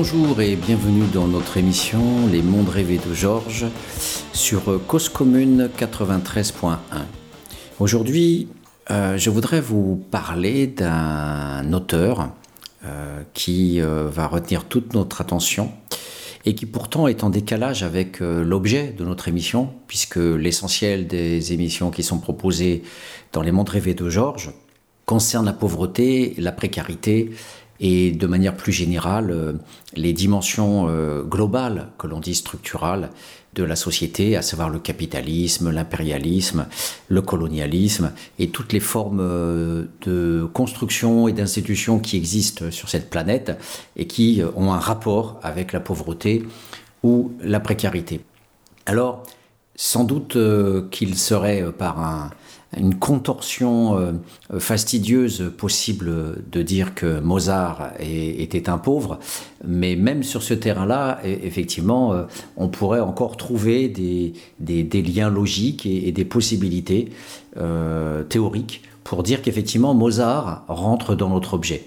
Bonjour 0.00 0.40
et 0.40 0.54
bienvenue 0.54 1.08
dans 1.12 1.26
notre 1.26 1.56
émission 1.56 2.28
Les 2.30 2.40
mondes 2.40 2.68
rêvés 2.68 3.00
de 3.04 3.12
Georges 3.12 3.66
sur 4.32 4.80
Cause 4.86 5.08
Commune 5.08 5.68
93.1. 5.76 6.76
Aujourd'hui, 7.80 8.46
euh, 8.92 9.18
je 9.18 9.28
voudrais 9.28 9.60
vous 9.60 9.96
parler 9.96 10.68
d'un 10.68 11.72
auteur 11.72 12.30
euh, 12.84 13.22
qui 13.34 13.80
euh, 13.80 14.08
va 14.08 14.28
retenir 14.28 14.66
toute 14.66 14.94
notre 14.94 15.20
attention 15.20 15.72
et 16.44 16.54
qui 16.54 16.66
pourtant 16.66 17.08
est 17.08 17.24
en 17.24 17.28
décalage 17.28 17.82
avec 17.82 18.20
l'objet 18.20 18.94
de 18.96 19.04
notre 19.04 19.26
émission, 19.26 19.70
puisque 19.88 20.14
l'essentiel 20.14 21.08
des 21.08 21.52
émissions 21.52 21.90
qui 21.90 22.04
sont 22.04 22.20
proposées 22.20 22.84
dans 23.32 23.42
Les 23.42 23.50
mondes 23.50 23.68
rêvés 23.68 23.94
de 23.94 24.08
Georges 24.08 24.52
concernent 25.06 25.46
la 25.46 25.52
pauvreté, 25.52 26.34
la 26.38 26.52
précarité 26.52 27.32
et 27.80 28.10
de 28.10 28.26
manière 28.26 28.56
plus 28.56 28.72
générale 28.72 29.30
euh, 29.30 29.52
les 29.94 30.12
dimensions 30.12 30.86
euh, 30.88 31.22
globales, 31.22 31.88
que 31.98 32.06
l'on 32.06 32.20
dit 32.20 32.34
structurales, 32.34 33.10
de 33.54 33.64
la 33.64 33.76
société, 33.76 34.36
à 34.36 34.42
savoir 34.42 34.68
le 34.68 34.78
capitalisme, 34.78 35.70
l'impérialisme, 35.70 36.66
le 37.08 37.22
colonialisme 37.22 38.12
et 38.38 38.50
toutes 38.50 38.72
les 38.72 38.80
formes 38.80 39.20
euh, 39.20 39.86
de 40.02 40.48
construction 40.52 41.28
et 41.28 41.32
d'institutions 41.32 41.98
qui 41.98 42.16
existent 42.16 42.70
sur 42.70 42.88
cette 42.88 43.10
planète 43.10 43.58
et 43.96 44.06
qui 44.06 44.42
ont 44.56 44.72
un 44.72 44.78
rapport 44.78 45.40
avec 45.42 45.72
la 45.72 45.80
pauvreté 45.80 46.44
ou 47.02 47.32
la 47.40 47.60
précarité. 47.60 48.20
Alors, 48.86 49.22
sans 49.76 50.04
doute 50.04 50.36
qu'il 50.90 51.16
serait 51.16 51.64
par 51.72 52.00
un, 52.00 52.30
une 52.76 52.94
contorsion 52.94 53.96
euh, 53.96 54.12
fastidieuse 54.58 55.52
possible 55.56 56.44
de 56.50 56.62
dire 56.62 56.94
que 56.94 57.20
Mozart 57.20 57.92
était 57.98 58.68
un 58.68 58.78
pauvre, 58.78 59.18
mais 59.66 59.96
même 59.96 60.22
sur 60.22 60.42
ce 60.42 60.54
terrain-là, 60.54 61.20
e, 61.24 61.28
effectivement, 61.42 62.12
euh, 62.12 62.24
on 62.56 62.68
pourrait 62.68 63.00
encore 63.00 63.36
trouver 63.36 63.88
des, 63.88 64.32
liens 65.02 65.30
logiques 65.30 65.86
et, 65.86 66.12
des 66.12 66.24
possibilités 66.24 67.10
euh, 67.56 68.22
théoriques 68.24 68.82
pour 69.02 69.22
dire 69.22 69.40
qu'effectivement 69.40 69.94
Mozart 69.94 70.64
rentre 70.68 71.14
dans 71.14 71.30
notre 71.30 71.54
objet. 71.54 71.84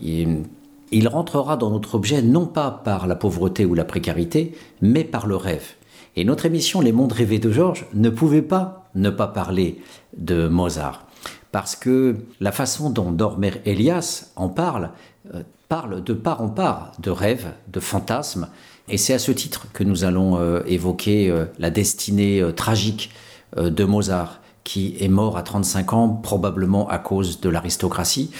il 0.00 1.08
rentrera 1.08 1.56
dans 1.56 1.70
notre 1.70 1.96
objet 1.96 2.22
non 2.22 2.46
pas 2.46 2.70
par 2.70 3.08
la 3.08 3.16
pauvreté 3.16 3.64
ou 3.64 3.74
la 3.74 3.84
précarité, 3.84 4.52
mais 4.80 5.02
par 5.02 5.26
le 5.26 5.34
rêve. 5.34 5.74
Et 6.14 6.24
notre 6.24 6.46
émission 6.46 6.80
Les 6.80 6.92
mondes 6.92 7.12
rêvés 7.12 7.38
de 7.38 7.50
Georges 7.50 7.86
ne 7.94 8.10
pouvait 8.10 8.42
pas 8.42 8.81
ne 8.94 9.10
pas 9.10 9.26
parler 9.26 9.80
de 10.16 10.48
Mozart. 10.48 11.06
Parce 11.52 11.76
que 11.76 12.16
la 12.40 12.50
façon 12.50 12.90
dont 12.90 13.12
Dormer 13.12 13.52
Elias 13.66 14.32
en 14.36 14.48
parle, 14.48 14.90
euh, 15.34 15.42
parle 15.68 16.02
de 16.02 16.14
part 16.14 16.42
en 16.42 16.48
part 16.48 16.92
de 16.98 17.10
rêves, 17.10 17.52
de 17.68 17.78
fantasmes. 17.78 18.48
Et 18.88 18.96
c'est 18.96 19.14
à 19.14 19.18
ce 19.18 19.32
titre 19.32 19.66
que 19.72 19.84
nous 19.84 20.04
allons 20.04 20.38
euh, 20.38 20.62
évoquer 20.66 21.30
euh, 21.30 21.44
la 21.58 21.70
destinée 21.70 22.42
tragique 22.56 23.10
de 23.54 23.84
Mozart 23.84 24.40
qui 24.64 24.96
est 24.98 25.08
mort 25.08 25.36
à 25.36 25.42
35 25.42 25.92
ans, 25.92 26.08
probablement 26.08 26.88
à 26.88 26.98
cause 26.98 27.40
de 27.40 27.50
l'aristocratie, 27.50 28.30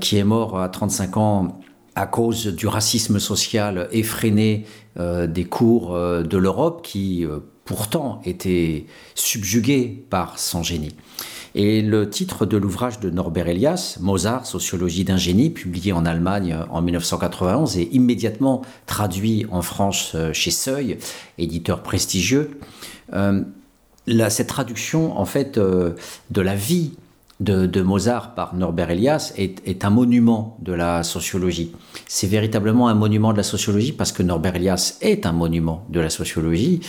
qui 0.00 0.16
est 0.16 0.24
mort 0.24 0.58
à 0.58 0.68
35 0.68 1.16
ans 1.16 1.60
à 1.94 2.06
cause 2.06 2.46
du 2.46 2.66
racisme 2.66 3.20
social 3.20 3.86
effréné 3.92 4.66
des 4.98 5.44
cours 5.44 5.92
de 5.94 6.36
l'Europe 6.36 6.82
qui 6.82 7.24
pourtant 7.72 8.20
étaient 8.26 8.84
subjugués 9.14 10.04
par 10.10 10.38
son 10.38 10.62
génie. 10.62 10.94
Et 11.54 11.80
le 11.80 12.10
titre 12.10 12.44
de 12.44 12.58
l'ouvrage 12.58 13.00
de 13.00 13.08
Norbert 13.08 13.48
Elias, 13.48 13.96
Mozart, 13.98 14.44
Sociologie 14.44 15.04
d'un 15.04 15.16
génie, 15.16 15.48
publié 15.48 15.92
en 15.92 16.04
Allemagne 16.04 16.54
en 16.68 16.82
1991 16.82 17.78
et 17.78 17.88
immédiatement 17.92 18.60
traduit 18.84 19.46
en 19.50 19.62
France 19.62 20.14
chez 20.34 20.50
Seuil, 20.50 20.98
éditeur 21.38 21.82
prestigieux, 21.82 22.58
cette 24.28 24.46
traduction 24.46 25.18
en 25.18 25.24
fait 25.24 25.58
de 25.58 26.40
la 26.40 26.54
vie 26.54 26.92
de, 27.42 27.82
Mozart 27.82 28.34
par 28.34 28.54
Norbert 28.54 28.90
Elias 28.90 29.32
est, 29.36 29.84
un 29.84 29.90
monument 29.90 30.56
de 30.60 30.72
la 30.72 31.02
sociologie. 31.02 31.72
C'est 32.06 32.26
véritablement 32.26 32.88
un 32.88 32.94
monument 32.94 33.32
de 33.32 33.38
la 33.38 33.42
sociologie 33.42 33.92
parce 33.92 34.12
que 34.12 34.22
Norbert 34.22 34.56
Elias 34.56 34.98
est 35.00 35.26
un 35.26 35.32
monument 35.32 35.84
de 35.88 36.00
la 36.00 36.10
sociologie. 36.10 36.80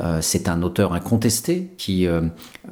Euh, 0.00 0.18
c'est 0.20 0.48
un 0.48 0.62
auteur 0.62 0.92
incontesté 0.92 1.70
qui, 1.78 2.06
euh, 2.06 2.22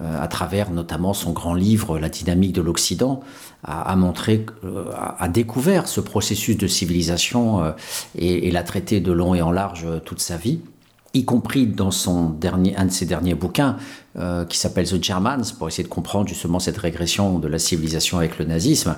euh, 0.00 0.22
à 0.22 0.28
travers 0.28 0.71
notamment 0.71 1.15
son 1.15 1.32
grand 1.32 1.54
livre 1.54 1.98
La 1.98 2.09
dynamique 2.09 2.53
de 2.53 2.62
l'Occident, 2.62 3.21
a, 3.65 3.97
montré, 3.97 4.47
a, 4.94 5.28
découvert 5.28 5.88
ce 5.88 6.00
processus 6.00 6.56
de 6.56 6.69
civilisation 6.69 7.75
et, 8.16 8.47
et 8.47 8.50
l'a 8.53 8.62
traité 8.62 9.00
de 9.00 9.10
long 9.10 9.34
et 9.34 9.43
en 9.43 9.50
large 9.50 9.84
toute 10.04 10.21
sa 10.21 10.37
vie 10.37 10.60
y 11.14 11.24
compris 11.24 11.66
dans 11.66 11.91
son 11.91 12.30
dernier, 12.30 12.76
un 12.76 12.86
de 12.86 12.91
ses 12.91 13.06
derniers 13.06 13.34
bouquins 13.34 13.76
euh, 14.19 14.44
qui 14.44 14.58
s'appelle 14.58 14.86
The 14.86 15.02
Germans, 15.02 15.52
pour 15.58 15.69
essayer 15.69 15.84
de 15.84 15.88
comprendre 15.88 16.28
justement 16.28 16.58
cette 16.58 16.76
régression 16.76 17.38
de 17.38 17.48
la 17.48 17.58
civilisation 17.58 18.19
avec 18.19 18.38
le 18.38 18.44
nazisme. 18.44 18.96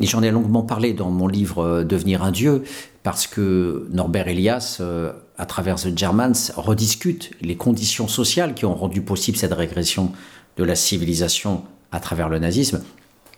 Et 0.00 0.06
j'en 0.06 0.22
ai 0.22 0.30
longuement 0.30 0.62
parlé 0.62 0.92
dans 0.92 1.10
mon 1.10 1.26
livre 1.26 1.64
euh, 1.64 1.84
Devenir 1.84 2.22
un 2.22 2.30
dieu, 2.30 2.62
parce 3.02 3.26
que 3.26 3.88
Norbert 3.90 4.28
Elias, 4.28 4.78
euh, 4.80 5.12
à 5.38 5.46
travers 5.46 5.76
The 5.76 5.96
Germans, 5.96 6.52
rediscute 6.56 7.32
les 7.40 7.56
conditions 7.56 8.06
sociales 8.06 8.54
qui 8.54 8.64
ont 8.64 8.74
rendu 8.74 9.02
possible 9.02 9.36
cette 9.36 9.54
régression 9.54 10.12
de 10.56 10.64
la 10.64 10.76
civilisation 10.76 11.64
à 11.90 11.98
travers 11.98 12.28
le 12.28 12.38
nazisme 12.38 12.82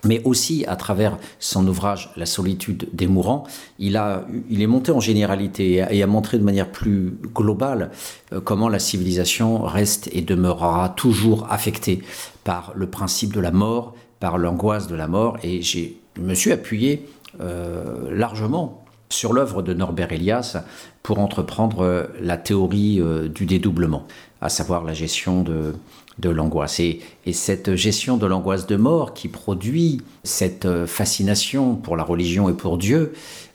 mais 0.03 0.21
aussi 0.23 0.65
à 0.67 0.75
travers 0.75 1.17
son 1.39 1.67
ouvrage 1.67 2.11
La 2.17 2.25
solitude 2.25 2.87
des 2.93 3.07
mourants, 3.07 3.45
il, 3.79 3.97
a, 3.97 4.25
il 4.49 4.61
est 4.61 4.67
monté 4.67 4.91
en 4.91 4.99
généralité 4.99 5.85
et 5.89 6.03
a, 6.03 6.07
montré 6.07 6.37
de 6.37 6.43
manière 6.43 6.71
plus 6.71 7.17
globale 7.33 7.91
euh, 8.33 8.41
comment 8.41 8.69
la 8.69 8.79
civilisation 8.79 9.63
reste 9.63 10.09
et 10.11 10.21
demeurera 10.21 10.89
toujours 10.89 11.47
affectée 11.49 12.01
par 12.43 12.73
le 12.75 12.87
principe 12.87 13.33
de 13.33 13.39
la 13.39 13.51
mort, 13.51 13.95
par 14.19 14.37
l'angoisse 14.37 14.87
de 14.87 14.95
la 14.95 15.07
mort, 15.07 15.37
et 15.43 15.61
je 15.61 15.79
me 16.19 16.33
suis 16.33 16.51
appuyé 16.51 17.05
euh, 17.41 18.09
largement 18.11 18.83
sur 19.09 19.33
l'œuvre 19.33 19.61
de 19.61 19.73
Norbert 19.73 20.11
Elias 20.11 20.57
pour 21.03 21.19
entreprendre 21.19 21.81
euh, 21.81 22.03
la 22.21 22.37
théorie 22.37 23.01
du 23.33 23.45
dédoublement, 23.45 24.05
à 24.41 24.49
savoir 24.49 24.83
la 24.83 24.93
gestion 24.93 25.41
de, 25.43 25.73
de 26.19 26.29
l'angoisse. 26.29 26.79
Et, 26.79 27.01
cette 27.31 27.75
gestion 27.75 28.17
de 28.17 28.25
l'angoisse 28.25 28.67
de 28.67 28.75
mort 28.75 29.13
qui 29.13 29.27
produit 29.27 30.01
cette 30.23 30.65
euh, 30.65 30.85
fascination 30.85 31.75
pour 31.75 31.97
la 31.97 32.03
religion 32.03 32.49
et 32.49 32.53
pour 32.53 32.77
Dieu, 32.77 33.13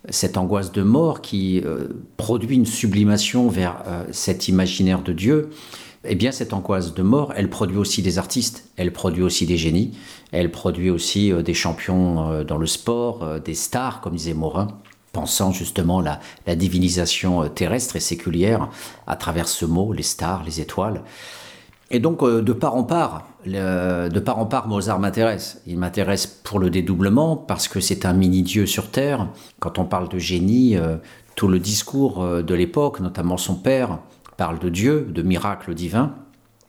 cette 0.09 0.37
angoisse 0.37 0.73
de 0.73 0.83
mort 0.83 1.21
qui 1.21 1.63
euh, 1.65 1.89
produit 2.17 2.57
une 2.57 2.67
sublimation 2.67 3.49
vers 3.49 3.83
euh, 3.87 4.05
cet 4.11 4.49
imaginaire 4.49 5.03
de 5.03 5.13
Dieu, 5.13 5.51
eh 6.05 6.15
bien 6.15 6.33
cette 6.33 6.53
angoisse 6.53 6.95
de 6.95 7.03
mort, 7.03 7.33
elle 7.37 7.51
produit 7.51 7.77
aussi 7.77 8.03
des 8.03 8.19
artistes, 8.19 8.69
elle 8.77 8.93
produit 8.93 9.23
aussi 9.23 9.47
des 9.47 9.57
génies, 9.57 9.93
elle 10.33 10.51
produit 10.51 10.91
aussi 10.91 11.33
des 11.43 11.55
champions 11.55 12.45
dans 12.45 12.57
le 12.57 12.67
sport, 12.67 13.41
des 13.41 13.55
stars, 13.55 14.01
comme 14.01 14.15
disait 14.15 14.35
Morin 14.35 14.69
pensant 15.13 15.53
justement 15.53 16.01
la, 16.01 16.21
la 16.47 16.55
divinisation 16.55 17.49
terrestre 17.49 17.97
et 17.97 18.01
séculière 18.01 18.69
à 19.07 19.17
travers 19.17 19.49
ce 19.49 19.65
mot, 19.65 19.93
les 19.93 20.05
stars, 20.05 20.45
les 20.45 20.61
étoiles. 20.61 21.03
Et 21.91 22.01
donc, 22.01 22.23
euh, 22.23 22.43
de 22.43 22.53
part 22.53 22.75
en 22.77 22.85
part, 22.85 23.29
de 23.47 24.19
part 24.19 24.39
en 24.39 24.47
part, 24.47 24.69
Mozart 24.69 24.99
m'intéresse. 24.99 25.63
Il 25.67 25.79
m'intéresse 25.79 26.27
pour 26.27 26.59
le 26.59 26.69
dédoublement, 26.71 27.37
parce 27.37 27.67
que 27.69 27.81
c'est 27.81 28.05
un 28.05 28.13
mini-dieu 28.13 28.67
sur 28.67 28.91
Terre. 28.91 29.29
Quand 29.59 29.79
on 29.79 29.85
parle 29.85 30.09
de 30.09 30.19
génie, 30.19 30.77
euh, 30.77 30.97
tout 31.35 31.49
le 31.49 31.59
discours 31.59 32.23
euh, 32.23 32.43
de 32.43 32.55
l'époque, 32.55 33.01
notamment 33.01 33.39
son 33.39 33.55
père, 33.55 34.01
parle 34.37 34.59
de 34.59 34.69
Dieu, 34.69 35.09
de 35.11 35.23
miracles 35.23 35.75
divins, 35.75 36.15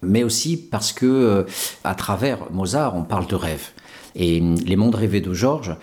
mais 0.01 0.23
aussi 0.23 0.55
parce 0.57 0.93
que, 0.93 1.45
à 1.83 1.93
travers 1.93 2.49
Mozart, 2.51 2.95
on 2.95 3.03
parle 3.03 3.27
de 3.27 3.35
rêve. 3.35 3.67
Et 4.15 4.39
les 4.39 4.75
mondes 4.75 4.95
rêvés 4.95 5.21
de 5.21 5.33
Georges, 5.33 5.75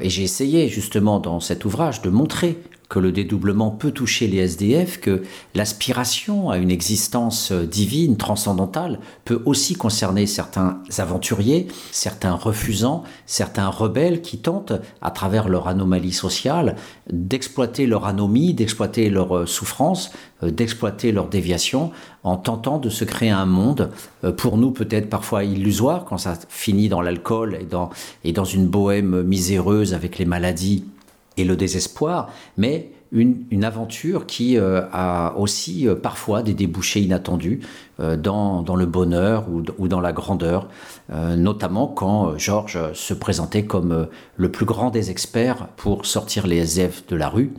et 0.00 0.10
j'ai 0.10 0.22
essayé 0.22 0.68
justement 0.68 1.18
dans 1.18 1.40
cet 1.40 1.64
ouvrage 1.64 2.02
de 2.02 2.10
montrer 2.10 2.58
que 2.88 2.98
le 2.98 3.12
dédoublement 3.12 3.70
peut 3.70 3.90
toucher 3.90 4.28
les 4.28 4.38
SDF, 4.38 4.98
que 5.00 5.22
l'aspiration 5.54 6.50
à 6.50 6.56
une 6.56 6.70
existence 6.70 7.52
euh, 7.52 7.66
divine, 7.66 8.16
transcendantale, 8.16 8.98
peut 9.26 9.42
aussi 9.44 9.74
concerner 9.74 10.26
certains 10.26 10.80
aventuriers, 10.96 11.68
certains 11.90 12.32
refusants, 12.32 13.04
certains 13.26 13.68
rebelles 13.68 14.22
qui 14.22 14.38
tentent, 14.38 14.72
à 15.02 15.10
travers 15.10 15.48
leur 15.48 15.68
anomalie 15.68 16.12
sociale, 16.12 16.76
d'exploiter 17.12 17.86
leur 17.86 18.06
anomie, 18.06 18.54
d'exploiter 18.54 19.10
leur 19.10 19.36
euh, 19.36 19.46
souffrance, 19.46 20.10
euh, 20.42 20.50
d'exploiter 20.50 21.12
leur 21.12 21.28
déviation, 21.28 21.92
en 22.22 22.36
tentant 22.36 22.78
de 22.78 22.88
se 22.88 23.04
créer 23.04 23.30
un 23.30 23.46
monde, 23.46 23.90
pour 24.36 24.58
nous 24.58 24.72
peut-être 24.72 25.08
parfois 25.08 25.44
illusoire, 25.44 26.04
quand 26.04 26.18
ça 26.18 26.36
finit 26.48 26.88
dans 26.88 27.00
l'alcool 27.00 27.56
et 28.24 28.32
dans, 28.32 28.44
une 28.44 28.66
bohème 28.66 29.22
miséreuse 29.22 29.94
avec 29.94 30.18
les 30.18 30.24
maladies 30.24 30.84
et 31.38 31.44
le 31.44 31.56
désespoir, 31.56 32.30
mais 32.56 32.90
une, 33.12 33.64
aventure 33.64 34.26
qui 34.26 34.56
euh, 34.56 34.82
a 34.92 35.34
aussi 35.36 35.88
euh, 35.88 35.94
parfois 35.94 36.42
des 36.42 36.54
débouchés 36.54 37.00
inattendus 37.00 37.60
euh, 38.00 38.16
dans, 38.16 38.62
dans, 38.62 38.76
le 38.76 38.86
bonheur 38.86 39.46
ou, 39.50 39.88
dans 39.88 40.00
la 40.00 40.12
grandeur, 40.12 40.68
notamment 41.10 41.86
quand 41.86 42.36
Georges 42.36 42.92
se 42.92 43.14
présentait 43.14 43.64
comme 43.64 44.08
le 44.36 44.50
plus 44.50 44.66
grand 44.66 44.90
des 44.90 45.10
experts 45.10 45.68
pour 45.76 46.06
sortir 46.06 46.46
les 46.46 46.58
SDF 46.58 47.06
de 47.06 47.16
la 47.16 47.28
rue. 47.28 47.52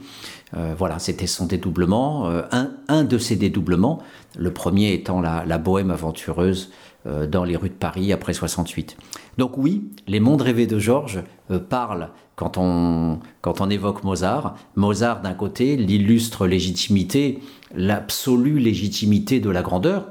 voilà, 0.77 0.99
c'était 0.99 1.27
son 1.27 1.45
dédoublement, 1.45 2.29
un, 2.51 3.03
de 3.03 3.17
ses 3.17 3.35
dédoublements, 3.35 3.99
le 4.37 4.51
premier 4.51 4.93
étant 4.93 5.21
la, 5.21 5.57
bohème 5.57 5.91
aventureuse 5.91 6.71
dans 7.05 7.43
les 7.43 7.55
rues 7.55 7.69
de 7.69 7.73
Paris 7.73 8.13
après 8.13 8.33
68. 8.33 8.97
Donc 9.37 9.57
oui, 9.57 9.89
les 10.07 10.19
mondes 10.19 10.41
rêvés 10.41 10.67
de 10.67 10.77
Georges 10.77 11.23
parlent 11.69 12.09
quand 12.39 12.57
on, 12.57 13.19
quand 13.41 13.59
on 13.59 13.69
évoque 13.69 14.05
Mozart. 14.05 14.55
Mozart 14.77 15.21
d'un 15.21 15.33
côté, 15.33 15.75
l'illustre 15.75 16.47
légitimité, 16.47 17.39
l'absolue 17.75 18.59
légitimité 18.59 19.41
de 19.41 19.49
la 19.49 19.61
grandeur, 19.61 20.05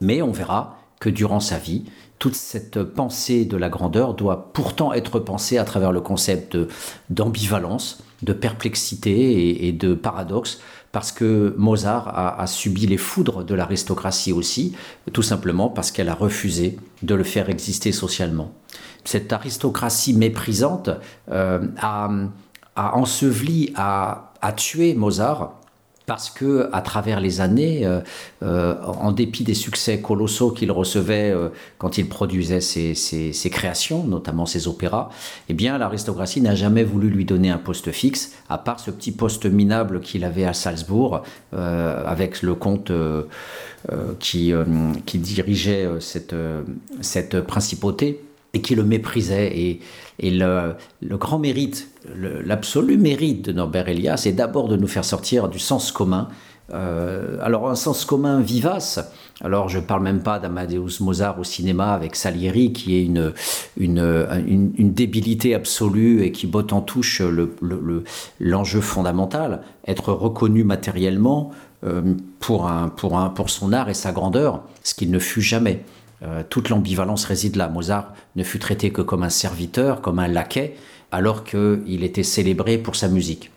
mais 0.00 0.22
on 0.22 0.32
verra 0.32 0.78
que 0.98 1.10
durant 1.10 1.40
sa 1.40 1.58
vie, 1.58 1.84
toute 2.18 2.36
cette 2.36 2.82
pensée 2.82 3.44
de 3.44 3.58
la 3.58 3.68
grandeur 3.68 4.14
doit 4.14 4.50
pourtant 4.54 4.94
être 4.94 5.18
pensée 5.18 5.58
à 5.58 5.64
travers 5.64 5.92
le 5.92 6.00
concept 6.00 6.56
d'ambivalence, 7.10 8.02
de, 8.22 8.32
perplexité 8.32 9.66
et, 9.66 9.72
de 9.72 9.92
paradoxe, 9.92 10.60
parce 10.90 11.12
que 11.12 11.54
Mozart 11.58 12.08
a, 12.16 12.46
subi 12.46 12.86
les 12.86 12.96
foudres 12.96 13.44
de 13.44 13.54
l'aristocratie 13.54 14.32
aussi, 14.32 14.74
tout 15.12 15.22
simplement 15.22 15.68
parce 15.68 15.90
qu'elle 15.90 16.08
a 16.08 16.14
refusé 16.14 16.78
de 17.02 17.14
le 17.14 17.24
faire 17.24 17.50
exister 17.50 17.92
socialement. 17.92 18.54
Cette 19.04 19.32
aristocratie 19.32 20.14
méprisante 20.14 20.90
euh, 21.30 21.66
a, 21.78 22.10
enseveli, 22.76 23.72
a 23.76 24.52
tué 24.56 24.94
Mozart 24.94 25.52
parce 26.06 26.28
que 26.28 26.68
à 26.72 26.82
travers 26.82 27.20
les 27.20 27.40
années, 27.40 27.86
euh, 27.86 28.00
euh, 28.42 28.74
en 28.82 29.12
dépit 29.12 29.44
des 29.44 29.54
succès 29.54 30.00
colossaux 30.00 30.50
qu'il 30.50 30.70
recevait 30.70 31.34
quand 31.78 31.98
il 31.98 32.08
produisait 32.08 32.60
ses, 32.60 33.50
créations, 33.50 34.04
notamment 34.04 34.46
ses 34.46 34.68
opéras, 34.68 35.08
eh 35.48 35.54
bien 35.54 35.78
l'aristocratie 35.78 36.40
n'a 36.40 36.54
jamais 36.54 36.84
voulu 36.84 37.08
lui 37.08 37.24
donner 37.24 37.50
un 37.50 37.58
poste 37.58 37.90
fixe, 37.90 38.32
à 38.48 38.58
part 38.58 38.80
ce 38.80 38.90
petit 38.90 39.12
poste 39.12 39.46
minable 39.46 40.00
qu'il 40.00 40.24
avait 40.24 40.44
à 40.44 40.52
Salzbourg 40.52 41.22
avec 41.52 42.42
le 42.42 42.54
comte 42.54 42.92
qui, 44.18 44.52
dirigeait 45.14 45.88
cette 46.00 47.40
principauté 47.46 48.20
et 48.54 48.62
qui 48.62 48.74
le 48.74 48.84
méprisait. 48.84 49.52
Et, 49.58 49.80
le, 50.30 50.76
grand 51.16 51.38
mérite, 51.38 51.88
l'absolu 52.16 52.96
mérite 52.96 53.44
de 53.44 53.52
Norbert 53.52 53.88
Elias, 53.88 54.18
c'est 54.18 54.32
d'abord 54.32 54.68
de 54.68 54.76
nous 54.76 54.86
faire 54.86 55.04
sortir 55.04 55.48
du 55.48 55.58
sens 55.58 55.92
commun. 55.92 56.28
Euh, 56.72 57.36
alors 57.42 57.68
un 57.68 57.74
sens 57.74 58.06
commun 58.06 58.40
vivace, 58.40 58.98
alors 59.42 59.68
je 59.68 59.78
ne 59.78 59.82
parle 59.82 60.02
même 60.02 60.22
pas 60.22 60.38
d'Amadeus 60.38 61.00
Mozart 61.00 61.38
au 61.38 61.44
cinéma 61.44 61.92
avec 61.92 62.16
Salieri 62.16 62.72
qui 62.72 62.96
est 62.96 63.04
une, 63.04 63.34
une, 63.76 64.92
débilité 64.94 65.54
absolue 65.54 66.22
et 66.22 66.32
qui 66.32 66.46
botte 66.46 66.72
en 66.72 66.80
touche 66.80 67.20
l'enjeu 67.20 68.78
le, 68.78 68.82
fondamental, 68.82 69.60
être 69.86 70.14
reconnu 70.14 70.64
matériellement 70.64 71.50
euh, 71.84 72.14
pour, 72.40 72.66
un, 72.66 72.88
pour, 72.88 73.18
un, 73.18 73.28
pour 73.28 73.50
son 73.50 73.74
art 73.74 73.90
et 73.90 73.94
sa 73.94 74.12
grandeur, 74.12 74.62
ce 74.82 74.94
qu'il 74.94 75.10
ne 75.10 75.18
fut 75.18 75.42
jamais. 75.42 75.84
Euh, 76.24 76.42
toute 76.48 76.68
l'ambivalence 76.68 77.24
réside 77.24 77.56
là. 77.56 77.68
Mozart 77.68 78.14
ne 78.36 78.42
fut 78.42 78.58
traité 78.58 78.90
que 78.90 79.02
comme 79.02 79.22
un 79.22 79.30
serviteur, 79.30 80.00
comme 80.00 80.18
un 80.18 80.28
laquais, 80.28 80.76
alors 81.12 81.44
qu'il 81.44 82.02
était 82.02 82.22
célébré 82.22 82.78
pour 82.78 82.96
sa 82.96 83.08
musique. 83.08 83.50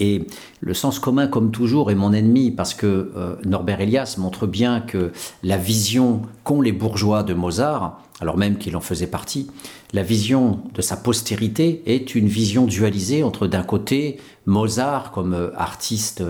Et 0.00 0.26
le 0.60 0.74
sens 0.74 0.98
commun, 0.98 1.26
comme 1.26 1.50
toujours, 1.50 1.90
est 1.90 1.96
mon 1.96 2.12
ennemi 2.12 2.50
parce 2.50 2.72
que 2.72 3.12
euh, 3.16 3.36
Norbert 3.44 3.80
Elias 3.80 4.14
montre 4.18 4.46
bien 4.46 4.80
que 4.80 5.12
la 5.42 5.56
vision 5.56 6.22
qu'ont 6.44 6.60
les 6.60 6.72
bourgeois 6.72 7.24
de 7.24 7.34
Mozart, 7.34 8.00
alors 8.20 8.36
même 8.36 8.58
qu'il 8.58 8.76
en 8.76 8.80
faisait 8.80 9.08
partie, 9.08 9.50
la 9.92 10.02
vision 10.02 10.60
de 10.74 10.82
sa 10.82 10.96
postérité 10.96 11.82
est 11.86 12.14
une 12.14 12.28
vision 12.28 12.66
dualisée 12.66 13.24
entre 13.24 13.46
d'un 13.48 13.64
côté 13.64 14.18
Mozart 14.46 15.10
comme 15.10 15.34
euh, 15.34 15.50
artiste 15.56 16.22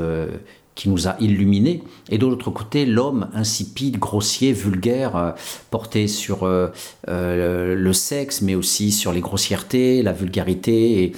qui 0.79 0.89
nous 0.89 1.09
a 1.09 1.17
illuminés, 1.19 1.83
et 2.09 2.19
de 2.19 2.27
l'autre 2.27 2.53
côté, 2.53 2.87
l'homme 2.87 3.29
insipide, 3.35 3.99
grossier, 3.99 4.53
vulgaire, 4.53 5.17
euh, 5.17 5.33
porté 5.73 6.07
sur 6.07 6.45
euh, 6.45 6.69
euh, 7.09 7.75
le 7.75 7.93
sexe, 7.93 8.43
mais 8.43 8.55
aussi 8.55 8.93
sur 8.93 9.13
les 9.13 9.21
grossièretés, 9.21 10.05
la 10.05 10.13
vulgarité, 10.13 11.13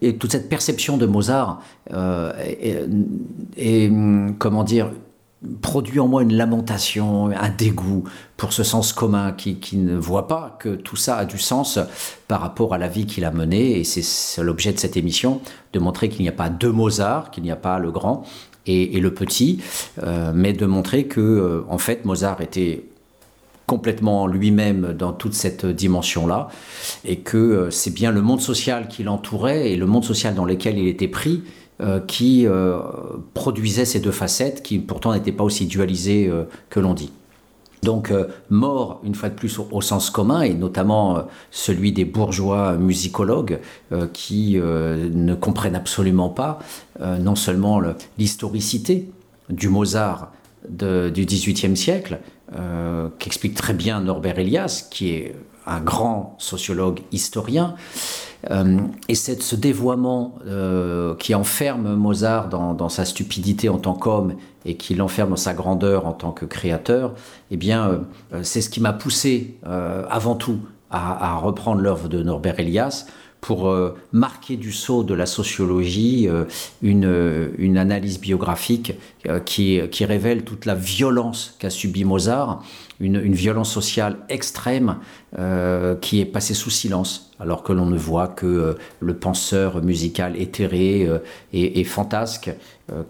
et, 0.00 0.16
toute 0.16 0.32
cette 0.32 0.48
perception 0.48 0.96
de 0.96 1.06
Mozart 1.06 1.62
est, 1.90 3.92
comment 4.38 4.64
dire, 4.64 4.90
produit 5.62 6.00
en 6.00 6.08
moi 6.08 6.22
une 6.22 6.34
lamentation, 6.34 7.28
un 7.28 7.50
dégoût 7.50 8.04
pour 8.36 8.52
ce 8.52 8.62
sens 8.62 8.92
commun 8.92 9.32
qui, 9.32 9.56
qui, 9.56 9.76
ne 9.76 9.96
voit 9.96 10.26
pas 10.26 10.56
que 10.58 10.74
tout 10.74 10.96
ça 10.96 11.16
a 11.16 11.24
du 11.24 11.38
sens 11.38 11.78
par 12.28 12.40
rapport 12.40 12.74
à 12.74 12.78
la 12.78 12.88
vie 12.88 13.06
qu'il 13.06 13.24
a 13.24 13.30
menée. 13.30 13.78
Et 13.78 13.84
c'est 13.84 14.42
l'objet 14.42 14.72
de 14.72 14.78
cette 14.78 14.96
émission, 14.96 15.40
de 15.72 15.78
montrer 15.78 16.08
qu'il 16.08 16.22
n'y 16.22 16.28
a 16.28 16.32
pas 16.32 16.50
deux 16.50 16.72
Mozart, 16.72 17.30
qu'il 17.30 17.44
n'y 17.44 17.52
a 17.52 17.56
pas 17.56 17.78
le 17.78 17.90
grand, 17.90 18.24
et, 18.66 19.00
le 19.00 19.12
petit, 19.12 19.60
euh, 20.02 20.32
mais 20.34 20.52
de 20.52 20.66
montrer 20.66 21.04
que, 21.04 21.20
euh, 21.20 21.60
en 21.68 21.78
fait, 21.78 22.04
Mozart 22.04 22.40
était 22.40 22.84
complètement 23.66 24.26
lui-même 24.26 24.92
dans 24.92 25.12
toute 25.12 25.34
cette 25.34 25.66
dimension-là, 25.66 26.48
et 27.04 27.16
que 27.16 27.36
euh, 27.36 27.70
c'est 27.70 27.92
bien 27.92 28.12
le 28.12 28.22
monde 28.22 28.40
social 28.40 28.88
qui 28.88 29.02
l'entourait 29.02 29.72
et 29.72 29.76
le 29.76 29.86
monde 29.86 30.04
social 30.04 30.34
dans 30.34 30.44
lequel 30.44 30.78
il 30.78 30.88
était 30.88 31.08
pris 31.08 31.42
qui 32.06 32.46
produisait 33.34 33.84
ces 33.84 34.00
deux 34.00 34.10
facettes 34.10 34.62
qui 34.62 34.78
pourtant 34.78 35.12
n'étaient 35.12 35.30
pas 35.30 35.44
aussi 35.44 35.66
dualisées 35.66 36.32
que 36.70 36.80
l'on 36.80 36.94
dit. 36.94 37.12
Donc 37.86 38.10
euh, 38.10 38.26
mort, 38.50 39.00
une 39.04 39.14
fois 39.14 39.28
de 39.28 39.36
plus, 39.36 39.60
au, 39.60 39.80
sens 39.80 40.10
commun, 40.10 40.42
et 40.42 40.54
notamment 40.54 41.18
euh, 41.18 41.22
celui 41.52 41.92
des 41.92 42.04
bourgeois 42.04 42.72
musicologues 42.72 43.60
euh, 43.92 44.08
qui 44.12 44.56
ne 44.56 45.34
comprennent 45.34 45.76
absolument 45.76 46.28
pas 46.28 46.58
non 47.00 47.36
seulement 47.36 47.80
l'historicité 48.18 49.08
du 49.50 49.68
Mozart 49.68 50.32
du 50.68 51.24
XVIIIe 51.24 51.76
siècle, 51.76 52.18
qu'explique 53.18 53.54
très 53.54 53.74
bien 53.74 54.00
Norbert 54.00 54.38
Elias, 54.38 54.88
qui 54.90 55.10
est 55.10 55.36
un 55.66 55.80
grand 55.80 56.34
sociologue 56.38 57.00
historien, 57.12 57.74
euh, 58.50 58.78
et 59.08 59.14
c'est 59.14 59.42
ce 59.42 59.56
dévoiement 59.56 60.36
euh, 60.46 61.14
qui 61.16 61.34
enferme 61.34 61.94
Mozart 61.94 62.48
dans, 62.48 62.88
sa 62.88 63.04
stupidité 63.04 63.68
en 63.68 63.78
tant 63.78 63.94
qu'homme 63.94 64.34
et 64.64 64.76
qui 64.76 64.94
l'enferme 64.94 65.30
dans 65.30 65.36
sa 65.36 65.54
grandeur 65.54 66.06
en 66.06 66.12
tant 66.12 66.32
que 66.32 66.44
créateur, 66.44 67.14
eh 67.50 67.56
bien, 67.56 68.04
euh, 68.32 68.42
c'est 68.42 68.60
ce 68.60 68.70
qui 68.70 68.80
m'a 68.80 68.92
poussé 68.92 69.58
avant 69.64 70.34
tout 70.34 70.58
à 70.90 71.36
reprendre 71.36 71.80
l'œuvre 71.80 72.08
de 72.08 72.22
Norbert 72.22 72.60
Elias 72.60 73.06
pour 73.46 73.68
euh, 73.68 73.94
marquer 74.10 74.56
du 74.56 74.72
saut 74.72 75.04
de 75.04 75.14
la 75.14 75.24
sociologie 75.24 76.26
euh, 76.26 76.46
une, 76.82 77.52
une, 77.58 77.78
analyse 77.78 78.18
biographique 78.18 78.94
euh, 79.28 79.38
qui, 79.38 79.80
révèle 80.04 80.42
toute 80.42 80.66
la 80.66 80.74
violence 80.74 81.54
qu'a 81.60 81.70
subi 81.70 82.04
Mozart, 82.04 82.64
une, 82.98 83.20
violence 83.32 83.70
sociale 83.70 84.16
extrême 84.28 84.96
qui 86.00 86.20
est 86.20 86.24
passée 86.24 86.54
sous 86.54 86.70
silence, 86.70 87.30
alors 87.38 87.62
que 87.62 87.72
l'on 87.72 87.86
ne 87.86 87.98
voit 87.98 88.26
que 88.26 88.76
le 89.00 89.16
penseur 89.16 89.82
musical 89.82 90.34
éthéré 90.40 91.06
et, 91.52 91.84
fantasque 91.84 92.50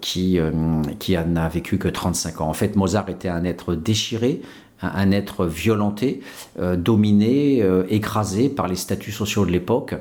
qui 0.01 0.37
n'a 0.39 1.47
vécu 1.47 1.77
que 1.77 1.87
35 1.87 2.41
ans. 2.41 2.49
En 2.49 2.53
fait, 2.53 2.75
Mozart 2.75 3.07
était 3.09 3.29
un 3.29 3.45
être 3.45 3.75
déchiré, 3.75 4.41
un 4.81 5.11
être 5.11 5.45
violenté, 5.45 6.19
dominé, 6.59 7.63
écrasé 7.89 8.49
par 8.49 8.67
les 8.67 8.75
statuts 8.75 9.13
sociaux 9.13 9.45
de 9.45 9.51
l'époque 9.51 9.95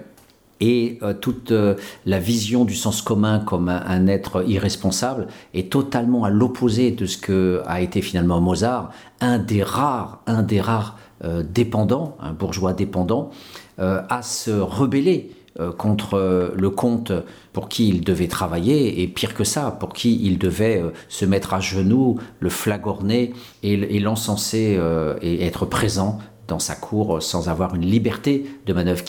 et 0.60 0.98
euh, 1.02 1.12
toute 1.14 1.52
euh, 1.52 1.74
la 2.04 2.18
vision 2.18 2.64
du 2.64 2.74
sens 2.74 3.02
commun 3.02 3.40
comme 3.40 3.68
un, 3.68 4.06
être 4.06 4.48
irresponsable 4.48 5.26
est 5.54 5.70
totalement 5.70 6.24
à 6.24 6.30
l'opposé 6.30 6.90
de 6.90 7.06
ce 7.06 7.18
que 7.18 7.62
a 7.66 7.80
été 7.80 8.00
finalement 8.00 8.40
Mozart, 8.40 8.90
un 9.20 9.38
des 9.38 9.62
rares, 9.62 10.20
un 10.26 10.42
des 10.42 10.60
rares 10.60 10.98
euh, 11.24 11.42
dépendants, 11.42 12.16
un 12.20 12.32
bourgeois 12.32 12.72
dépendant, 12.72 13.30
à 13.78 14.22
se 14.22 14.50
rebeller 14.52 15.32
contre 15.76 16.54
le 16.56 16.70
comte 16.70 17.12
pour 17.52 17.68
qui 17.68 17.90
il 17.90 18.00
devait 18.00 18.26
travailler, 18.26 19.02
et 19.02 19.06
pire 19.06 19.34
que 19.34 19.44
ça, 19.44 19.70
pour 19.70 19.92
qui 19.92 20.18
il 20.22 20.38
devait 20.38 20.82
se 21.10 21.26
mettre 21.26 21.52
à 21.52 21.60
genoux, 21.60 22.18
le 22.40 22.48
flagorner 22.48 23.34
et, 23.62 23.74
et 23.74 24.00
l'encenser 24.00 24.80
et 25.20 25.44
être 25.44 25.66
présent 25.66 26.20
dans 26.48 26.58
sa 26.58 26.74
cour 26.74 27.22
sans 27.22 27.48
avoir 27.48 27.74
une 27.74 27.84
liberté 27.84 28.46
de 28.66 28.72
manœuvre. 28.72 29.02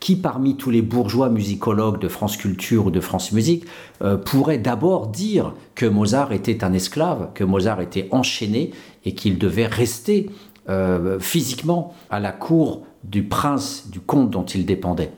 Qui, 0.00 0.16
parmi 0.16 0.56
tous 0.56 0.70
les 0.70 0.82
bourgeois 0.82 1.28
musicologues 1.28 2.00
de 2.00 2.08
France 2.08 2.36
Culture 2.36 2.86
ou 2.86 2.90
de 2.90 3.00
France 3.00 3.32
Musique 3.32 3.64
euh, 4.02 4.16
pourrait 4.16 4.58
d'abord 4.58 5.08
dire 5.08 5.54
que 5.74 5.86
Mozart 5.86 6.32
était 6.32 6.64
un 6.64 6.72
esclave, 6.72 7.30
que 7.34 7.44
Mozart 7.44 7.80
était 7.80 8.08
enchaîné 8.10 8.72
et 9.04 9.14
qu'il 9.14 9.38
devait 9.38 9.66
rester 9.66 10.30
euh, 10.68 11.18
physiquement 11.18 11.94
à 12.10 12.20
la 12.20 12.32
cour 12.32 12.82
du 13.04 13.24
prince, 13.24 13.88
du 13.90 14.00
comte 14.00 14.30
dont 14.30 14.44
il 14.44 14.64
dépendait 14.64 15.10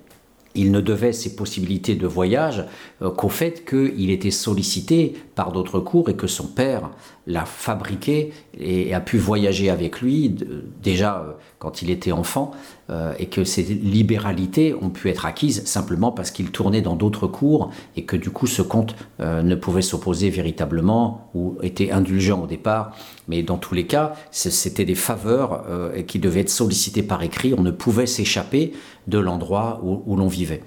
il 0.54 0.70
ne 0.70 0.80
devait 0.80 1.12
ses 1.12 1.34
possibilités 1.34 1.94
de 1.94 2.06
voyage 2.06 2.64
euh, 3.02 3.10
qu'au 3.10 3.28
fait 3.28 3.64
qu'il 3.64 4.10
était 4.10 4.30
sollicité 4.30 5.14
par 5.34 5.52
d'autres 5.52 5.80
cours 5.80 6.08
et 6.08 6.14
que 6.14 6.26
son 6.26 6.46
père 6.46 6.90
l'a 7.26 7.46
fabriqué 7.46 8.32
et 8.58 8.92
a 8.92 9.00
pu 9.00 9.16
voyager 9.16 9.70
avec 9.70 10.00
lui 10.00 10.34
déjà 10.82 11.18
euh, 11.18 11.32
quand 11.58 11.80
il 11.80 11.90
était 11.90 12.12
enfant 12.12 12.50
euh, 12.90 13.14
et 13.18 13.26
que 13.26 13.44
ces 13.44 13.62
libéralités 13.62 14.74
ont 14.74 14.90
pu 14.90 15.08
être 15.08 15.24
acquises 15.24 15.64
simplement 15.64 16.12
parce 16.12 16.30
qu'il 16.30 16.50
tournait 16.50 16.82
dans 16.82 16.96
d'autres 16.96 17.26
cours 17.26 17.70
et 17.96 18.04
que 18.04 18.16
du 18.16 18.30
coup 18.30 18.46
ce 18.46 18.60
comte 18.60 18.94
euh, 19.20 19.42
ne 19.42 19.54
pouvait 19.54 19.82
s'opposer 19.82 20.28
véritablement 20.28 21.30
ou 21.34 21.56
était 21.62 21.90
indulgent 21.90 22.42
au 22.42 22.46
départ. 22.46 22.94
Mais 23.26 23.42
dans 23.42 23.56
tous 23.56 23.74
les 23.74 23.86
cas, 23.86 24.12
c'était 24.30 24.84
des 24.84 24.94
faveurs 24.94 25.64
qui 26.06 26.18
devaient 26.18 26.40
être 26.40 26.50
sollicitées 26.50 27.02
par 27.02 27.22
écrit. 27.22 27.54
On 27.56 27.62
ne 27.62 27.70
pouvait 27.70 28.04
s'échapper 28.04 28.74
de 29.06 29.18
l'endroit 29.18 29.80
où 29.82 30.14
l'on 30.14 30.28
vivait. 30.28 30.62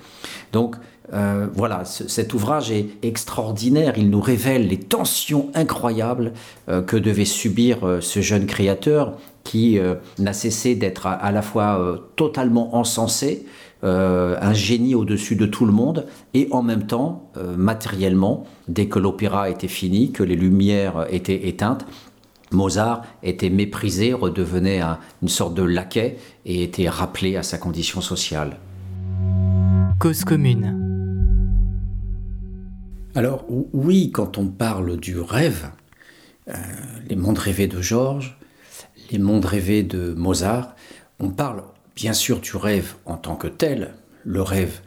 Donc 0.53 0.75
euh, 1.13 1.47
voilà, 1.53 1.85
cet 1.85 2.33
ouvrage 2.33 2.71
est 2.71 2.87
extraordinaire. 3.01 3.93
Il 3.97 4.09
nous 4.09 4.19
révèle 4.19 4.67
les 4.67 4.79
tensions 4.79 5.49
incroyables 5.53 6.33
euh, 6.69 6.81
que 6.81 6.97
devait 6.97 7.25
subir 7.25 7.85
euh, 7.85 8.01
ce 8.01 8.19
jeune 8.19 8.45
créateur 8.45 9.17
qui 9.43 9.79
n'a 10.19 10.33
cessé 10.33 10.75
d'être 10.75 11.07
à, 11.07 11.31
la 11.31 11.41
fois 11.41 12.01
totalement 12.17 12.75
encensé, 12.75 13.45
un 13.81 14.53
génie 14.53 14.93
au-dessus 14.93 15.37
de 15.37 15.45
tout 15.45 15.65
le 15.65 15.71
monde, 15.71 16.05
et 16.33 16.49
en 16.51 16.61
même 16.61 16.85
temps, 16.85 17.31
matériellement, 17.55 18.43
dès 18.67 18.87
que 18.87 18.99
l'opéra 18.99 19.49
était 19.49 19.69
fini, 19.69 20.11
que 20.11 20.21
les 20.21 20.35
lumières 20.35 21.07
étaient 21.11 21.47
éteintes, 21.47 21.85
Mozart 22.51 23.03
était 23.23 23.49
méprisé, 23.49 24.11
redevenait 24.11 24.81
une 25.21 25.29
sorte 25.29 25.53
de 25.53 25.63
laquais 25.63 26.17
et 26.45 26.63
était 26.63 26.89
rappelé 26.89 27.37
à 27.37 27.43
sa 27.43 27.57
condition 27.57 28.01
sociale. 28.01 28.57
Cause 29.97 30.25
commune. 30.25 30.86
Alors 33.17 33.45
oui, 33.49 34.11
quand 34.11 34.37
on 34.37 34.45
parle 34.45 34.95
du 34.95 35.19
rêve, 35.19 35.71
euh, 36.49 36.53
les 37.09 37.15
mondes 37.15 37.39
rêvés 37.39 37.65
de 37.65 37.81
Georges, 37.81 38.37
les 39.09 39.17
mondes 39.17 39.45
rêvés 39.45 39.81
de 39.81 40.13
Mozart, 40.13 40.75
on 41.19 41.31
parle 41.31 41.63
bien 41.95 42.13
sûr 42.13 42.39
du 42.39 42.55
rêve 42.55 42.93
en 43.07 43.17
tant 43.17 43.35
que 43.35 43.47
tel, 43.47 43.95
le 44.23 44.43
rêve 44.43 44.81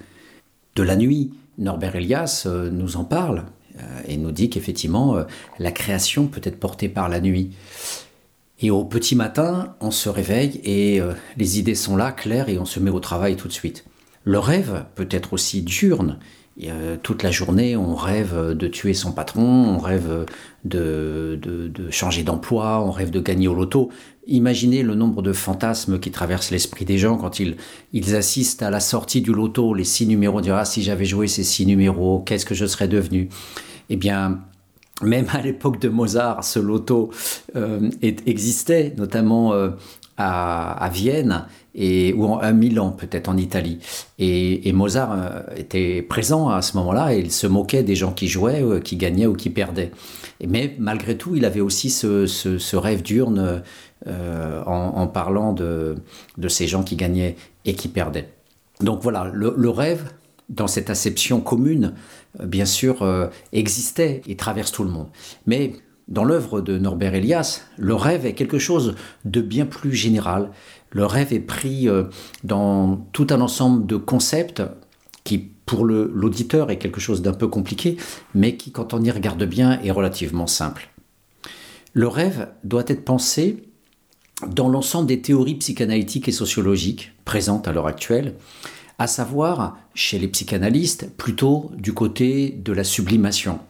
de 0.76 0.84
la 0.84 0.94
nuit. 0.94 1.32
Norbert 1.58 1.96
Elias 1.96 2.44
euh, 2.46 2.70
nous 2.70 2.96
en 2.96 3.02
parle 3.02 3.46
euh, 3.80 4.00
et 4.06 4.16
nous 4.16 4.30
dit 4.30 4.48
qu'effectivement 4.48 5.24
la 5.58 5.72
création 5.72 6.28
peut 6.28 6.42
être 6.44 6.60
portée 6.60 6.88
par 6.88 7.08
la 7.08 7.20
nuit. 7.20 7.50
Et 8.60 8.70
au 8.70 8.84
petit 8.84 9.16
matin, 9.16 9.74
on 9.80 9.90
se 9.90 10.08
réveille 10.08 10.60
et 10.62 11.00
les 11.36 11.58
idées 11.58 11.74
sont 11.74 11.96
là, 11.96 12.12
claires, 12.12 12.48
et 12.48 12.58
on 12.58 12.64
se 12.64 12.78
met 12.78 12.90
au 12.90 13.00
travail 13.00 13.34
tout 13.34 13.48
de 13.48 13.52
suite. 13.52 13.86
Le 14.22 14.38
rêve 14.38 14.84
peut 14.94 15.08
être 15.10 15.32
aussi 15.32 15.62
diurne, 15.62 16.18
toute 17.02 17.22
la 17.22 17.30
journée, 17.30 17.76
on 17.76 17.94
rêve 17.94 18.54
de 18.54 18.68
tuer 18.68 18.94
son 18.94 19.12
patron, 19.12 19.76
on 19.76 19.78
rêve 19.78 20.26
de, 20.64 21.38
changer 21.90 22.22
d'emploi, 22.22 22.82
on 22.84 22.90
rêve 22.90 23.10
de 23.10 23.20
gagner 23.20 23.48
au 23.48 23.54
loto. 23.54 23.90
Imaginez 24.26 24.82
le 24.82 24.94
nombre 24.94 25.22
de 25.22 25.32
fantasmes 25.32 25.98
qui 25.98 26.10
traversent 26.10 26.50
l'esprit 26.50 26.84
des 26.84 26.98
gens 26.98 27.16
quand 27.16 27.40
ils, 27.40 27.56
assistent 28.14 28.62
à 28.62 28.70
la 28.70 28.80
sortie 28.80 29.22
du 29.22 29.32
loto, 29.32 29.74
les 29.74 29.84
six 29.84 30.06
numéros, 30.06 30.40
dire 30.40 30.56
ah 30.56 30.64
si 30.64 30.82
j'avais 30.82 31.06
joué 31.06 31.26
ces 31.26 31.44
six 31.44 31.66
numéros, 31.66 32.22
qu'est-ce 32.26 32.46
que 32.46 32.54
je 32.54 32.66
serais 32.66 32.88
devenu? 32.88 33.28
Eh 33.88 33.96
bien, 33.96 34.40
même 35.02 35.26
à 35.32 35.40
l'époque 35.40 35.80
de 35.80 35.88
Mozart, 35.88 36.44
ce 36.44 36.58
loto 36.58 37.10
euh, 37.56 37.90
existait, 38.02 38.94
notamment 38.96 39.52
euh, 39.52 39.70
à, 40.20 40.88
Vienne 40.92 41.44
et, 41.74 42.12
ou 42.12 42.34
à 42.34 42.52
Milan, 42.52 42.90
peut-être 42.90 43.28
en 43.28 43.36
Italie. 43.36 43.78
Et, 44.18 44.72
Mozart 44.72 45.12
euh, 45.12 45.40
était 45.56 46.02
présent 46.02 46.48
à 46.48 46.62
ce 46.62 46.76
moment-là 46.76 47.14
et 47.14 47.18
il 47.18 47.32
se 47.32 47.46
moquait 47.46 47.82
des 47.82 47.96
gens 47.96 48.12
qui 48.12 48.28
jouaient, 48.28 48.62
euh, 48.62 48.80
qui 48.80 48.96
gagnaient 48.96 49.26
ou 49.26 49.34
qui 49.34 49.50
perdaient. 49.50 49.90
mais 50.46 50.74
malgré 50.78 51.16
tout, 51.16 51.36
il 51.36 51.44
avait 51.44 51.60
aussi 51.60 51.90
ce, 51.90 52.76
rêve 52.76 53.02
diurne 53.02 53.62
euh, 54.06 54.62
en, 54.64 55.06
parlant 55.06 55.52
de, 55.52 55.96
ces 56.48 56.66
gens 56.66 56.82
qui 56.82 56.96
gagnaient 56.96 57.36
et 57.64 57.74
qui 57.74 57.88
perdaient. 57.88 58.28
Donc 58.80 59.02
voilà, 59.02 59.30
le, 59.32 59.68
rêve, 59.68 60.12
dans 60.48 60.66
cette 60.66 60.90
acception 60.90 61.40
commune, 61.40 61.94
bien 62.42 62.64
sûr, 62.64 63.06
existait 63.52 64.22
et 64.26 64.36
traverse 64.36 64.72
tout 64.72 64.84
le 64.84 64.90
monde. 64.90 65.08
Mais 65.46 65.74
dans 66.10 66.24
l'œuvre 66.24 66.60
de 66.60 66.76
Norbert 66.76 67.14
Elias, 67.14 67.62
le 67.78 67.94
rêve 67.94 68.26
est 68.26 68.34
quelque 68.34 68.58
chose 68.58 68.96
de 69.24 69.40
bien 69.40 69.64
plus 69.64 69.94
général. 69.94 70.50
Le 70.90 71.06
rêve 71.06 71.32
est 71.32 71.40
pris 71.40 71.88
euh, 71.88 72.04
dans 72.42 72.96
tout 73.12 73.28
un 73.30 73.40
ensemble 73.40 73.86
de 73.86 73.96
concepts 73.96 74.62
qui, 75.22 75.38
pour 75.38 75.84
l'auditeur, 75.84 76.70
est 76.70 76.78
quelque 76.78 77.00
chose 77.00 77.22
d'un 77.22 77.32
peu 77.32 77.46
compliqué, 77.46 77.96
mais 78.34 78.56
qui, 78.56 78.72
quand 78.72 78.92
on 78.92 79.02
y 79.02 79.10
regarde 79.10 79.44
bien, 79.44 79.80
est 79.82 79.92
relativement 79.92 80.48
simple. 80.48 80.90
Le 81.92 82.08
rêve 82.08 82.48
doit 82.64 82.84
être 82.88 83.04
pensé 83.04 83.64
dans 84.48 84.68
l'ensemble 84.68 85.06
des 85.06 85.20
théories 85.20 85.56
psychanalytiques 85.56 86.28
et 86.28 86.32
sociologiques 86.32 87.12
présentes 87.24 87.68
à 87.68 87.72
l'heure 87.72 87.86
actuelle, 87.86 88.34
à 88.98 89.06
savoir, 89.06 89.78
chez 89.94 90.18
les 90.18 90.28
psychanalystes, 90.28 91.16
plutôt 91.16 91.70
du 91.76 91.94
côté 91.94 92.50
de 92.50 92.72
la 92.72 92.84
sublimation, 92.84 93.60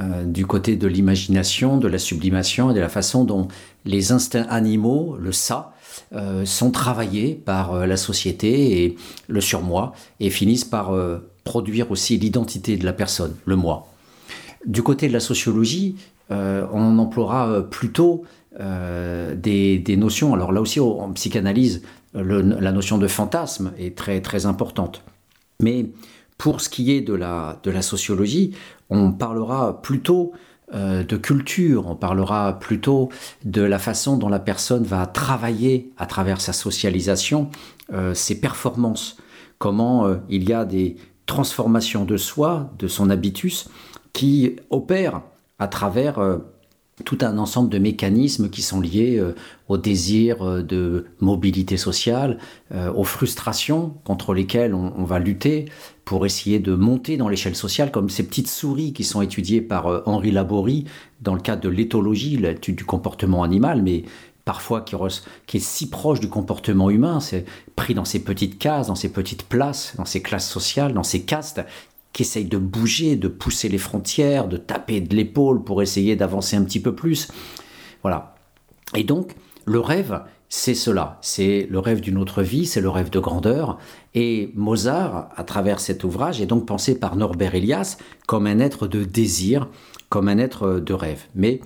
euh, 0.00 0.24
du 0.24 0.44
côté 0.44 0.74
de 0.74 0.88
l'imagination, 0.88 1.78
de 1.78 1.86
la 1.86 1.98
sublimation 1.98 2.72
et 2.72 2.74
de 2.74 2.80
la 2.80 2.88
façon 2.88 3.24
dont 3.24 3.46
les 3.84 4.10
instincts 4.10 4.46
animaux, 4.48 5.16
le 5.20 5.30
ça, 5.30 5.72
euh, 6.12 6.44
sont 6.44 6.72
travaillés 6.72 7.34
par 7.34 7.74
euh, 7.74 7.86
la 7.86 7.96
société 7.96 8.82
et 8.82 8.96
le 9.28 9.40
surmoi 9.40 9.92
et 10.18 10.30
finissent 10.30 10.64
par 10.64 10.92
produire 11.44 11.90
aussi 11.92 12.16
l'identité 12.16 12.76
de 12.76 12.84
la 12.84 12.92
personne, 12.92 13.34
le 13.44 13.54
moi. 13.54 13.86
Du 14.66 14.82
côté 14.82 15.06
de 15.08 15.12
la 15.12 15.20
sociologie, 15.20 15.96
on 16.30 16.98
emploiera 16.98 17.62
plutôt 17.70 18.24
des, 18.58 19.96
notions, 19.98 20.32
alors 20.32 20.52
là 20.52 20.62
aussi 20.62 20.80
en 20.80 21.12
psychanalyse, 21.12 21.82
la 22.14 22.72
notion 22.72 22.96
de 22.96 23.06
fantasme 23.06 23.72
est 23.78 23.94
très 23.94 24.22
très 24.22 24.46
importante. 24.46 25.02
Mais 25.60 25.90
pour 26.38 26.60
ce 26.60 26.68
qui 26.68 26.92
est 26.92 27.00
de 27.00 27.14
la, 27.14 27.60
de 27.62 27.70
la 27.70 27.82
sociologie, 27.82 28.54
on 28.90 29.12
parlera 29.12 29.80
plutôt 29.82 30.32
euh, 30.72 31.04
de 31.04 31.16
culture, 31.16 31.86
on 31.86 31.94
parlera 31.94 32.58
plutôt 32.58 33.10
de 33.44 33.62
la 33.62 33.78
façon 33.78 34.16
dont 34.16 34.28
la 34.28 34.38
personne 34.38 34.82
va 34.84 35.06
travailler 35.06 35.92
à 35.98 36.06
travers 36.06 36.40
sa 36.40 36.52
socialisation, 36.52 37.50
euh, 37.92 38.14
ses 38.14 38.40
performances, 38.40 39.18
comment 39.58 40.06
euh, 40.06 40.16
il 40.30 40.48
y 40.48 40.52
a 40.52 40.64
des 40.64 40.96
transformations 41.26 42.04
de 42.04 42.16
soi, 42.16 42.70
de 42.78 42.88
son 42.88 43.10
habitus, 43.10 43.68
qui 44.14 44.56
opèrent 44.70 45.22
à 45.58 45.68
travers 45.68 46.18
tout 47.04 47.18
un 47.22 47.38
ensemble 47.38 47.70
de 47.70 47.78
mécanismes 47.78 48.48
qui 48.48 48.62
sont 48.62 48.80
liés 48.80 49.16
euh, 49.18 49.34
au 49.68 49.78
désir 49.78 50.42
euh, 50.42 50.62
de 50.62 51.06
mobilité 51.18 51.76
sociale, 51.76 52.38
euh, 52.72 52.92
aux 52.92 53.02
frustrations 53.02 53.94
contre 54.04 54.32
lesquelles 54.32 54.74
on, 54.74 55.04
va 55.04 55.18
lutter 55.18 55.66
pour 56.04 56.24
essayer 56.24 56.60
de 56.60 56.74
monter 56.74 57.16
dans 57.16 57.28
l'échelle 57.28 57.56
sociale, 57.56 57.90
comme 57.90 58.10
ces 58.10 58.22
petites 58.22 58.48
souris 58.48 58.92
qui 58.92 59.02
sont 59.02 59.22
étudiées 59.22 59.60
par 59.60 60.02
Henri 60.06 60.30
Laborie 60.30 60.84
dans 61.20 61.34
le 61.34 61.40
cadre 61.40 61.62
de 61.62 61.68
l'éthologie, 61.68 62.36
l'étude 62.36 62.76
du 62.76 62.84
comportement 62.84 63.42
animal, 63.42 63.82
mais 63.82 64.04
parfois 64.44 64.82
qui, 64.82 64.94
qui, 65.46 65.56
est 65.56 65.60
si 65.60 65.90
proche 65.90 66.20
du 66.20 66.28
comportement 66.28 66.90
humain, 66.90 67.20
c'est 67.20 67.44
pris 67.74 67.94
dans 67.94 68.04
ces 68.04 68.20
petites 68.22 68.58
cases, 68.58 68.86
dans 68.86 68.94
ces 68.94 69.10
petites 69.10 69.44
places, 69.44 69.94
dans 69.96 70.04
ces 70.04 70.22
classes 70.22 70.48
sociales, 70.48 70.92
dans 70.92 71.02
ces 71.02 71.22
castes, 71.22 71.62
qui 72.14 72.22
essaye 72.22 72.46
de 72.46 72.56
bouger, 72.56 73.16
de 73.16 73.28
pousser 73.28 73.68
les 73.68 73.76
frontières, 73.76 74.48
de 74.48 74.56
taper 74.56 75.02
de 75.02 75.14
l'épaule 75.14 75.62
pour 75.64 75.82
essayer 75.82 76.16
d'avancer 76.16 76.56
un 76.56 76.64
petit 76.64 76.80
peu 76.80 76.94
plus. 76.94 77.28
Voilà. 78.02 78.36
Et 78.94 79.04
donc, 79.04 79.34
le 79.66 79.80
rêve, 79.80 80.22
c'est 80.48 80.74
cela. 80.74 81.18
C'est 81.20 81.66
le 81.68 81.80
rêve 81.80 82.00
d'une 82.00 82.16
autre 82.16 82.42
vie, 82.42 82.66
c'est 82.66 82.80
le 82.80 82.88
rêve 82.88 83.10
de 83.10 83.18
grandeur. 83.18 83.78
Et 84.14 84.52
Mozart, 84.54 85.30
à 85.34 85.42
travers 85.42 85.80
cet 85.80 86.04
ouvrage, 86.04 86.40
est 86.40 86.46
donc 86.46 86.66
pensé 86.66 86.98
par 86.98 87.16
Norbert 87.16 87.56
Elias 87.56 87.98
comme 88.26 88.46
un 88.46 88.60
être 88.60 88.86
de 88.86 89.02
désir, 89.02 89.68
comme 90.08 90.28
un 90.28 90.38
être 90.38 90.78
de 90.78 90.94
rêve. 90.94 91.24
Mais 91.34 91.60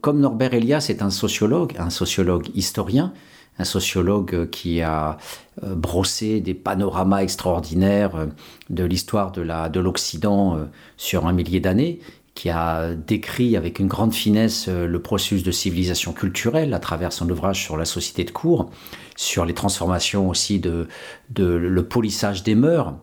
comme 0.00 0.20
Norbert 0.20 0.54
Elias 0.54 0.86
est 0.88 1.02
un 1.02 1.10
sociologue, 1.10 1.74
un 1.78 1.90
sociologue 1.90 2.48
historien, 2.54 3.12
un 3.58 3.64
sociologue 3.64 4.48
qui 4.50 4.82
a 4.82 5.18
euh, 5.64 5.74
brossé 5.74 6.40
des 6.40 6.54
panoramas 6.54 7.22
extraordinaires 7.22 8.16
euh, 8.16 8.26
de 8.70 8.84
l'histoire 8.84 9.32
de 9.32 9.80
l'Occident 9.80 10.56
euh, 10.56 10.64
sur 10.96 11.26
un 11.26 11.32
millier 11.32 11.60
d'années, 11.60 12.00
qui 12.34 12.50
a 12.50 12.94
décrit 12.94 13.56
avec 13.56 13.80
une 13.80 13.88
grande 13.88 14.14
finesse 14.14 14.68
le 14.68 15.02
processus 15.02 15.42
de 15.42 15.50
civilisation 15.50 16.12
culturelle 16.12 16.72
à 16.72 16.78
travers 16.78 17.12
son 17.12 17.28
ouvrage 17.28 17.60
sur 17.60 17.76
la 17.76 17.84
société 17.84 18.22
de 18.22 18.30
cours, 18.30 18.70
sur 19.16 19.44
les 19.44 19.54
transformations 19.54 20.28
aussi 20.28 20.60
de, 20.60 20.86
de 21.30 21.44
le 21.44 21.84
polissage 21.84 22.44
des 22.44 22.54
mœurs, 22.54 22.94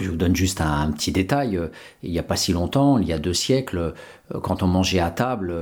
Je 0.00 0.08
vous 0.08 0.16
donne 0.16 0.34
juste 0.34 0.60
un, 0.60 0.90
petit 0.90 1.12
détail. 1.12 1.60
Il 2.02 2.10
n'y 2.10 2.18
a 2.18 2.22
pas 2.22 2.36
si 2.36 2.52
longtemps, 2.52 2.98
il 2.98 3.06
y 3.06 3.12
a 3.12 3.18
deux 3.18 3.34
siècles, 3.34 3.92
quand 4.42 4.62
on 4.62 4.66
mangeait 4.66 5.00
à 5.00 5.10
table, 5.10 5.54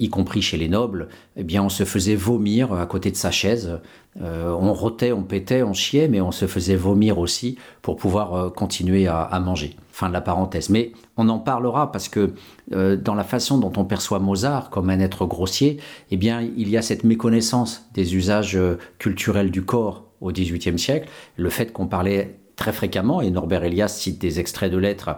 y 0.00 0.08
compris 0.08 0.42
chez 0.42 0.56
les 0.56 0.68
nobles, 0.68 1.08
eh 1.36 1.44
bien, 1.44 1.62
on 1.62 1.68
se 1.68 1.84
faisait 1.84 2.16
vomir 2.16 2.72
à 2.72 2.84
côté 2.86 3.12
de 3.12 3.16
sa 3.16 3.30
chaise. 3.30 3.78
on 4.20 4.72
rotait, 4.72 5.12
on 5.12 5.22
pétait, 5.22 5.62
on 5.62 5.72
chiait, 5.72 6.08
mais 6.08 6.20
on 6.20 6.32
se 6.32 6.48
faisait 6.48 6.74
vomir 6.74 7.18
aussi 7.18 7.58
pour 7.80 7.96
pouvoir 7.96 8.52
continuer 8.52 9.06
à 9.06 9.38
manger. 9.38 9.76
Fin 10.00 10.08
de 10.08 10.14
la 10.14 10.22
parenthèse. 10.22 10.70
Mais 10.70 10.92
on 11.18 11.28
en 11.28 11.38
parlera 11.38 11.92
parce 11.92 12.08
que 12.08 12.32
euh, 12.72 12.96
dans 12.96 13.14
la 13.14 13.22
façon 13.22 13.58
dont 13.58 13.72
on 13.76 13.84
perçoit 13.84 14.18
Mozart 14.18 14.70
comme 14.70 14.88
un 14.88 14.98
être 14.98 15.26
grossier, 15.26 15.78
eh 16.10 16.16
bien, 16.16 16.40
il 16.40 16.70
y 16.70 16.78
a 16.78 16.82
cette 16.82 17.04
méconnaissance 17.04 17.86
des 17.92 18.16
usages 18.16 18.56
euh, 18.56 18.78
culturels 18.98 19.50
du 19.50 19.62
corps 19.62 20.06
au 20.22 20.32
XVIIIe 20.32 20.78
siècle. 20.78 21.10
Le 21.36 21.50
fait 21.50 21.70
qu'on 21.70 21.86
parlait 21.86 22.39
très 22.60 22.72
fréquemment, 22.72 23.22
et 23.22 23.30
Norbert 23.30 23.64
Elias 23.64 23.88
cite 23.88 24.20
des 24.20 24.38
extraits 24.38 24.70
de 24.70 24.76
lettres 24.76 25.10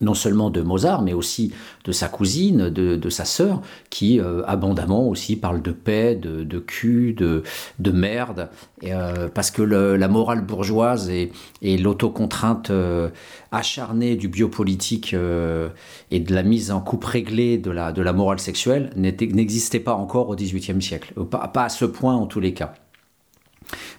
non 0.00 0.12
seulement 0.12 0.50
de 0.50 0.60
Mozart, 0.60 1.00
mais 1.00 1.14
aussi 1.14 1.54
de 1.84 1.92
sa 1.92 2.08
cousine, 2.08 2.68
de, 2.68 3.08
sa 3.08 3.24
sœur, 3.24 3.62
qui 3.88 4.20
euh, 4.20 4.42
abondamment 4.46 5.08
aussi 5.08 5.36
parle 5.36 5.62
de 5.62 5.70
paix, 5.70 6.14
de, 6.14 6.58
cul, 6.58 7.14
de, 7.14 7.90
merde, 7.90 8.50
euh, 8.84 9.28
parce 9.32 9.50
que 9.50 9.62
la 9.62 10.08
morale 10.08 10.42
bourgeoise 10.42 11.08
et, 11.08 11.32
l'autocontrainte 11.62 12.68
euh, 12.70 13.08
acharnée 13.50 14.16
du 14.16 14.28
biopolitique 14.28 15.14
et 15.14 16.20
de 16.20 16.34
la 16.34 16.42
mise 16.42 16.70
en 16.70 16.80
coupe 16.80 17.04
réglée 17.04 17.56
de 17.56 17.70
la, 17.70 18.12
morale 18.12 18.40
sexuelle 18.40 18.90
n'existaient 18.96 19.80
pas 19.80 19.94
encore 19.94 20.28
au 20.28 20.36
XVIIIe 20.36 20.82
siècle, 20.82 21.14
pas 21.24 21.64
à 21.64 21.68
ce 21.70 21.86
point 21.86 22.14
en 22.14 22.26
tous 22.26 22.40
les 22.40 22.52
cas. 22.52 22.74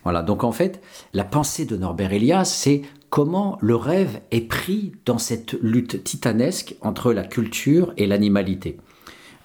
Voilà, 0.03 0.22
donc 0.22 0.43
en 0.43 0.51
fait, 0.51 0.81
la 1.13 1.24
pensée 1.24 1.65
de 1.65 1.77
Norbert 1.77 2.13
Elias, 2.13 2.45
c'est 2.45 2.81
comment 3.10 3.57
le 3.62 3.75
rêve 3.75 4.19
est 4.31 4.48
pris 4.48 4.93
dans 5.05 5.17
cette 5.17 5.53
lutte 5.62 6.03
titanesque 6.03 6.75
entre 6.81 7.13
la 7.13 7.24
culture 7.24 7.93
et 7.98 8.07
l'animalité. 8.07 8.77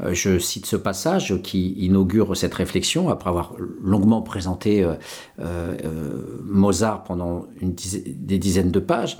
Euh, 0.02 0.14
je 0.14 0.38
cite 0.38 0.66
ce 0.66 0.76
passage 0.76 1.40
qui 1.42 1.72
inaugure 1.72 2.36
cette 2.36 2.54
réflexion 2.54 3.08
après 3.08 3.30
avoir 3.30 3.54
longuement 3.82 4.22
présenté 4.22 4.82
euh, 4.82 4.94
euh, 5.40 6.40
Mozart 6.44 7.04
pendant 7.04 7.46
des 7.60 8.38
dizaines 8.38 8.70
de 8.70 8.80
pages. 8.80 9.18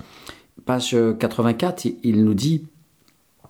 Page 0.66 0.96
84, 1.18 1.86
il 2.02 2.24
nous 2.24 2.34
dit 2.34 2.66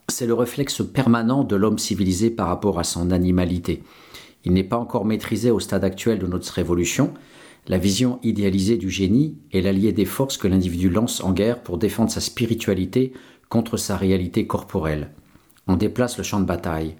c'est 0.08 0.26
le 0.26 0.34
réflexe 0.34 0.82
permanent 0.82 1.44
de 1.44 1.56
l'homme 1.56 1.78
civilisé 1.78 2.30
par 2.30 2.48
rapport 2.48 2.78
à 2.78 2.84
son 2.84 3.10
animalité. 3.10 3.82
Il 4.44 4.52
n'est 4.52 4.64
pas 4.64 4.78
encore 4.78 5.04
maîtrisé 5.04 5.50
au 5.50 5.60
stade 5.60 5.84
actuel 5.84 6.18
de 6.18 6.26
notre 6.26 6.52
révolution, 6.52 7.12
la 7.68 7.78
vision 7.78 8.18
idéalisée 8.22 8.76
du 8.76 8.90
génie 8.90 9.36
est 9.52 9.60
l'allié 9.60 9.92
des 9.92 10.04
forces 10.04 10.36
que 10.36 10.48
l'individu 10.48 10.88
lance 10.88 11.22
en 11.22 11.32
guerre 11.32 11.62
pour 11.62 11.78
défendre 11.78 12.10
sa 12.10 12.20
spiritualité 12.20 13.12
contre 13.48 13.76
sa 13.76 13.96
réalité 13.96 14.46
corporelle. 14.46 15.10
On 15.66 15.76
déplace 15.76 16.16
le 16.18 16.24
champ 16.24 16.40
de 16.40 16.46
bataille. 16.46 16.96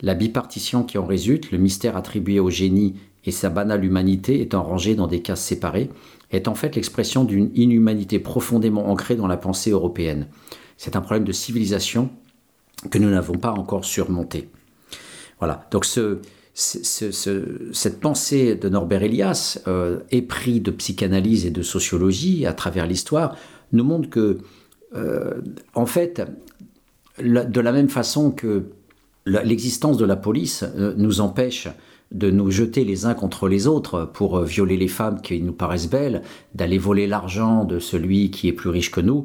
La 0.00 0.14
bipartition 0.14 0.84
qui 0.84 0.98
en 0.98 1.06
résulte, 1.06 1.50
le 1.50 1.58
mystère 1.58 1.96
attribué 1.96 2.40
au 2.40 2.50
génie 2.50 2.94
et 3.24 3.30
sa 3.30 3.50
banale 3.50 3.84
humanité 3.84 4.40
étant 4.40 4.62
rangée 4.62 4.94
dans 4.94 5.06
des 5.06 5.20
cases 5.20 5.44
séparées, 5.44 5.90
est 6.30 6.48
en 6.48 6.54
fait 6.54 6.76
l'expression 6.76 7.24
d'une 7.24 7.50
inhumanité 7.54 8.18
profondément 8.18 8.88
ancrée 8.88 9.16
dans 9.16 9.26
la 9.26 9.36
pensée 9.36 9.70
européenne. 9.70 10.28
C'est 10.76 10.96
un 10.96 11.00
problème 11.00 11.24
de 11.24 11.32
civilisation 11.32 12.10
que 12.90 12.98
nous 12.98 13.10
n'avons 13.10 13.36
pas 13.36 13.52
encore 13.52 13.84
surmonté. 13.84 14.48
Voilà, 15.40 15.66
donc 15.70 15.84
ce, 15.84 16.20
cette 16.58 18.00
pensée 18.00 18.56
de 18.56 18.68
Norbert 18.68 19.04
Elias, 19.04 19.60
euh, 19.68 20.00
épris 20.10 20.60
de 20.60 20.72
psychanalyse 20.72 21.46
et 21.46 21.52
de 21.52 21.62
sociologie 21.62 22.46
à 22.46 22.52
travers 22.52 22.86
l'histoire, 22.86 23.36
nous 23.72 23.84
montre 23.84 24.10
que, 24.10 24.38
euh, 24.96 25.40
en 25.74 25.86
fait, 25.86 26.20
de 27.20 27.60
la 27.60 27.70
même 27.70 27.88
façon 27.88 28.32
que 28.32 28.64
l'existence 29.24 29.98
de 29.98 30.04
la 30.04 30.16
police 30.16 30.64
euh, 30.76 30.94
nous 30.96 31.20
empêche 31.20 31.68
de 32.10 32.28
nous 32.30 32.50
jeter 32.50 32.84
les 32.84 33.06
uns 33.06 33.14
contre 33.14 33.48
les 33.48 33.68
autres 33.68 34.10
pour 34.12 34.40
violer 34.40 34.76
les 34.76 34.88
femmes 34.88 35.20
qui 35.20 35.40
nous 35.40 35.52
paraissent 35.52 35.90
belles, 35.90 36.22
d'aller 36.56 36.78
voler 36.78 37.06
l'argent 37.06 37.64
de 37.64 37.78
celui 37.78 38.32
qui 38.32 38.48
est 38.48 38.52
plus 38.52 38.70
riche 38.70 38.90
que 38.90 39.02
nous, 39.02 39.24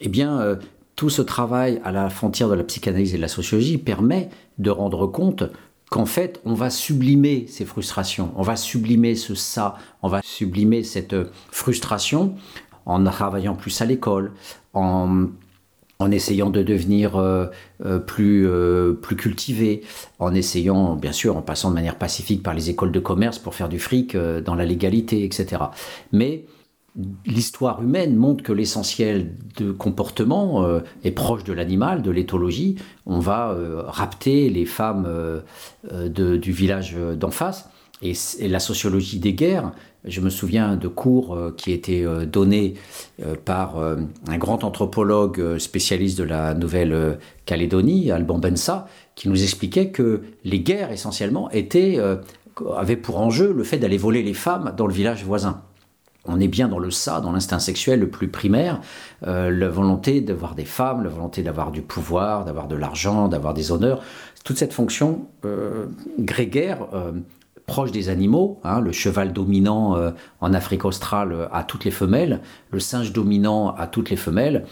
eh 0.00 0.08
bien, 0.08 0.58
tout 0.96 1.10
ce 1.10 1.20
travail 1.20 1.80
à 1.84 1.92
la 1.92 2.08
frontière 2.08 2.48
de 2.48 2.54
la 2.54 2.64
psychanalyse 2.64 3.12
et 3.12 3.18
de 3.18 3.22
la 3.22 3.28
sociologie 3.28 3.76
permet 3.76 4.30
de 4.58 4.70
rendre 4.70 5.06
compte 5.06 5.44
qu'en 5.90 6.06
fait, 6.06 6.40
on 6.44 6.54
va 6.54 6.70
sublimer 6.70 7.46
ces 7.48 7.64
frustrations, 7.64 8.32
on 8.36 8.42
va 8.42 8.56
sublimer 8.56 9.14
ce 9.14 9.34
ça, 9.34 9.76
on 10.02 10.08
va 10.08 10.20
sublimer 10.22 10.82
cette 10.82 11.14
frustration 11.50 12.34
en 12.86 13.02
travaillant 13.04 13.54
plus 13.54 13.80
à 13.80 13.84
l'école, 13.84 14.32
en, 14.72 15.26
essayant 16.10 16.50
de 16.50 16.62
devenir 16.62 17.16
euh, 17.16 17.46
euh, 17.84 17.98
plus, 17.98 18.46
euh, 18.46 18.92
plus 18.92 19.16
cultivé, 19.16 19.82
en 20.18 20.34
essayant, 20.34 20.94
bien 20.94 21.12
sûr, 21.12 21.36
en 21.36 21.42
passant 21.42 21.70
de 21.70 21.74
manière 21.74 21.96
pacifique 21.96 22.42
par 22.42 22.54
les 22.54 22.70
écoles 22.70 22.92
de 22.92 23.00
commerce 23.00 23.38
pour 23.38 23.54
faire 23.54 23.68
du 23.68 23.78
fric 23.78 24.16
dans 24.16 24.54
la 24.54 24.64
légalité, 24.64 25.24
etc. 25.24 25.62
Mais 26.12 26.44
l'histoire 27.26 27.82
humaine 27.82 28.16
montre 28.16 28.42
que 28.42 28.52
l'essentiel 28.52 29.32
de 29.56 29.72
comportement 29.72 30.64
euh, 30.64 30.80
est 31.04 31.10
proche 31.10 31.44
de 31.44 31.52
l'animal, 31.52 32.02
de 32.02 32.10
l'éthologie. 32.10 32.76
On 33.04 33.18
va 33.18 33.50
euh, 33.50 33.82
rapter 33.86 34.48
les 34.48 34.64
femmes 34.64 35.04
euh, 35.06 36.08
du 36.08 36.52
village 36.52 36.96
d'en 37.18 37.30
face. 37.30 37.68
Et, 38.02 38.14
la 38.48 38.60
sociologie 38.60 39.18
des 39.18 39.32
guerres, 39.32 39.72
je 40.04 40.20
me 40.20 40.28
souviens 40.28 40.76
de 40.76 40.86
cours 40.86 41.38
qui 41.56 41.72
étaient 41.72 42.04
donnés 42.26 42.74
par 43.46 43.78
un 43.78 44.38
grand 44.38 44.64
anthropologue 44.64 45.56
spécialiste 45.56 46.18
de 46.18 46.24
la 46.24 46.52
Nouvelle-Calédonie, 46.52 48.10
Alban 48.10 48.38
Bensa, 48.38 48.86
qui 49.14 49.30
nous 49.30 49.42
expliquait 49.42 49.88
que 49.88 50.20
les 50.44 50.60
guerres 50.60 50.92
essentiellement 50.92 51.50
étaient, 51.52 51.98
avaient 52.76 52.98
pour 52.98 53.18
enjeu 53.18 53.54
le 53.54 53.64
fait 53.64 53.78
d'aller 53.78 53.96
voler 53.96 54.22
les 54.22 54.34
femmes 54.34 54.74
dans 54.76 54.86
le 54.86 54.92
village 54.92 55.24
voisin 55.24 55.62
on 56.28 56.40
est 56.40 56.48
bien 56.48 56.68
dans 56.68 56.78
le 56.78 56.90
ça, 56.90 57.20
dans 57.20 57.32
l'instinct 57.32 57.58
sexuel 57.58 58.00
le 58.00 58.08
plus 58.08 58.28
primaire, 58.28 58.80
euh, 59.26 59.50
la 59.50 59.68
volonté 59.68 60.20
d'avoir 60.20 60.54
des 60.54 60.64
femmes, 60.64 61.02
la 61.02 61.10
volonté 61.10 61.42
d'avoir 61.42 61.70
du 61.70 61.82
pouvoir, 61.82 62.44
d'avoir 62.44 62.68
de 62.68 62.76
l'argent, 62.76 63.28
d'avoir 63.28 63.54
des 63.54 63.72
honneurs, 63.72 64.02
toute 64.44 64.58
cette 64.58 64.72
fonction 64.72 65.26
euh, 65.44 65.86
grégaire 66.18 66.86
euh, 66.94 67.12
proche 67.66 67.90
des 67.90 68.08
animaux, 68.08 68.60
hein, 68.62 68.80
le 68.80 68.92
cheval 68.92 69.32
dominant 69.32 69.96
en 70.40 70.54
Afrique 70.54 70.84
australe 70.84 71.48
à 71.50 71.64
toutes 71.64 71.84
les 71.84 71.90
femelles, 71.90 72.40
le 72.70 72.78
singe 72.78 73.12
dominant 73.12 73.74
à 73.74 73.88
toutes 73.88 74.08
les 74.08 74.16
femelles, 74.16 74.64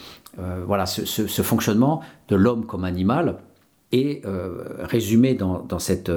voilà 0.64 0.86
ce, 0.86 1.42
fonctionnement 1.42 2.02
de 2.28 2.36
l'homme 2.36 2.66
comme 2.66 2.84
animal 2.84 3.38
est 3.90 4.22
résumé 4.78 5.34
dans, 5.34 5.78
cette 5.80 6.12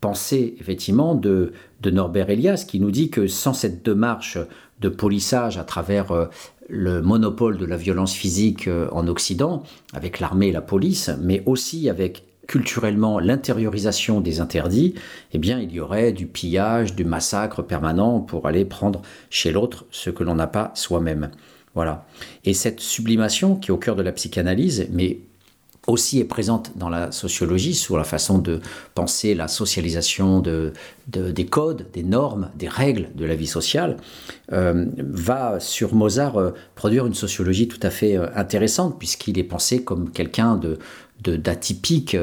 pensée 0.00 0.54
effectivement 0.60 1.16
de, 1.16 1.54
de, 1.80 1.90
Norbert 1.90 2.30
Elias 2.30 2.64
qui 2.68 2.78
nous 2.78 2.92
dit 2.92 3.10
que 3.10 3.26
sans 3.26 3.52
cette 3.52 3.84
démarche 3.84 4.38
de 4.82 4.88
polissage 4.88 5.56
à 5.56 5.64
travers 5.64 6.12
euh, 6.12 6.26
le 6.68 7.00
monopole 7.00 7.56
de 7.56 7.64
la 7.64 7.76
violence 7.76 8.12
physique 8.12 8.68
euh, 8.68 8.88
en 8.92 9.08
Occident, 9.08 9.62
avec 9.94 10.20
l'armée 10.20 10.48
et 10.48 10.52
la 10.52 10.60
police, 10.60 11.10
mais 11.20 11.42
aussi 11.46 11.88
avec 11.88 12.24
culturellement 12.48 13.20
l'intériorisation 13.20 14.20
des 14.20 14.40
interdits, 14.40 14.94
eh 15.32 15.38
bien 15.38 15.60
il 15.60 15.72
y 15.72 15.80
aurait 15.80 16.12
du 16.12 16.26
pillage, 16.26 16.94
du 16.94 17.04
massacre 17.04 17.62
permanent 17.62 18.20
pour 18.20 18.46
aller 18.46 18.64
prendre 18.64 19.00
chez 19.30 19.52
l'autre 19.52 19.86
ce 19.90 20.10
que 20.10 20.24
l'on 20.24 20.34
n'a 20.34 20.48
pas 20.48 20.72
soi-même. 20.74 21.30
Voilà. 21.74 22.04
Et 22.44 22.52
cette 22.52 22.80
sublimation 22.80 23.56
qui 23.56 23.70
est 23.70 23.72
au 23.72 23.78
cœur 23.78 23.96
de 23.96 24.02
la 24.02 24.12
psychanalyse, 24.12 24.88
mais 24.90 25.20
aussi 25.86 26.20
est 26.20 26.24
présente 26.24 26.72
dans 26.76 26.88
la 26.88 27.10
sociologie 27.10 27.74
sur 27.74 27.96
la 27.96 28.04
façon 28.04 28.38
de 28.38 28.60
penser 28.94 29.34
la 29.34 29.48
socialisation 29.48 30.40
de, 30.40 30.72
des 31.08 31.46
codes, 31.46 31.86
des 31.92 32.04
normes, 32.04 32.50
des 32.56 32.68
règles 32.68 33.08
de 33.14 33.24
la 33.24 33.34
vie 33.34 33.46
sociale, 33.48 33.96
euh, 34.52 34.86
va 34.98 35.58
sur 35.58 35.94
Mozart 35.94 36.36
euh, 36.38 36.50
produire 36.74 37.06
une 37.06 37.14
sociologie 37.14 37.66
tout 37.66 37.80
à 37.82 37.90
fait 37.90 38.16
euh, 38.16 38.28
intéressante 38.36 38.98
puisqu'il 38.98 39.38
est 39.38 39.44
pensé 39.44 39.82
comme 39.82 40.10
quelqu'un 40.10 40.56
de 40.56 40.78
d'atypique, 41.24 42.16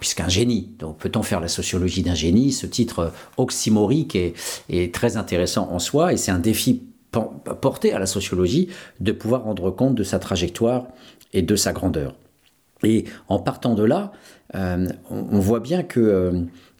puisqu'un 0.00 0.28
génie. 0.28 0.70
Donc 0.80 0.98
peut-on 0.98 1.22
faire 1.22 1.38
la 1.38 1.46
sociologie 1.46 2.02
d'un 2.02 2.16
génie? 2.16 2.50
Ce 2.50 2.66
titre 2.66 3.12
oxymorique 3.36 4.16
est, 4.16 4.34
est 4.68 4.92
très 4.92 5.16
intéressant 5.16 5.70
en 5.70 5.78
soi 5.78 6.12
et 6.12 6.16
c'est 6.16 6.32
un 6.32 6.40
défi 6.40 6.82
porté 7.12 7.92
à 7.92 8.00
la 8.00 8.06
sociologie 8.06 8.66
de 8.98 9.12
pouvoir 9.12 9.44
rendre 9.44 9.70
compte 9.70 9.94
de 9.94 10.02
sa 10.02 10.18
trajectoire 10.18 10.88
et 11.32 11.42
de 11.42 11.54
sa 11.54 11.72
grandeur. 11.72 12.16
Et 12.84 13.04
en 13.28 13.38
partant 13.38 13.74
de 13.74 13.84
là, 13.84 14.12
euh, 14.54 14.86
on, 15.10 15.38
voit 15.38 15.60
bien 15.60 15.82
que 15.82 16.00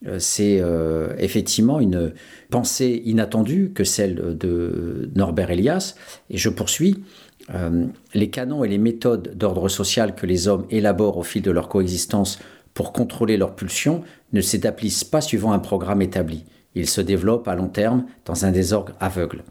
euh, 0.06 0.18
c'est 0.18 0.58
euh, 0.60 1.14
effectivement 1.18 1.78
une 1.78 2.12
pensée 2.50 3.02
inattendue 3.04 3.72
que 3.74 3.84
celle 3.84 4.36
de 4.36 5.10
Norbert 5.14 5.50
Elias. 5.50 5.94
Et 6.30 6.38
je 6.38 6.48
poursuis. 6.48 7.02
les 8.14 8.30
canons 8.30 8.64
et 8.64 8.68
les 8.68 8.78
méthodes 8.78 9.36
d'ordre 9.36 9.68
social 9.68 10.14
que 10.14 10.26
les 10.26 10.46
hommes 10.46 10.66
élaborent 10.70 11.18
au 11.18 11.24
fil 11.24 11.42
de 11.42 11.50
leur 11.50 11.68
coexistence 11.68 12.38
pour 12.74 12.92
contrôler 12.92 13.36
leurs 13.36 13.56
pulsions 13.56 14.02
ne 14.32 14.40
s'établissent 14.40 15.04
pas 15.04 15.20
suivant 15.20 15.52
un 15.52 15.58
programme 15.58 16.00
établi. 16.00 16.44
Ils 16.76 16.88
se 16.88 17.00
développent 17.00 17.48
à 17.48 17.56
long 17.56 17.68
terme 17.68 18.04
dans 18.24 18.44
un 18.44 18.52
désordre 18.52 18.92
aveugle. 19.00 19.42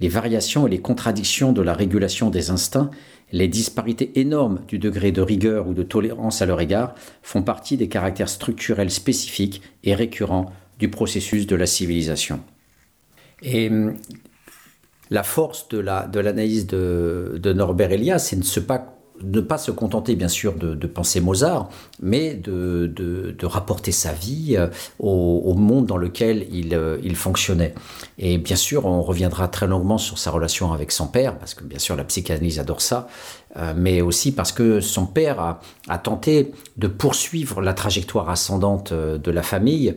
les 0.00 0.08
variations 0.08 0.66
et 0.66 0.70
les 0.70 0.80
contradictions 0.80 1.52
de 1.52 1.62
la 1.62 1.72
régulation 1.72 2.30
des 2.30 2.50
instincts, 2.50 2.90
les 3.32 3.48
disparités 3.48 4.18
énormes 4.20 4.60
du 4.68 4.78
degré 4.78 5.12
de 5.12 5.20
rigueur 5.20 5.68
ou 5.68 5.74
de 5.74 5.82
tolérance 5.82 6.42
à 6.42 6.46
leur 6.46 6.60
égard 6.60 6.94
font 7.22 7.42
partie 7.42 7.76
des 7.76 7.88
caractères 7.88 8.28
structurels 8.28 8.90
spécifiques 8.90 9.62
et 9.84 9.94
récurrents 9.94 10.52
du 10.78 10.88
processus 10.88 11.46
de 11.46 11.56
la 11.56 11.66
civilisation. 11.66 12.40
Et 13.42 13.68
hum, 13.68 13.96
la 15.10 15.22
force 15.22 15.68
de 15.68 15.78
l'analyse 15.78 16.66
la, 16.70 16.78
de, 16.78 17.38
de, 17.38 17.52
Norbert 17.52 17.92
Elias, 17.92 18.18
c'est 18.18 18.36
de 18.36 18.44
ne 19.22 19.40
pas 19.40 19.58
se 19.58 19.70
contenter 19.70 20.14
bien 20.16 20.28
sûr 20.28 20.54
de, 20.54 20.86
penser 20.86 21.20
Mozart, 21.20 21.68
mais 22.00 22.34
de, 22.34 23.36
rapporter 23.42 23.92
sa 23.92 24.12
vie 24.12 24.56
euh, 24.56 24.68
au, 24.98 25.54
monde 25.54 25.86
dans 25.86 25.96
lequel 25.96 26.46
euh, 26.72 26.98
il, 27.02 27.16
fonctionnait. 27.16 27.74
Et 28.18 28.38
bien 28.38 28.56
sûr, 28.56 28.84
on 28.84 29.02
reviendra 29.02 29.48
très 29.48 29.66
longuement 29.66 29.98
sur 29.98 30.18
sa 30.18 30.30
relation 30.30 30.72
avec 30.72 30.92
son 30.92 31.06
père, 31.06 31.38
parce 31.38 31.54
que 31.54 31.64
bien 31.64 31.78
sûr 31.78 31.96
la 31.96 32.04
psychanalyse 32.04 32.58
adore 32.58 32.80
ça, 32.80 33.08
euh, 33.56 33.72
mais 33.76 34.00
aussi 34.00 34.32
parce 34.32 34.52
que 34.52 34.80
son 34.80 35.06
père 35.06 35.58
a 35.88 35.98
tenté 35.98 36.52
de 36.76 36.88
poursuivre 36.88 37.60
la 37.60 37.72
trajectoire 37.72 38.28
ascendante 38.28 38.92
de 38.92 39.30
la 39.30 39.42
famille 39.42 39.94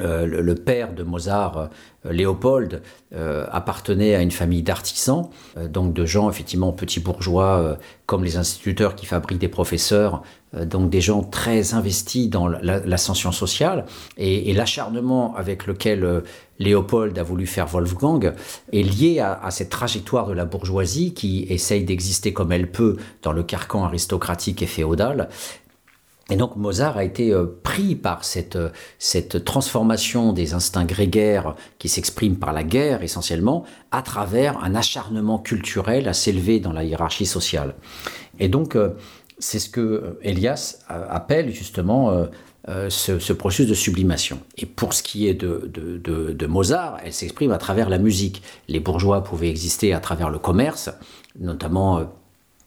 euh, 0.00 0.24
le, 0.24 0.54
père 0.54 0.94
de 0.94 1.02
Mozart, 1.02 1.68
euh, 2.06 2.12
Léopold, 2.12 2.80
euh, 3.14 3.44
appartenait 3.52 4.14
à 4.14 4.22
une 4.22 4.30
famille 4.30 4.62
d'artisans, 4.62 5.28
donc 5.68 5.92
de 5.92 6.06
gens 6.06 6.30
effectivement 6.30 6.72
petits 6.72 7.00
bourgeois, 7.00 7.76
comme 8.06 8.24
les 8.24 8.38
instituteurs 8.38 8.94
qui 8.94 9.04
fabriquent 9.04 9.38
des 9.38 9.48
professeurs, 9.48 10.22
donc 10.54 10.88
des 10.88 11.02
gens 11.02 11.22
très 11.22 11.74
investis 11.74 12.30
dans 12.30 12.48
l'ascension 12.48 13.32
sociale. 13.32 13.84
Et, 14.16 14.52
l'acharnement 14.54 15.34
avec 15.36 15.66
lequel 15.66 16.22
Léopold 16.58 17.18
a 17.18 17.22
voulu 17.22 17.46
faire 17.46 17.66
Wolfgang 17.66 18.32
est 18.72 18.82
lié 18.82 19.20
à, 19.20 19.38
à, 19.42 19.50
cette 19.50 19.70
trajectoire 19.70 20.26
de 20.26 20.32
la 20.32 20.44
bourgeoisie 20.44 21.12
qui 21.14 21.46
essaye 21.48 21.84
d'exister 21.84 22.32
comme 22.32 22.52
elle 22.52 22.70
peut 22.70 22.96
dans 23.22 23.32
le 23.32 23.42
carcan 23.42 23.84
aristocratique 23.84 24.62
et 24.62 24.66
féodal 24.66 25.28
et 26.32 26.36
donc 26.36 26.56
Mozart 26.56 26.96
a 26.96 27.04
été 27.04 27.30
euh, 27.30 27.44
pris 27.62 27.94
par 27.94 28.24
cette, 28.24 28.56
euh, 28.56 28.70
cette 28.98 29.44
transformation 29.44 30.32
des 30.32 30.54
instincts 30.54 30.86
grégaires 30.86 31.54
qui 31.78 31.90
s'expriment 31.90 32.36
par 32.36 32.54
la 32.54 32.64
guerre 32.64 33.02
essentiellement, 33.02 33.64
à 33.90 34.00
travers 34.00 34.64
un 34.64 34.74
acharnement 34.74 35.38
culturel 35.38 36.08
à 36.08 36.14
s'élever 36.14 36.58
dans 36.58 36.72
la 36.72 36.84
hiérarchie 36.84 37.26
sociale. 37.26 37.74
Et 38.38 38.48
donc 38.48 38.76
euh, 38.76 38.94
c'est 39.38 39.58
ce 39.58 39.68
que 39.68 40.18
Elias 40.22 40.78
appelle 40.88 41.52
justement 41.52 42.28
ce, 42.68 43.32
processus 43.32 43.66
de 43.66 43.74
sublimation. 43.74 44.38
Et 44.56 44.66
pour 44.66 44.94
ce 44.94 45.02
qui 45.02 45.26
est 45.26 45.34
de 45.34 46.46
Mozart, 46.46 46.98
elle 47.04 47.12
s'exprime 47.12 47.50
à 47.50 47.58
travers 47.58 47.88
la 47.88 47.98
musique. 47.98 48.40
Les 48.68 48.78
bourgeois 48.78 49.24
pouvaient 49.24 49.50
exister 49.50 49.94
à 49.94 49.98
travers 49.98 50.30
le 50.30 50.38
commerce, 50.38 50.90
notamment 51.40 52.06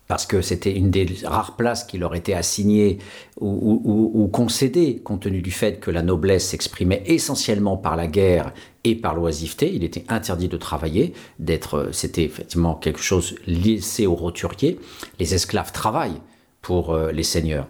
parce 0.08 0.26
que 0.26 0.41
c'était 0.41 0.74
une 0.76 0.91
des 0.91 1.08
rares 1.24 1.56
places 1.56 1.84
qui 1.84 1.98
leur 1.98 2.15
était 2.15 2.34
assignée 2.34 3.00
ou, 3.39 4.30
concédée, 4.32 5.02
compte 5.04 5.22
tenu 5.22 5.41
du 5.41 5.52
fait 5.52 5.80
que 5.80 5.89
la 5.91 6.04
noblesse 6.04 6.48
s'exprimait 6.48 7.04
essentiellement 7.08 7.78
par 7.78 7.96
la 7.96 8.08
guerre 8.08 8.54
et 8.84 8.96
par 8.96 9.15
l'oisiveté. 9.15 9.72
Il 9.74 9.84
était 9.84 10.06
interdit 10.08 10.48
de 10.48 10.58
travailler, 10.58 11.13
d'être, 11.39 11.89
c'était 11.91 12.24
effectivement 12.24 12.76
quelque 12.76 13.02
chose 13.02 13.36
laissé 13.48 14.06
aux 14.06 14.15
roturiers. 14.15 14.80
Les 15.20 15.34
esclaves 15.34 15.72
travaillent 15.72 16.22
pour 16.62 16.94
euh, 16.94 17.12
les 17.12 17.24
seigneurs. 17.24 17.68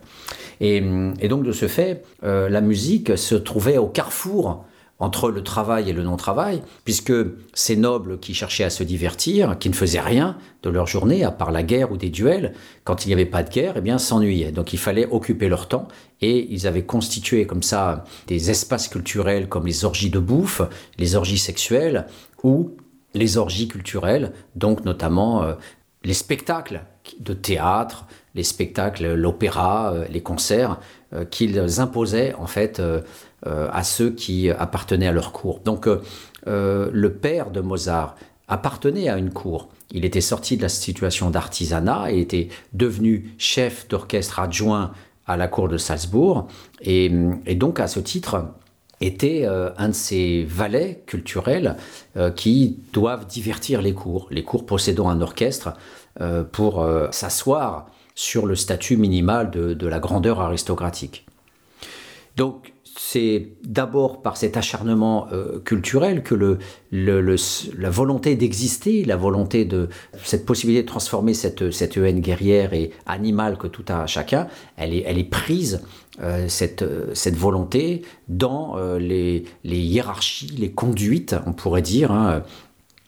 Et, 0.62 0.82
donc 0.82 1.44
de 1.44 1.52
ce 1.52 1.68
fait, 1.68 2.04
euh, 2.24 2.50
la 2.50 2.62
musique 2.62 3.18
se 3.18 3.36
trouvait 3.36 3.78
au 3.78 3.88
carrefour 3.88 4.66
entre 5.00 5.30
le 5.30 5.44
travail 5.44 5.90
et 5.90 5.94
le 5.94 6.04
non-travail, 6.04 6.62
puisque 6.86 7.14
ces 7.54 7.76
nobles 7.76 8.20
qui 8.20 8.34
cherchaient 8.34 8.64
à 8.64 8.70
se 8.70 8.84
divertir, 8.84 9.58
qui 9.60 9.70
ne 9.70 9.74
faisaient 9.74 10.00
rien 10.00 10.38
de 10.64 10.70
leur 10.70 10.88
journée, 10.88 11.24
à 11.24 11.32
part 11.32 11.52
la 11.52 11.64
guerre 11.64 11.92
ou 11.92 11.98
des 11.98 12.10
duels, 12.10 12.54
quand 12.86 13.06
il 13.06 13.10
n'y 13.10 13.14
avait 13.14 13.26
pas 13.26 13.44
de 13.44 13.50
guerre, 13.50 13.74
eh 13.78 13.82
bien, 13.82 13.98
s'ennuyaient. 13.98 14.52
Donc 14.52 14.72
il 14.72 14.80
fallait 14.80 15.08
occuper 15.08 15.50
leur 15.50 15.68
temps, 15.68 15.88
et 16.22 16.48
ils 16.50 16.66
avaient 16.66 16.86
constitué 16.86 17.46
comme 17.46 17.64
ça 17.64 18.06
des 18.28 18.50
espaces 18.52 18.88
culturels 18.88 19.50
comme 19.50 19.66
les 19.66 19.84
orgies 19.84 20.10
de 20.10 20.20
bouffe, 20.20 20.62
les 20.98 21.16
orgies 21.16 21.40
sexuelles, 21.40 22.08
ou 22.44 22.72
les 23.14 23.38
orgies 23.38 23.68
culturelles, 23.68 24.34
donc 24.56 24.86
notamment 24.86 25.44
euh, 25.44 25.54
les 26.04 26.14
spectacles 26.14 26.84
de 27.20 27.34
théâtre, 27.34 28.06
les 28.36 28.44
spectacles, 28.44 29.14
l'opéra, 29.14 29.94
euh, 29.94 30.06
les 30.10 30.22
concerts, 30.22 30.80
euh, 31.14 31.26
qu'ils 31.26 31.80
imposaient 31.80 32.34
en 32.36 32.48
fait 32.48 32.82
à 33.46 33.84
ceux 33.84 34.10
qui 34.12 34.50
appartenaient 34.50 35.08
à 35.08 35.12
leur 35.12 35.32
cour. 35.32 35.60
Donc 35.64 35.88
euh, 35.88 36.02
euh, 36.48 36.90
le 36.92 37.14
père 37.14 37.52
de 37.52 37.62
Mozart 37.62 38.16
appartenait 38.48 39.10
à 39.10 39.18
une 39.18 39.32
cour. 39.32 39.70
Il 39.92 40.06
était 40.06 40.22
sorti 40.22 40.58
de 40.58 40.62
la 40.62 40.70
situation 40.70 41.30
d'artisanat 41.30 42.12
et 42.12 42.20
était 42.20 42.50
devenu 42.74 43.34
chef 43.38 43.88
d'orchestre 43.88 44.40
adjoint 44.40 44.92
à 45.28 45.38
la 45.38 45.48
cour 45.48 45.68
de 45.68 45.78
Salzbourg. 45.78 46.48
Et, 46.82 47.10
donc, 47.56 47.80
à 47.80 47.88
ce 47.88 48.00
titre, 48.00 48.50
était 49.02 49.46
un 49.46 49.90
de 49.90 49.94
ces 49.94 50.44
valets 50.48 51.04
culturels 51.08 51.76
qui 52.36 52.78
doivent 52.94 53.26
divertir 53.26 53.82
les 53.82 53.94
cours, 53.94 54.28
les 54.30 54.44
cours 54.44 54.68
possédant 54.68 55.10
un 55.10 55.22
orchestre 55.22 55.74
pour 56.52 56.88
s'asseoir 57.10 57.88
sur 58.14 58.46
le 58.46 58.56
statut 58.56 58.98
minimal 58.98 59.50
de, 59.50 59.74
de, 59.74 59.88
la 59.88 60.00
grandeur 60.00 60.40
aristocratique. 60.40 61.26
Donc, 62.38 62.75
c'est 62.98 63.50
d'abord 63.64 64.22
par 64.22 64.38
cet 64.38 64.56
acharnement 64.56 65.28
euh, 65.32 65.60
culturel 65.60 66.24
que 66.24 66.34
le, 66.34 66.60
la 66.92 67.90
volonté 67.90 68.36
d'exister, 68.36 69.04
la 69.04 69.18
volonté 69.18 69.66
de 69.66 69.90
cette 70.24 70.46
possibilité 70.46 70.84
de 70.84 70.88
transformer 70.88 71.34
cette, 71.34 71.72
cette 71.72 71.98
haine 71.98 72.22
guerrière 72.22 72.74
et 72.74 72.92
animale 73.06 73.58
que 73.58 73.68
tout 73.68 73.84
a 73.90 74.08
chacun, 74.08 74.48
elle 74.78 74.94
est, 74.94 75.04
elle 75.06 75.18
est 75.18 75.30
prise 75.30 75.82
euh, 76.22 76.48
cette, 76.48 76.86
cette 77.14 77.36
volonté 77.36 78.04
dans 78.30 78.78
euh, 78.78 78.98
les, 78.98 79.44
les, 79.66 79.80
hiérarchies, 79.80 80.56
les 80.58 80.72
conduites, 80.72 81.36
on 81.46 81.52
pourrait 81.52 81.82
dire. 81.82 82.12
Hein, 82.12 82.44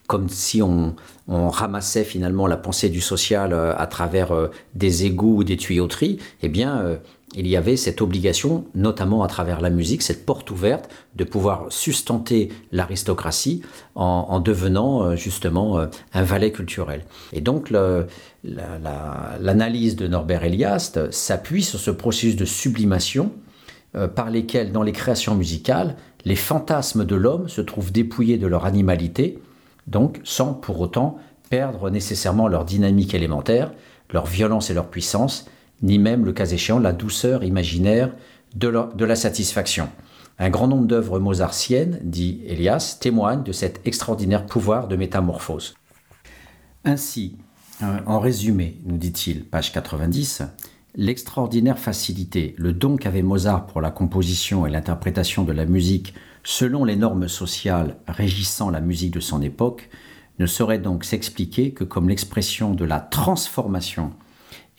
comme 0.08 0.30
si 0.30 0.62
on, 0.62 0.96
on, 1.28 1.50
ramassait 1.50 2.06
finalement 2.06 2.48
la 2.48 2.56
pensée 2.56 2.88
du 2.88 3.02
social 3.02 3.54
à 3.54 3.88
travers 3.88 4.34
des 4.74 5.04
égouts 5.04 5.40
ou 5.40 5.44
des 5.44 5.58
tuyauteries, 5.58 6.18
eh 6.42 6.48
bien, 6.48 6.98
il 7.38 7.48
y 7.48 7.56
avait 7.56 7.78
cette 7.78 8.02
obligation, 8.02 8.66
notamment 8.74 9.22
à 9.22 9.28
travers 9.28 9.62
la 9.62 9.70
musique, 9.70 10.02
cette 10.02 10.26
porte 10.26 10.50
ouverte 10.50 10.90
de 11.16 11.24
pouvoir 11.24 11.68
sustenter 11.70 12.50
l'aristocratie 12.72 13.62
en, 13.94 14.40
devenant 14.40 15.04
euh, 15.04 15.16
justement 15.16 15.78
euh, 15.78 15.86
un 16.14 16.24
valet 16.24 16.52
culturel. 16.52 17.06
Et 17.34 17.42
donc 17.42 17.70
l'analyse 18.44 19.96
de 19.96 20.08
Norbert 20.08 20.44
Elias 20.44 20.98
s'appuie 21.12 21.64
sur 21.64 21.80
ce 21.80 21.92
processus 21.92 22.36
de 22.36 22.46
sublimation 22.46 23.32
euh, 23.96 24.08
par 24.08 24.32
lesquels, 24.32 24.72
dans 24.72 24.84
les 24.84 24.92
créations 24.92 25.36
musicales, 25.36 25.96
les 26.26 26.36
fantasmes 26.36 27.06
de 27.06 27.16
l'homme 27.16 27.48
se 27.50 27.62
trouvent 27.62 27.92
dépouillés 27.92 28.38
de 28.38 28.48
leur 28.48 28.66
animalité, 28.66 29.38
donc 29.86 30.20
sans 30.24 30.56
pour 30.56 30.80
autant 30.82 31.20
perdre 31.52 31.92
nécessairement 31.92 32.48
leur 32.48 32.66
dynamique 32.66 33.14
élémentaire, 33.14 33.72
leur 34.12 34.26
violence 34.26 34.72
et 34.72 34.74
leur 34.74 34.88
puissance, 34.88 35.46
ni 35.82 36.00
même, 36.00 36.26
le 36.26 36.34
cas 36.34 36.46
échéant, 36.46 36.80
la 36.80 36.94
douceur 36.94 37.44
imaginaire 37.44 38.14
de 38.56 38.68
la, 39.06 39.16
satisfaction. 39.16 39.90
Un 40.40 40.50
grand 40.50 40.68
nombre 40.68 40.88
d'œuvres 40.88 41.20
mozartiennes, 41.20 42.00
dit 42.04 42.42
Elias, 42.48 42.98
témoignent 43.00 43.44
de 43.44 43.52
cet 43.52 43.86
extraordinaire 43.86 44.46
pouvoir 44.46 44.88
de 44.88 44.96
métamorphose. 44.96 45.76
Ainsi, 46.86 47.38
euh, 47.84 48.00
en 48.06 48.20
résumé, 48.20 48.80
nous 48.86 48.98
dit-il, 48.98 49.44
page 49.44 49.72
90, 49.72 50.44
l'extraordinaire 50.96 51.78
facilité, 51.78 52.56
le 52.58 52.74
don 52.74 52.98
qu'avait 52.98 53.22
Mozart 53.22 53.68
pour 53.68 53.82
la 53.82 53.92
composition 53.92 54.66
et 54.66 54.72
l'interprétation 54.72 55.44
de 55.44 55.52
la 55.52 55.66
musique 55.66 56.14
selon 56.44 56.86
les 56.86 56.96
normes 56.96 57.28
sociales 57.28 57.98
régissant 58.08 58.70
la 58.70 58.80
musique 58.80 59.12
de 59.12 59.20
son 59.20 59.42
époque, 59.42 59.90
ne 60.40 60.46
saurait 60.46 60.80
donc 60.80 61.04
s'expliquer 61.04 61.72
que 61.72 61.84
comme 61.84 62.08
l'expression 62.08 62.74
de 62.74 62.86
la 62.86 63.02
transformation 63.02 64.14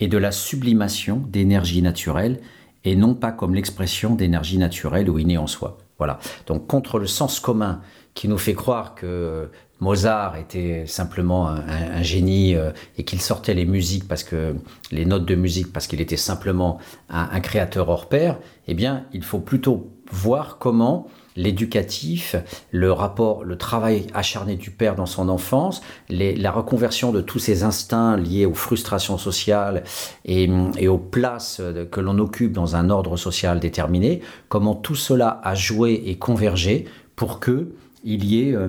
et 0.01 0.09
de 0.09 0.19
la 0.19 0.33
sublimation 0.33 1.23
d'énergie 1.29 1.83
naturelle 1.83 2.41
et 2.85 2.97
non 2.97 3.15
pas 3.15 3.33
comme 3.33 3.55
l'expression 3.55 4.15
d'énergie 4.15 4.59
naturelle 4.59 5.11
ou 5.11 5.19
innée 5.19 5.39
en 5.39 5.47
soi. 5.47 5.79
Voilà. 5.99 6.19
Donc 6.47 6.67
contre 6.67 6.99
le 6.99 7.07
sens 7.07 7.41
commun 7.41 7.81
qui 8.15 8.29
nous 8.29 8.39
fait 8.39 8.55
croire 8.55 8.95
que 8.95 9.51
Mozart 9.81 10.37
était 10.37 10.87
simplement 10.87 11.49
un, 11.49 12.03
génie 12.03 12.55
euh, 12.57 12.73
et 12.97 13.05
qu'il 13.05 13.21
sortait 13.21 13.55
les 13.55 13.65
musiques 13.65 14.09
parce 14.09 14.25
que 14.25 14.57
les 14.91 15.05
notes 15.05 15.25
de 15.25 15.35
musique 15.37 15.73
parce 15.73 15.87
qu'il 15.87 16.01
était 16.01 16.17
simplement 16.17 16.79
un, 17.09 17.29
un, 17.31 17.41
créateur 17.41 17.89
hors 17.89 18.09
pair, 18.09 18.39
eh 18.67 18.75
bien, 18.75 19.05
il 19.13 19.23
faut 19.23 19.39
plutôt 19.39 19.93
voir 20.11 20.59
comment 20.59 21.07
l'éducatif, 21.39 22.35
le 22.73 22.93
rapport, 22.93 23.45
le 23.45 23.57
travail 23.57 24.09
acharné 24.13 24.57
du 24.57 24.71
père 24.71 24.97
dans 24.97 25.07
son 25.07 25.29
enfance, 25.29 25.81
la 26.11 26.51
reconversion 26.51 27.13
de 27.13 27.21
tous 27.21 27.39
ces 27.39 27.63
instincts 27.63 28.17
liés 28.17 28.45
aux 28.45 28.55
frustrations 28.55 29.19
sociales 29.19 29.85
et, 30.25 30.49
aux 30.89 30.99
places 30.99 31.63
que 31.93 32.01
l'on 32.01 32.19
occupe 32.19 32.53
dans 32.53 32.75
un 32.75 32.91
ordre 32.91 33.17
social 33.17 33.61
déterminé, 33.61 34.21
comment 34.49 34.75
tout 34.75 34.97
cela 34.97 35.41
a 35.45 35.55
joué 35.55 36.03
et 36.07 36.19
convergé 36.19 36.87
pour 37.15 37.39
que 37.39 37.69
il 38.05 38.25
y 38.25 38.43
ait 38.49 38.55
euh, 38.55 38.69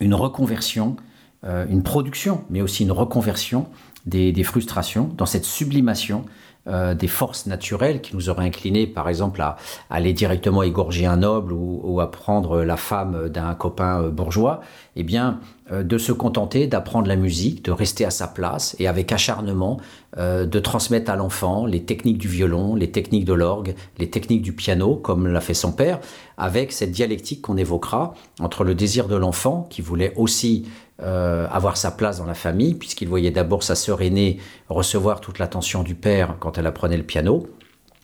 une 0.00 0.14
reconversion 0.14 0.96
une 1.42 1.82
production, 1.82 2.44
mais 2.50 2.60
aussi 2.60 2.82
une 2.82 2.92
reconversion 2.92 3.66
des 4.04 4.44
frustrations, 4.44 5.08
dans 5.16 5.24
cette 5.24 5.46
sublimation 5.46 6.26
euh, 6.66 6.94
des 6.94 7.08
forces 7.08 7.46
naturelles 7.46 8.02
qui 8.02 8.14
nous 8.14 8.28
auraient 8.28 8.44
inclinés, 8.44 8.86
par 8.86 9.08
exemple, 9.08 9.40
à, 9.40 9.56
aller 9.88 10.12
directement 10.12 10.62
égorger 10.62 11.06
un 11.06 11.16
noble 11.16 11.54
ou, 11.54 12.00
à 12.00 12.10
prendre 12.10 12.62
la 12.62 12.76
femme 12.76 13.30
d'un 13.30 13.54
copain 13.54 14.02
euh, 14.02 14.10
bourgeois, 14.10 14.60
eh 14.94 15.02
bien, 15.02 15.40
de 15.70 15.98
se 15.98 16.12
contenter 16.12 16.66
d'apprendre 16.66 17.06
la 17.06 17.16
musique, 17.16 17.64
de 17.64 17.70
rester 17.70 18.04
à 18.04 18.10
sa 18.10 18.26
place 18.26 18.74
et 18.78 18.88
avec 18.88 19.12
acharnement 19.12 19.78
de 20.16 20.58
transmettre 20.58 21.10
à 21.10 21.16
l'enfant 21.16 21.66
les 21.66 21.84
techniques 21.84 22.18
du 22.18 22.26
violon, 22.26 22.74
les 22.74 22.90
techniques 22.90 23.24
de 23.24 23.32
l'orgue, 23.32 23.74
les 23.98 24.10
techniques 24.10 24.42
du 24.42 24.52
piano, 24.52 24.96
comme 24.96 25.28
l'a 25.28 25.40
fait 25.40 25.54
son 25.54 25.70
père, 25.70 26.00
avec 26.36 26.72
cette 26.72 26.90
dialectique 26.90 27.42
qu'on 27.42 27.56
évoquera 27.56 28.14
entre 28.40 28.64
le 28.64 28.74
désir 28.74 29.06
de 29.06 29.14
l'enfant, 29.14 29.68
qui 29.70 29.82
voulait 29.82 30.12
aussi 30.16 30.66
euh, 31.02 31.46
avoir 31.50 31.78
sa 31.78 31.90
place 31.90 32.18
dans 32.18 32.26
la 32.26 32.34
famille, 32.34 32.74
puisqu'il 32.74 33.08
voyait 33.08 33.30
d'abord 33.30 33.62
sa 33.62 33.74
sœur 33.74 34.02
aînée 34.02 34.38
recevoir 34.68 35.22
toute 35.22 35.38
l'attention 35.38 35.82
du 35.82 35.94
père 35.94 36.36
quand 36.40 36.58
elle 36.58 36.66
apprenait 36.66 36.98
le 36.98 37.04
piano. 37.04 37.46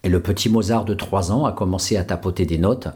Et 0.02 0.08
le 0.08 0.22
petit 0.22 0.48
Mozart 0.48 0.86
de 0.86 0.94
3 0.94 1.30
ans 1.30 1.44
a 1.44 1.52
commencé 1.52 1.98
à 1.98 2.04
tapoter 2.04 2.46
des 2.46 2.56
notes. 2.56 2.88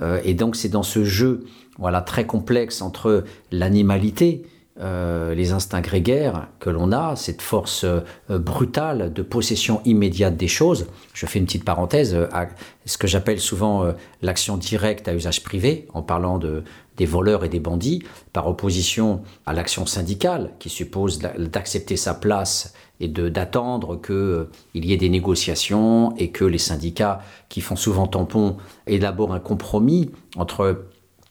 Euh, 0.00 0.20
et 0.22 0.34
donc 0.34 0.54
c'est 0.54 0.68
dans 0.68 0.84
ce 0.84 1.02
jeu 1.02 1.44
voilà, 1.78 2.00
très 2.02 2.26
complexe 2.26 2.82
entre 2.82 3.24
l'animalité, 3.50 4.42
euh, 4.80 5.34
les 5.34 5.52
instincts 5.52 5.80
grégaires 5.80 6.48
que 6.60 6.70
l'on 6.70 6.92
a, 6.92 7.16
cette 7.16 7.42
force 7.42 7.84
brutale 8.28 9.12
de 9.12 9.22
possession 9.22 9.80
immédiate 9.84 10.36
des 10.36 10.48
choses. 10.48 10.86
Je 11.14 11.26
fais 11.26 11.38
une 11.38 11.46
petite 11.46 11.64
parenthèse 11.64 12.14
à 12.32 12.48
ce 12.84 12.98
que 12.98 13.06
j'appelle 13.06 13.40
souvent 13.40 13.92
l'action 14.22 14.56
directe 14.56 15.08
à 15.08 15.14
usage 15.14 15.42
privé, 15.42 15.88
en 15.94 16.02
parlant 16.02 16.38
de, 16.38 16.62
des 16.98 17.06
voleurs 17.06 17.44
et 17.44 17.48
des 17.48 17.60
bandits, 17.60 18.02
par 18.32 18.46
opposition 18.46 19.22
à 19.46 19.54
l'action 19.54 19.86
syndicale 19.86 20.50
qui 20.58 20.68
suppose 20.68 21.20
d'accepter 21.20 21.96
sa 21.96 22.12
place 22.12 22.74
et 23.00 23.08
d'attendre 23.08 24.00
qu'il 24.00 24.14
euh, 24.14 24.50
y 24.74 24.92
ait 24.92 24.96
des 24.96 25.08
négociations 25.08 26.14
et 26.16 26.30
que 26.30 26.44
les 26.44 26.58
syndicats, 26.58 27.20
qui 27.48 27.60
font 27.60 27.76
souvent 27.76 28.08
tampon, 28.08 28.56
élaborent 28.86 29.32
un 29.32 29.40
compromis 29.40 30.10
entre 30.36 30.86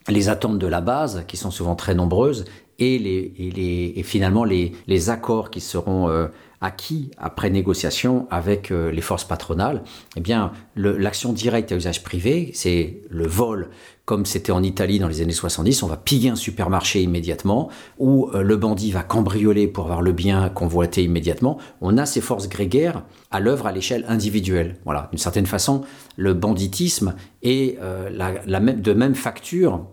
les 0.09 0.29
attentes 0.29 0.59
de 0.59 0.67
la 0.67 0.81
base, 0.81 1.23
qui 1.27 1.37
sont 1.37 1.51
souvent 1.51 1.75
très 1.75 1.95
nombreuses, 1.95 2.45
et, 2.79 2.99
les, 2.99 4.03
finalement 4.03 4.43
les, 4.43 5.09
accords 5.09 5.49
qui 5.49 5.61
seront 5.61 6.09
euh, 6.09 6.27
acquis 6.61 7.11
après 7.17 7.49
négociation 7.49 8.27
avec 8.29 8.71
euh, 8.71 8.91
les 8.91 9.01
forces 9.01 9.23
patronales, 9.23 9.83
eh 10.15 10.19
bien, 10.19 10.51
l'action 10.75 11.33
directe 11.33 11.71
à 11.71 11.75
usage 11.75 12.03
privé, 12.03 12.51
c'est 12.53 13.01
le 13.09 13.27
vol, 13.27 13.69
comme 14.05 14.25
c'était 14.25 14.51
en 14.51 14.63
Italie 14.63 14.99
dans 14.99 15.07
les 15.07 15.21
années 15.21 15.33
70, 15.33 15.83
on 15.83 15.87
va 15.87 15.97
piller 15.97 16.29
un 16.29 16.35
supermarché 16.35 17.01
immédiatement, 17.01 17.69
ou 17.97 18.29
euh, 18.33 18.41
le 18.41 18.57
bandit 18.57 18.91
va 18.91 19.03
cambrioler 19.03 19.67
pour 19.67 19.85
avoir 19.85 20.01
le 20.01 20.11
bien 20.11 20.49
convoité 20.49 21.03
immédiatement. 21.03 21.57
On 21.81 21.97
a 21.97 22.05
ces 22.05 22.21
forces 22.21 22.47
grégaires 22.47 23.03
à 23.31 23.39
l'œuvre 23.39 23.65
à 23.65 23.71
l'échelle 23.71 24.05
individuelle. 24.07 24.77
Voilà, 24.85 25.09
d'une 25.11 25.19
certaine 25.19 25.47
façon, 25.47 25.81
le 26.15 26.33
banditisme 26.33 27.15
est 27.41 27.79
la, 28.11 28.59
même, 28.59 28.81
de 28.81 28.93
même 28.93 29.15
facture 29.15 29.85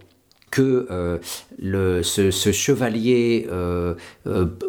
que 0.55 1.21
le, 1.59 2.03
ce, 2.03 2.31
chevalier 2.53 3.49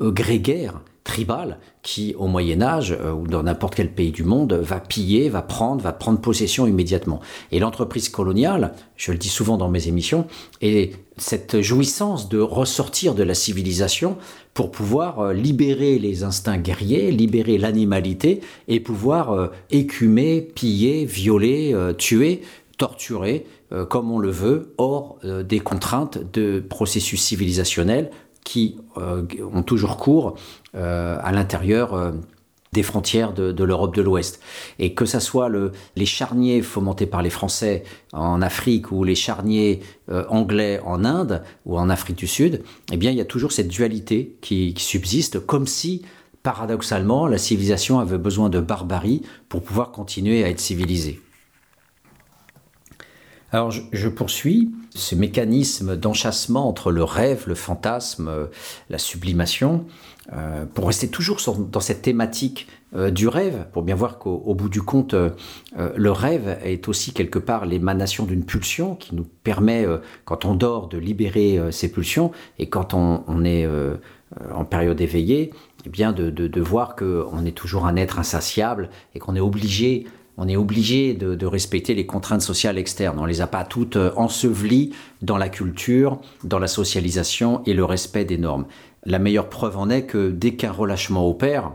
grégaire 0.02 0.82
tribal 1.06 1.60
qui, 1.84 2.16
au 2.18 2.28
Moyen 2.28 2.62
Âge 2.62 2.98
euh, 3.00 3.14
ou 3.14 3.28
dans 3.28 3.44
n'importe 3.44 3.76
quel 3.76 3.92
pays 3.92 4.12
du 4.12 4.24
monde, 4.24 4.54
va 4.54 4.80
piller, 4.80 5.30
va 5.30 5.44
prendre, 5.44 5.82
va 5.82 5.94
prendre 5.94 6.20
possession 6.20 6.68
immédiatement. 6.68 7.22
Et 7.52 7.60
l'entreprise 7.60 8.10
coloniale, 8.10 8.74
je 8.98 9.12
le 9.12 9.18
dis 9.18 9.30
souvent 9.30 9.56
dans 9.56 9.70
mes 9.70 9.88
émissions, 9.88 10.26
est 10.62 10.94
cette 11.18 11.62
jouissance 11.62 12.28
de 12.28 12.40
ressortir 12.40 13.14
de 13.14 13.22
la 13.24 13.36
civilisation 13.36 14.18
pour 14.56 14.72
pouvoir 14.72 15.20
euh, 15.20 15.34
libérer 15.34 16.00
les 16.00 16.24
instincts 16.24 16.58
guerriers, 16.58 17.12
libérer 17.12 17.60
l'animalité 17.60 18.42
et 18.68 18.80
pouvoir 18.80 19.32
euh, 19.32 19.48
écumer, 19.70 20.42
piller, 20.42 21.06
violer, 21.06 21.76
tuer, 22.00 22.42
torturer, 22.78 23.46
comme 23.90 24.12
on 24.12 24.20
le 24.20 24.30
veut, 24.30 24.74
hors 24.78 25.20
des 25.24 25.60
contraintes 25.60 26.20
de 26.34 26.60
processus 26.60 27.22
civilisationnels 27.22 28.12
qui 28.46 28.78
ont 28.96 29.64
toujours 29.64 29.98
cours 29.98 30.36
euh, 30.76 31.18
à 31.22 31.32
l'intérieur 31.34 31.94
euh, 31.94 32.12
des 32.72 32.84
frontières 32.84 33.34
de, 33.34 33.64
l'Europe 33.64 33.96
de 33.96 34.02
l'Ouest. 34.02 34.40
Et 34.80 34.94
que 34.94 35.06
ce 35.06 35.20
soit 35.20 35.50
le, 35.50 35.72
les 35.96 36.06
charniers 36.06 36.62
fomentés 36.62 37.06
par 37.08 37.22
les 37.22 37.30
Français 37.30 37.84
en 38.14 38.42
Afrique 38.42 38.92
ou 38.92 39.04
les 39.04 39.16
charniers 39.16 39.80
euh, 40.10 40.26
anglais 40.30 40.80
en 40.86 41.04
Inde 41.06 41.42
ou 41.66 41.78
en 41.78 41.90
Afrique 41.90 42.18
du 42.18 42.28
Sud, 42.28 42.64
eh 42.92 42.98
bien, 42.98 43.12
il 43.12 43.18
y 43.18 43.22
a 43.22 43.26
toujours 43.26 43.52
cette 43.52 43.70
dualité 43.70 44.36
qui, 44.42 44.74
subsiste, 44.78 45.40
comme 45.40 45.68
si, 45.68 46.04
paradoxalement, 46.44 47.28
la 47.28 47.38
civilisation 47.38 48.00
avait 48.00 48.18
besoin 48.18 48.50
de 48.50 48.60
barbarie 48.60 49.24
pour 49.50 49.64
pouvoir 49.64 49.92
continuer 49.92 50.44
à 50.44 50.50
être 50.50 50.60
civilisée. 50.60 51.22
Alors, 53.56 53.72
je 53.72 54.10
poursuis. 54.10 54.70
Ce 54.90 55.16
mécanisme 55.16 55.96
d'enchassement 55.96 56.68
entre 56.68 56.92
le 56.92 57.06
rêve, 57.06 57.46
le 57.48 57.56
fantasme, 57.56 58.30
la 58.90 58.98
sublimation, 58.98 59.86
euh, 60.34 60.66
pour 60.66 60.88
rester 60.88 61.08
toujours 61.08 61.40
dans 61.72 61.80
cette 61.80 62.02
thématique 62.02 62.68
euh, 62.98 63.12
du 63.12 63.30
rêve, 63.30 63.68
pour 63.72 63.84
bien 63.84 63.96
voir 63.96 64.20
qu'au 64.20 64.54
bout 64.56 64.68
du 64.68 64.82
compte, 64.82 65.14
euh, 65.14 65.30
le 65.96 66.12
rêve 66.12 66.58
est 66.66 66.90
aussi 66.90 67.14
quelque 67.14 67.40
part 67.40 67.66
l'émanation 67.66 68.26
d'une 68.26 68.44
pulsion 68.44 68.96
qui 68.96 69.16
nous 69.16 69.26
permet, 69.46 69.86
quand 70.26 70.44
on 70.44 70.54
dort, 70.54 70.90
de 70.90 70.98
libérer 70.98 71.58
ces 71.72 71.90
pulsions, 71.90 72.32
et 72.60 72.68
quand 72.68 72.94
on, 72.94 73.46
est 73.46 73.66
en 74.54 74.66
période 74.66 75.00
éveillée, 75.00 75.54
eh 75.86 75.90
bien 75.90 76.12
de 76.12 76.62
voir 76.62 76.98
qu'on 76.98 77.46
est 77.46 77.56
toujours 77.56 77.86
un 77.86 77.96
être 77.96 78.20
insatiable 78.20 78.90
et 79.14 79.20
qu'on 79.20 79.38
est 79.38 79.40
obligé 79.40 80.08
on 80.38 80.48
est 80.48 80.56
obligé 80.56 81.14
de, 81.14 81.46
respecter 81.46 81.94
les 81.94 82.06
contraintes 82.06 82.42
sociales 82.42 82.78
externes. 82.78 83.18
On 83.20 83.26
les 83.26 83.42
a 83.42 83.48
pas 83.48 83.64
toutes 83.64 83.98
euh, 83.98 84.12
ensevelies 84.16 84.94
dans 85.22 85.38
la 85.38 85.50
culture, 85.50 86.20
dans 86.44 86.60
la 86.60 86.68
socialisation 86.68 87.62
et 87.66 87.74
le 87.74 87.86
respect 87.86 88.26
des 88.26 88.38
normes. 88.38 88.66
La 89.06 89.20
meilleure 89.20 89.50
preuve 89.50 89.78
en 89.78 89.90
est 89.90 90.04
que 90.04 90.32
dès 90.32 90.56
qu'un 90.56 90.72
relâchement 90.72 91.28
opère, 91.28 91.72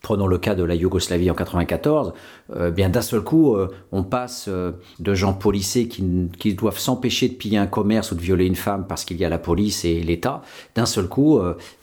Prenons 0.00 0.28
le 0.28 0.38
cas 0.38 0.54
de 0.54 0.62
la 0.62 0.76
Yougoslavie 0.76 1.28
en 1.28 1.34
94, 1.34 2.12
euh, 2.54 2.70
bien 2.70 2.88
d'un 2.88 3.02
seul 3.02 3.20
coup, 3.20 3.56
euh, 3.56 3.66
on 3.90 4.04
passe 4.04 4.48
de 4.48 5.14
gens 5.14 5.32
policés 5.32 5.88
qui, 5.88 6.04
qui 6.38 6.54
doivent 6.54 6.78
s'empêcher 6.78 7.28
de 7.28 7.34
piller 7.34 7.58
un 7.58 7.66
commerce 7.66 8.12
ou 8.12 8.14
de 8.14 8.20
violer 8.20 8.46
une 8.46 8.54
femme 8.54 8.86
parce 8.88 9.04
qu'il 9.04 9.16
y 9.16 9.24
a 9.24 9.28
la 9.28 9.40
police 9.40 9.84
et 9.84 10.00
l'État. 10.00 10.42
D'un 10.76 10.86
seul 10.86 11.08
coup, 11.08 11.40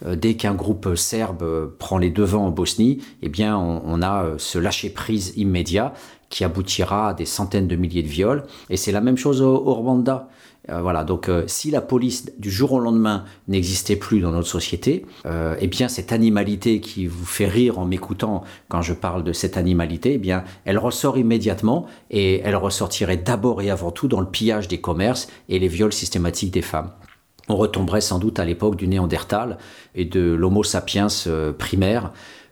dès 0.07 0.35
qu'un 0.35 0.53
groupe 0.53 0.95
serbe 0.95 1.75
prend 1.77 1.97
les 1.97 2.09
devants 2.09 2.45
en 2.45 2.51
Bosnie, 2.51 3.01
eh 3.21 3.27
bien, 3.27 3.57
on, 3.57 3.81
on 3.85 4.01
a 4.01 4.35
ce 4.37 4.59
lâcher 4.59 4.91
prise 4.91 5.33
immédiat 5.35 5.93
qui 6.29 6.43
aboutira 6.43 7.09
à 7.09 7.13
des 7.13 7.25
centaines 7.25 7.67
de 7.67 7.75
milliers 7.75 8.03
de 8.03 8.07
viols. 8.07 8.43
Et 8.69 8.77
c'est 8.77 8.91
la 8.91 9.01
même 9.01 9.17
chose 9.17 9.41
au, 9.41 9.73
Rwanda. 9.73 10.29
Euh, 10.69 10.81
voilà, 10.81 11.03
donc 11.03 11.29
euh, 11.29 11.43
si 11.45 11.69
la 11.69 11.81
police 11.81 12.31
du 12.39 12.49
jour 12.49 12.73
au 12.73 12.79
lendemain 12.79 13.23
n'existait 13.47 13.95
plus 13.95 14.19
dans 14.19 14.31
notre 14.31 14.47
société, 14.47 15.05
euh, 15.27 15.55
eh 15.59 15.67
bien 15.67 15.87
cette 15.87 16.11
animalité 16.11 16.79
qui 16.79 17.05
vous 17.05 17.25
fait 17.25 17.47
rire 17.47 17.77
en 17.77 17.85
m'écoutant 17.85 18.43
quand 18.67 18.81
je 18.81 18.93
parle 18.93 19.23
de 19.23 19.31
cette 19.31 19.57
animalité, 19.57 20.13
eh 20.13 20.17
bien 20.17 20.43
elle 20.65 20.79
ressort 20.79 21.19
immédiatement 21.19 21.85
et 22.09 22.39
elle 22.39 22.55
ressortirait 22.55 23.17
d'abord 23.17 23.61
et 23.61 23.69
avant 23.69 23.91
tout 23.91 24.07
dans 24.07 24.21
le 24.21 24.25
pillage 24.25 24.67
des 24.67 24.81
commerces 24.81 25.27
et 25.49 25.59
les 25.59 25.67
viols 25.67 25.93
systématiques 25.93 26.51
des 26.51 26.63
femmes. 26.63 26.89
On 27.47 27.57
retomberait 27.57 28.01
sans 28.01 28.17
doute 28.17 28.39
à 28.39 28.45
l'époque 28.45 28.75
du 28.75 28.87
Néandertal 28.87 29.59
et 29.93 30.05
de 30.05 30.33
l'Homo 30.33 30.63
sapiens 30.63 31.07
primaire, 31.59 32.11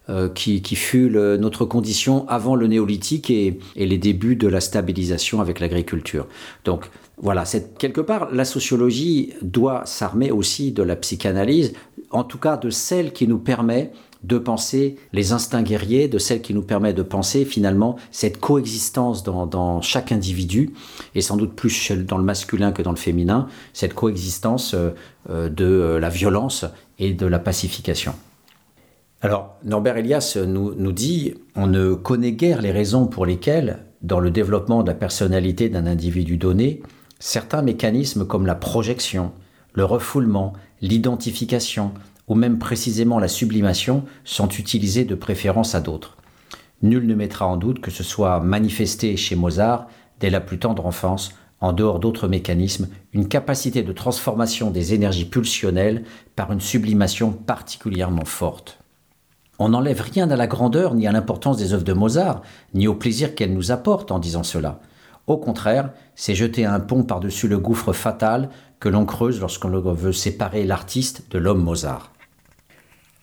euh, 0.09 0.27
qui, 0.27 0.61
fut 0.75 1.09
notre 1.09 1.63
condition 1.65 2.27
avant 2.27 2.55
le 2.55 2.67
néolithique 2.67 3.29
et, 3.29 3.59
les 3.75 3.97
débuts 3.97 4.35
de 4.35 4.47
la 4.47 4.59
stabilisation 4.59 5.39
avec 5.39 5.59
l'agriculture. 5.59 6.27
Donc 6.65 6.89
voilà, 7.17 7.45
quelque 7.77 8.01
part, 8.01 8.29
la 8.33 8.43
sociologie 8.43 9.33
doit 9.41 9.85
s'armer 9.85 10.31
aussi 10.31 10.71
de 10.71 10.83
la 10.83 10.95
psychanalyse, 10.95 11.73
en 12.11 12.23
tout 12.23 12.37
cas 12.37 12.57
de 12.57 12.69
celle 12.69 13.13
qui 13.13 13.27
nous 13.27 13.37
permet 13.39 13.91
de 14.23 14.37
penser 14.37 14.97
les 15.11 15.31
instincts 15.31 15.63
guerriers, 15.63 16.07
de 16.07 16.17
celle 16.17 16.41
qui 16.41 16.53
nous 16.53 16.61
permet 16.61 16.93
de 16.93 17.03
penser 17.03 17.45
finalement 17.45 17.97
cette 18.11 18.39
coexistence 18.39 19.23
dans, 19.23 19.81
chaque 19.81 20.11
individu, 20.11 20.73
et 21.13 21.21
sans 21.21 21.37
doute 21.37 21.53
plus 21.53 21.91
dans 21.91 22.17
le 22.17 22.23
masculin 22.23 22.71
que 22.71 22.81
dans 22.81 22.91
le 22.91 22.97
féminin, 22.97 23.47
cette 23.73 23.93
coexistence 23.93 24.73
euh, 24.73 24.89
euh, 25.29 25.49
de 25.49 25.97
la 25.99 26.09
violence 26.09 26.65
et 26.99 27.13
de 27.13 27.25
la 27.25 27.39
pacification. 27.39 28.13
Alors, 29.23 29.55
Norbert 29.63 29.95
Elias 29.95 30.37
nous, 30.45 30.75
nous 30.75 30.91
dit 30.91 31.35
on 31.55 31.65
ne 31.65 31.93
connaît 31.93 32.33
guère 32.33 32.61
les 32.61 32.73
raisons 32.73 33.07
pour 33.07 33.25
lesquelles, 33.25 33.85
dans 34.01 34.19
le 34.19 34.31
développement 34.31 34.83
de 34.83 34.89
la 34.89 34.95
personnalité 34.95 35.69
d'un 35.69 35.85
individu 35.85 36.35
donné, 36.35 36.83
certains 37.19 37.61
mécanismes 37.61 38.27
comme 38.27 38.45
la 38.45 38.53
projection, 38.53 39.31
le 39.71 39.85
refoulement, 39.85 40.51
l'identification 40.81 41.93
ou 42.27 42.35
même 42.35 42.59
précisément 42.59 43.17
la 43.17 43.29
sublimation 43.29 44.03
sont 44.25 44.49
utilisés 44.49 45.05
de 45.05 45.15
préférence 45.15 45.73
à 45.73 45.79
d'autres. 45.79 46.17
Nul 46.81 47.07
ne 47.07 47.15
mettra 47.15 47.47
en 47.47 47.55
doute 47.55 47.79
que 47.79 47.91
ce 47.91 48.03
soit 48.03 48.41
manifesté 48.41 49.15
chez 49.15 49.37
Mozart 49.37 49.87
dès 50.19 50.31
la 50.31 50.41
plus 50.41 50.59
tendre 50.59 50.85
enfance 50.85 51.31
en 51.61 51.71
dehors 51.71 51.99
d'autres 51.99 52.27
mécanismes, 52.27 52.89
une 53.13 53.29
capacité 53.29 53.83
de 53.83 53.93
transformation 53.93 54.69
des 54.69 54.93
énergies 54.93 55.23
pulsionnelles 55.23 56.03
par 56.35 56.51
une 56.51 56.59
sublimation 56.59 57.31
particulièrement 57.31 58.25
forte. 58.25 58.82
On 59.59 59.69
n'enlève 59.69 60.01
rien 60.01 60.29
à 60.31 60.35
la 60.35 60.47
grandeur 60.47 60.95
ni 60.95 61.07
à 61.07 61.11
l'importance 61.11 61.57
des 61.57 61.73
œuvres 61.73 61.83
de 61.83 61.93
Mozart, 61.93 62.41
ni 62.73 62.87
au 62.87 62.95
plaisir 62.95 63.35
qu'elles 63.35 63.53
nous 63.53 63.71
apportent 63.71 64.11
en 64.11 64.19
disant 64.19 64.43
cela. 64.43 64.79
Au 65.27 65.37
contraire, 65.37 65.91
c'est 66.15 66.35
jeter 66.35 66.65
un 66.65 66.79
pont 66.79 67.03
par-dessus 67.03 67.47
le 67.47 67.59
gouffre 67.59 67.93
fatal 67.93 68.49
que 68.79 68.89
l'on 68.89 69.05
creuse 69.05 69.39
lorsqu'on 69.39 69.69
veut 69.69 70.11
séparer 70.11 70.65
l'artiste 70.65 71.31
de 71.31 71.37
l'homme 71.37 71.63
Mozart. 71.63 72.13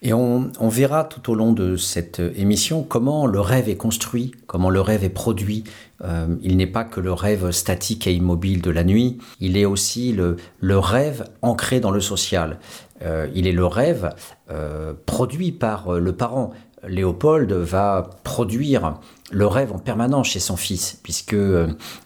Et 0.02 0.14
on, 0.14 0.50
verra 0.62 1.04
tout 1.04 1.30
au 1.30 1.34
long 1.34 1.52
de 1.52 1.76
cette 1.76 2.20
émission 2.20 2.82
comment 2.82 3.26
le 3.26 3.38
rêve 3.38 3.68
est 3.68 3.76
construit, 3.76 4.32
comment 4.46 4.70
le 4.70 4.80
rêve 4.80 5.04
est 5.04 5.10
produit. 5.10 5.64
Euh, 6.02 6.36
il 6.42 6.56
n'est 6.56 6.66
pas 6.66 6.84
que 6.84 7.00
le 7.00 7.12
rêve 7.12 7.50
statique 7.50 8.06
et 8.06 8.14
immobile 8.14 8.62
de 8.62 8.70
la 8.70 8.82
nuit, 8.82 9.18
il 9.40 9.58
est 9.58 9.66
aussi 9.66 10.14
le, 10.14 10.38
rêve 10.78 11.24
ancré 11.42 11.80
dans 11.80 11.90
le 11.90 12.00
social. 12.00 12.58
Euh, 13.02 13.28
il 13.34 13.46
est 13.46 13.52
le 13.52 13.66
rêve 13.66 14.14
euh, 14.50 14.92
produit 15.06 15.52
par 15.52 15.92
le 15.92 16.12
parent. 16.14 16.50
Léopold 16.86 17.52
va 17.52 18.10
produire 18.24 18.94
le 19.30 19.46
rêve 19.46 19.72
en 19.72 19.78
permanence 19.78 20.28
chez 20.28 20.40
son 20.40 20.56
fils, 20.56 20.98
puisque 21.02 21.36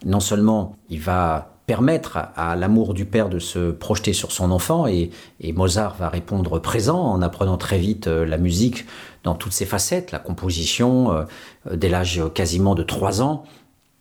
non 0.05 0.21
seulement 0.21 0.77
il 0.89 1.01
va 1.01 1.55
permettre 1.67 2.19
à 2.37 2.57
l'amour 2.57 2.93
du 2.93 3.07
père 3.07 3.29
de 3.29 3.39
se 3.39 3.71
projeter 3.71 4.13
sur 4.13 4.33
son 4.33 4.51
enfant 4.51 4.87
et, 4.87 5.11
Mozart 5.55 5.97
va 5.97 6.09
répondre 6.09 6.59
présent 6.59 7.01
en 7.01 7.23
apprenant 7.23 7.57
très 7.57 7.79
vite 7.79 8.07
euh, 8.07 8.27
la 8.27 8.39
musique 8.39 8.87
dans 9.23 9.35
toutes 9.35 9.53
ses 9.53 9.65
facettes, 9.65 10.11
la 10.11 10.19
composition 10.19 11.13
euh, 11.13 11.25
dès 11.75 11.89
l'âge 11.89 12.21
quasiment 12.35 12.75
de 12.75 12.83
3 12.83 13.23
ans, 13.23 13.45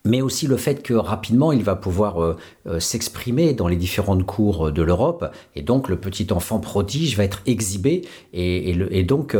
mais 0.06 0.20
aussi 0.20 0.46
le 0.46 0.56
fait 0.56 0.82
que 0.82 0.94
rapidement 0.94 1.52
il 1.52 1.62
va 1.62 1.76
pouvoir 1.76 2.22
euh, 2.22 2.36
s'exprimer 2.78 3.54
dans 3.54 3.68
les 3.68 3.76
différentes 3.76 4.24
cours 4.24 4.70
de 4.70 4.82
l'Europe. 4.82 5.30
Et 5.56 5.62
donc 5.62 5.88
le 5.88 5.96
petit 5.96 6.32
enfant 6.32 6.60
prodige 6.60 7.16
va 7.16 7.24
être 7.24 7.40
exhibé. 7.46 8.02
Et, 8.32 8.74
donc 9.04 9.36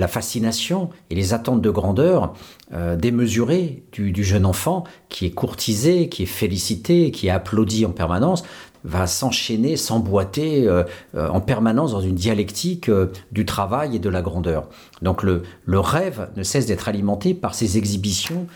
la 0.00 0.08
fascination 0.08 0.90
et 1.10 1.14
les 1.14 1.34
attentes 1.34 1.60
de 1.60 1.70
grandeur 1.70 2.32
euh, 2.72 2.96
démesurées 2.96 3.82
du, 3.92 4.24
jeune 4.24 4.46
enfant 4.46 4.84
qui 5.08 5.26
est 5.26 5.30
courtisé, 5.30 6.08
qui 6.08 6.24
est 6.24 6.26
félicité, 6.26 7.10
qui 7.10 7.26
est 7.28 7.30
applaudi 7.30 7.84
en 7.84 7.90
permanence, 7.90 8.42
va 8.84 9.06
s'enchaîner, 9.06 9.76
s'emboîter 9.76 10.66
euh, 10.66 10.84
euh, 11.14 11.28
en 11.28 11.40
permanence 11.40 11.92
dans 11.92 12.00
une 12.00 12.14
dialectique 12.14 12.90
du 13.32 13.44
travail 13.44 13.96
et 13.96 13.98
de 13.98 14.08
la 14.08 14.22
grandeur. 14.22 14.68
Donc 15.02 15.22
le, 15.22 15.42
le 15.64 15.80
rêve 15.80 16.28
ne 16.36 16.42
cesse 16.42 16.66
d'être 16.66 16.88
alimenté 16.88 17.34
par 17.34 17.54
ces 17.54 17.78
exhibitions, 17.78 18.46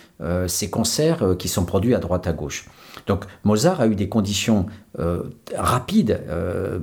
ces 0.47 0.71
concerts 0.71 1.37
qui 1.39 1.49
sont 1.49 1.65
produits 1.65 1.95
à 1.95 1.99
droite 1.99 2.27
à 2.27 2.33
gauche. 2.33 2.67
Donc 3.07 3.25
Mozart 3.45 3.81
a 3.81 3.87
eu 3.87 3.95
des 3.95 4.09
conditions 4.09 4.67
rapides 5.57 6.23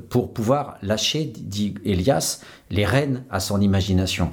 pour 0.09 0.33
pouvoir 0.33 0.77
lâcher, 0.81 1.31
dit 1.37 1.75
Elias, 1.85 2.41
les 2.69 2.85
rênes 2.85 3.23
à 3.29 3.39
son 3.39 3.61
imagination. 3.61 4.31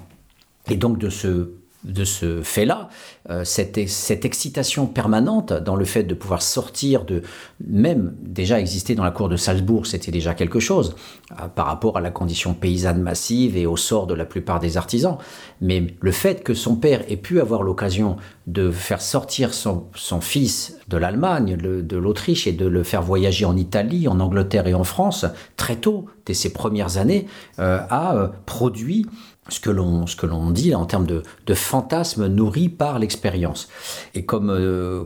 Et 0.71 0.77
donc 0.77 0.99
de 0.99 1.11
ce 1.11 1.51
de 1.85 2.05
ce 2.05 2.43
fait-là, 2.43 2.89
euh, 3.31 3.45
cette, 3.45 3.79
excitation 3.79 4.87
permanente 4.87 5.53
dans 5.53 5.77
le 5.77 5.85
fait 5.85 6.03
de 6.03 6.15
pouvoir 6.15 6.43
sortir 6.43 7.05
de, 7.05 7.23
même 7.65 8.15
déjà 8.21 8.59
exister 8.59 8.95
dans 8.97 9.05
la 9.05 9.13
cour 9.13 9.29
de 9.29 9.37
Salzbourg, 9.37 9.87
c'était 9.87 10.11
déjà 10.11 10.35
quelque 10.35 10.59
chose 10.59 10.97
euh, 11.33 11.47
par 11.47 11.67
rapport 11.67 11.97
à 11.97 12.01
la 12.01 12.11
condition 12.11 12.53
paysanne 12.53 13.01
massive 13.01 13.57
et 13.57 13.67
au 13.67 13.77
sort 13.77 14.07
de 14.09 14.15
la 14.15 14.25
plupart 14.25 14.59
des 14.59 14.77
artisans. 14.77 15.19
Mais 15.61 15.87
le 16.01 16.11
fait 16.11 16.43
que 16.43 16.53
son 16.53 16.75
père 16.77 17.05
ait 17.09 17.17
pu 17.17 17.41
avoir 17.41 17.63
l'occasion 17.63 18.17
de 18.49 18.71
faire 18.71 19.01
sortir 19.01 19.55
son, 19.55 19.85
son 19.95 20.21
fils 20.21 20.79
de 20.89 20.97
l'Allemagne, 20.97 21.57
de 21.57 21.97
l'Autriche 21.97 22.47
et 22.47 22.53
de 22.53 22.67
le 22.67 22.83
faire 22.83 23.03
voyager 23.03 23.45
en 23.45 23.57
Italie, 23.57 24.09
en 24.09 24.21
Angleterre 24.21 24.67
et 24.67 24.75
en 24.75 24.85
France 24.85 25.27
très 25.57 25.77
tôt, 25.77 26.07
dès 26.27 26.35
ses 26.35 26.53
premières 26.53 26.97
années, 26.97 27.27
euh, 27.59 27.79
a 27.91 28.33
produit 28.47 29.07
ce 29.49 29.61
que 29.61 29.71
l'on 29.71 30.07
ce 30.07 30.17
que 30.17 30.27
l'on 30.27 30.51
dit 30.51 30.75
en 30.75 30.87
termes 30.87 31.07
de, 31.07 31.23
de 31.47 31.55
fantasmes 31.55 32.27
nourris 32.27 32.69
par 32.69 32.99
l'expérience. 32.99 33.69
Et 34.15 34.25
comme 34.25 34.51
euh, 34.51 35.05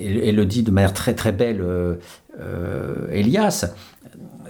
elle, 0.00 0.34
le 0.34 0.46
dit 0.46 0.62
de 0.62 0.70
manière 0.70 0.92
très 0.92 1.14
très 1.14 1.32
belle 1.32 1.60
euh, 1.60 1.94
euh, 2.40 3.08
Elias, 3.10 3.72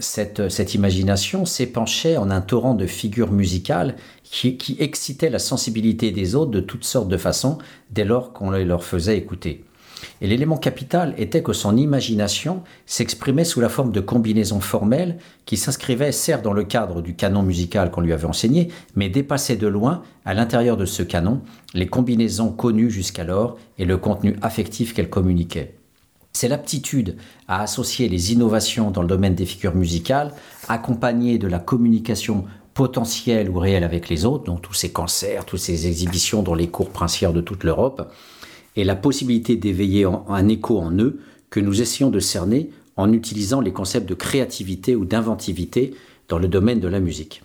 cette, 0.01 0.49
cette 0.49 0.75
imagination 0.75 1.45
s'épanchait 1.45 2.17
en 2.17 2.31
un 2.31 2.41
torrent 2.41 2.75
de 2.75 2.87
figures 2.87 3.33
musicales 3.33 3.97
qui, 4.23 4.57
qui 4.57 4.77
excitait 4.81 5.31
la 5.31 5.39
sensibilité 5.39 6.11
des 6.11 6.35
autres 6.35 6.51
de 6.51 6.61
toutes 6.61 6.85
sortes 6.85 7.09
de 7.09 7.17
façons 7.17 7.59
dès 7.91 8.05
lors 8.05 8.33
qu'on 8.33 8.51
les 8.51 8.65
leur 8.65 8.85
faisait 8.85 9.17
écouter. 9.17 9.65
Et 10.21 10.27
l'élément 10.27 10.57
capital 10.57 11.15
était 11.19 11.43
que 11.43 11.53
son 11.53 11.77
imagination 11.77 12.63
s'exprimait 12.87 13.45
sous 13.45 13.61
la 13.61 13.69
forme 13.69 13.93
de 13.93 14.01
combinaisons 14.01 14.61
formelles 14.61 15.19
qui 15.47 15.57
s'inscrivaient 15.57 16.13
certes 16.13 16.43
dans 16.43 16.53
le 16.53 16.65
cadre 16.65 17.03
du 17.03 17.15
canon 17.15 17.43
musical 17.43 17.91
qu'on 17.91 18.01
lui 18.01 18.13
avait 18.13 18.27
enseigné, 18.27 18.69
mais 18.97 19.09
dépassaient 19.09 19.57
de 19.57 19.67
loin, 19.67 20.03
à 20.25 20.35
l'intérieur 20.35 20.77
de 20.77 20.87
ce 20.87 21.03
canon, 21.03 21.41
les 21.75 21.87
combinaisons 21.87 22.51
connues 22.51 22.91
jusqu'alors 22.91 23.59
et 23.79 23.85
le 23.85 23.97
contenu 23.97 24.37
affectif 24.43 24.95
qu'elles 24.95 25.11
communiquaient. 25.11 25.75
C'est 26.33 26.49
l'aptitude 26.49 27.17
à 27.47 27.63
associer 27.63 28.09
les 28.09 28.33
innovations 28.33 28.91
dans 28.91 29.03
le 29.03 29.09
domaine 29.09 29.37
des 29.37 29.47
figures 29.47 29.77
musicales, 29.77 30.33
accompagnées 30.69 31.39
de 31.39 31.47
la 31.47 31.61
communication 31.61 32.45
potentielle 32.75 33.49
ou 33.49 33.59
réelle 33.59 33.85
avec 33.85 34.09
les 34.09 34.25
autres, 34.25 34.45
donc 34.45 34.61
tous 34.61 34.75
ces 34.75 34.91
concerts, 34.91 35.45
toutes 35.45 35.61
ces 35.61 35.87
exhibitions 35.87 36.43
dans 36.43 36.55
les 36.55 36.67
cours 36.67 36.91
princières 36.91 37.33
de 37.33 37.41
toute 37.41 37.63
l'Europe, 37.63 38.13
et 38.77 38.85
la 38.85 38.97
possibilité 38.97 39.57
d'éveiller 39.57 40.07
un 40.29 40.49
écho 40.49 40.79
en 40.79 40.93
eux 40.99 41.21
que 41.51 41.61
nous 41.61 41.81
essayons 41.81 42.11
de 42.11 42.19
cerner 42.19 42.71
en 42.97 43.13
utilisant 43.13 43.61
les 43.61 43.73
concepts 43.73 44.09
de 44.09 44.15
créativité 44.15 44.97
ou 44.97 45.05
d'inventivité 45.05 45.95
dans 46.29 46.39
le 46.39 46.49
domaine 46.49 46.81
de 46.81 46.89
la 46.89 47.01
musique. 47.01 47.43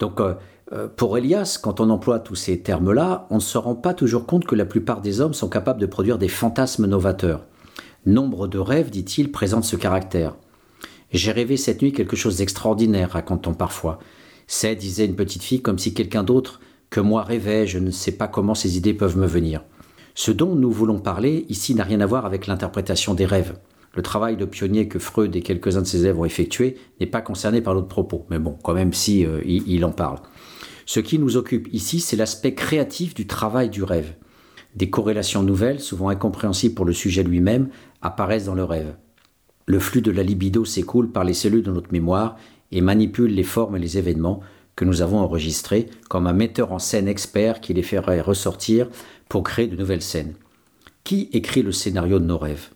Donc, 0.00 0.20
euh, 0.20 0.34
euh, 0.72 0.88
pour 0.88 1.16
Elias, 1.18 1.58
quand 1.62 1.80
on 1.80 1.90
emploie 1.90 2.18
tous 2.18 2.34
ces 2.34 2.60
termes-là, 2.60 3.26
on 3.30 3.36
ne 3.36 3.40
se 3.40 3.58
rend 3.58 3.74
pas 3.74 3.94
toujours 3.94 4.26
compte 4.26 4.44
que 4.44 4.54
la 4.54 4.64
plupart 4.64 5.00
des 5.00 5.20
hommes 5.20 5.34
sont 5.34 5.48
capables 5.48 5.80
de 5.80 5.86
produire 5.86 6.18
des 6.18 6.28
fantasmes 6.28 6.86
novateurs. 6.86 7.44
Nombre 8.06 8.48
de 8.48 8.58
rêves, 8.58 8.90
dit-il, 8.90 9.30
présentent 9.30 9.64
ce 9.64 9.76
caractère. 9.76 10.34
J'ai 11.12 11.32
rêvé 11.32 11.56
cette 11.56 11.80
nuit 11.80 11.92
quelque 11.92 12.16
chose 12.16 12.38
d'extraordinaire, 12.38 13.10
raconte-t-on 13.10 13.54
parfois. 13.54 13.98
C'est, 14.46 14.74
disait 14.74 15.06
une 15.06 15.16
petite 15.16 15.42
fille, 15.42 15.62
comme 15.62 15.78
si 15.78 15.94
quelqu'un 15.94 16.24
d'autre 16.24 16.60
que 16.90 17.00
moi 17.00 17.22
rêvait, 17.22 17.66
je 17.66 17.78
ne 17.78 17.90
sais 17.90 18.12
pas 18.12 18.28
comment 18.28 18.54
ces 18.54 18.76
idées 18.76 18.94
peuvent 18.94 19.16
me 19.16 19.26
venir. 19.26 19.62
Ce 20.14 20.30
dont 20.30 20.54
nous 20.54 20.70
voulons 20.70 21.00
parler 21.00 21.44
ici 21.48 21.74
n'a 21.74 21.82
rien 21.82 22.00
à 22.00 22.06
voir 22.06 22.24
avec 22.24 22.46
l'interprétation 22.46 23.14
des 23.14 23.26
rêves. 23.26 23.58
Le 23.94 24.02
travail 24.02 24.36
de 24.36 24.44
pionnier 24.44 24.86
que 24.86 24.98
Freud 25.00 25.34
et 25.34 25.42
quelques-uns 25.42 25.82
de 25.82 25.86
ses 25.86 26.02
élèves 26.02 26.18
ont 26.18 26.24
effectué 26.24 26.76
n'est 27.00 27.06
pas 27.06 27.20
concerné 27.20 27.60
par 27.60 27.74
l'autre 27.74 27.88
propos, 27.88 28.24
mais 28.30 28.38
bon, 28.38 28.56
quand 28.62 28.74
même 28.74 28.92
si 28.92 29.26
euh, 29.26 29.40
il, 29.44 29.84
en 29.84 29.90
parle. 29.90 30.18
Ce 30.86 31.00
qui 31.00 31.18
nous 31.18 31.36
occupe 31.36 31.68
ici, 31.72 32.00
c'est 32.00 32.16
l'aspect 32.16 32.54
créatif 32.54 33.14
du 33.14 33.26
travail 33.26 33.70
du 33.70 33.82
rêve. 33.82 34.14
Des 34.76 34.90
corrélations 34.90 35.42
nouvelles, 35.42 35.80
souvent 35.80 36.08
incompréhensibles 36.08 36.74
pour 36.74 36.84
le 36.84 36.92
sujet 36.92 37.22
lui-même, 37.22 37.68
apparaissent 38.02 38.46
dans 38.46 38.54
le 38.54 38.64
rêve. 38.64 38.96
Le 39.66 39.78
flux 39.78 40.02
de 40.02 40.10
la 40.10 40.22
libido 40.22 40.64
s'écoule 40.64 41.10
par 41.10 41.24
les 41.24 41.34
cellules 41.34 41.62
de 41.62 41.72
notre 41.72 41.92
mémoire 41.92 42.36
et 42.70 42.80
manipule 42.80 43.32
les 43.32 43.44
formes 43.44 43.76
et 43.76 43.80
les 43.80 43.98
événements 43.98 44.40
que 44.76 44.84
nous 44.84 45.02
avons 45.02 45.18
enregistrés 45.18 45.88
comme 46.08 46.26
un 46.26 46.32
metteur 46.32 46.72
en 46.72 46.78
scène 46.78 47.08
expert 47.08 47.60
qui 47.60 47.74
les 47.74 47.82
ferait 47.82 48.20
ressortir 48.20 48.88
pour 49.28 49.42
créer 49.42 49.66
de 49.66 49.76
nouvelles 49.76 50.02
scènes. 50.02 50.34
Qui 51.04 51.28
écrit 51.32 51.62
le 51.62 51.72
scénario 51.72 52.18
de 52.18 52.24
nos 52.24 52.38
rêves? 52.38 52.70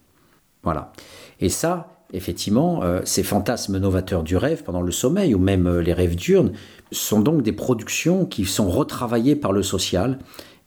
Voilà. 0.62 0.92
Et 1.40 1.48
ça, 1.48 1.98
effectivement, 2.12 2.82
euh, 2.82 3.00
ces 3.04 3.22
fantasmes 3.22 3.78
novateurs 3.78 4.22
du 4.22 4.36
rêve 4.36 4.62
pendant 4.64 4.82
le 4.82 4.92
sommeil 4.92 5.34
ou 5.34 5.38
même 5.38 5.66
euh, 5.66 5.82
les 5.82 5.92
rêves 5.92 6.16
diurnes 6.16 6.52
sont 6.92 7.20
donc 7.20 7.42
des 7.42 7.52
productions 7.52 8.26
qui 8.26 8.44
sont 8.44 8.68
retravaillées 8.68 9.36
par 9.36 9.52
le 9.52 9.62
social 9.62 10.18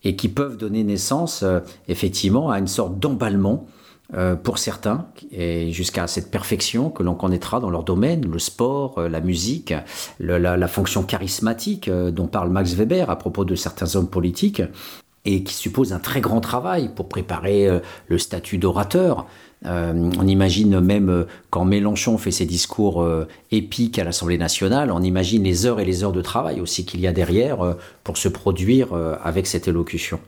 et 0.04 0.15
qui 0.15 0.30
peuvent 0.30 0.58
donner 0.58 0.84
naissance 0.84 1.44
euh, 1.44 1.60
effectivement 1.88 2.50
à 2.50 2.60
une 2.60 2.67
sorte 2.67 3.00
d'emballement 3.00 3.67
pour 4.43 4.58
certains, 4.58 5.08
et 5.32 5.71
jusqu'à 5.71 6.06
cette 6.08 6.32
perfection 6.32 6.89
que 6.89 7.02
l'on 7.02 7.15
connaîtra 7.15 7.62
dans 7.62 7.69
leur 7.69 7.84
domaine, 7.84 8.26
le 8.30 8.39
sport, 8.39 9.00
la 9.00 9.21
musique, 9.21 9.74
la, 10.19 10.67
fonction 10.67 11.04
charismatique 11.04 11.89
dont 11.89 12.28
parle 12.28 12.50
Max 12.50 12.74
Weber 12.74 13.10
à 13.10 13.17
propos 13.17 13.45
de 13.45 13.56
certains 13.56 13.95
hommes 13.95 14.10
politiques, 14.10 14.62
et 15.26 15.43
qui 15.43 15.54
suppose 15.54 15.93
un 15.93 16.00
très 16.00 16.21
grand 16.21 16.41
travail 16.41 16.89
pour 16.95 17.08
préparer 17.08 17.67
euh, 17.67 17.80
le 18.08 18.17
statut 18.17 18.58
d'orateur. 18.58 19.28
Euh, 19.65 20.10
on 20.17 20.28
imagine 20.28 20.80
même 20.80 21.10
euh, 21.10 21.26
quand 21.52 21.65
Mélenchon 21.65 22.17
fait 22.17 22.32
ses 22.32 22.45
discours 22.45 23.08
épiques 23.52 24.00
à 24.00 24.04
l'Assemblée 24.04 24.38
nationale, 24.38 24.91
on 24.91 25.02
imagine 25.02 25.43
les 25.43 25.65
heures 25.65 25.80
et 25.80 25.86
les 25.86 26.04
heures 26.04 26.12
de 26.12 26.21
travail 26.21 26.60
aussi 26.60 26.86
qu'il 26.86 27.00
y 27.02 27.08
a 27.08 27.13
derrière 27.13 27.76
pour 28.04 28.17
se 28.17 28.28
produire 28.28 28.93
avec 29.24 29.47
cette 29.47 29.67
élocution. 29.67 30.19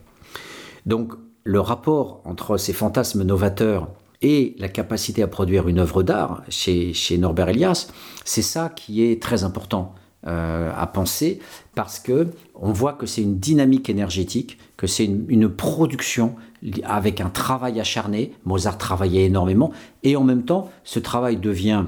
Donc 0.86 1.14
le 1.44 1.60
rapport 1.60 2.22
entre 2.24 2.56
ces 2.56 2.72
fantasmes 2.72 3.22
novateurs 3.22 3.88
et 4.22 4.56
la 4.58 4.68
capacité 4.68 5.22
à 5.22 5.28
produire 5.28 5.68
une 5.68 5.78
œuvre 5.78 6.02
d'art 6.02 6.42
chez, 6.48 6.94
Norbert 7.18 7.50
Elias, 7.50 7.88
c'est 8.24 8.42
ça 8.42 8.70
qui 8.70 9.04
est 9.04 9.22
très 9.22 9.44
important. 9.44 9.94
à 10.26 10.86
penser 10.86 11.40
parce 11.74 12.00
que 12.00 12.28
on 12.54 12.72
voit 12.72 12.94
que 12.94 13.04
c'est 13.04 13.20
une 13.20 13.38
dynamique 13.38 13.90
énergétique, 13.90 14.56
que 14.78 14.86
c'est 14.86 15.04
une, 15.04 15.50
production 15.50 16.34
avec 16.82 17.20
un 17.20 17.28
travail 17.28 17.78
acharné. 17.78 18.32
Mozart 18.46 18.78
travaillait 18.78 19.26
énormément 19.26 19.70
et 20.02 20.16
en 20.16 20.24
même 20.24 20.44
temps, 20.44 20.70
ce 20.82 20.98
travail 20.98 21.36
devient 21.36 21.84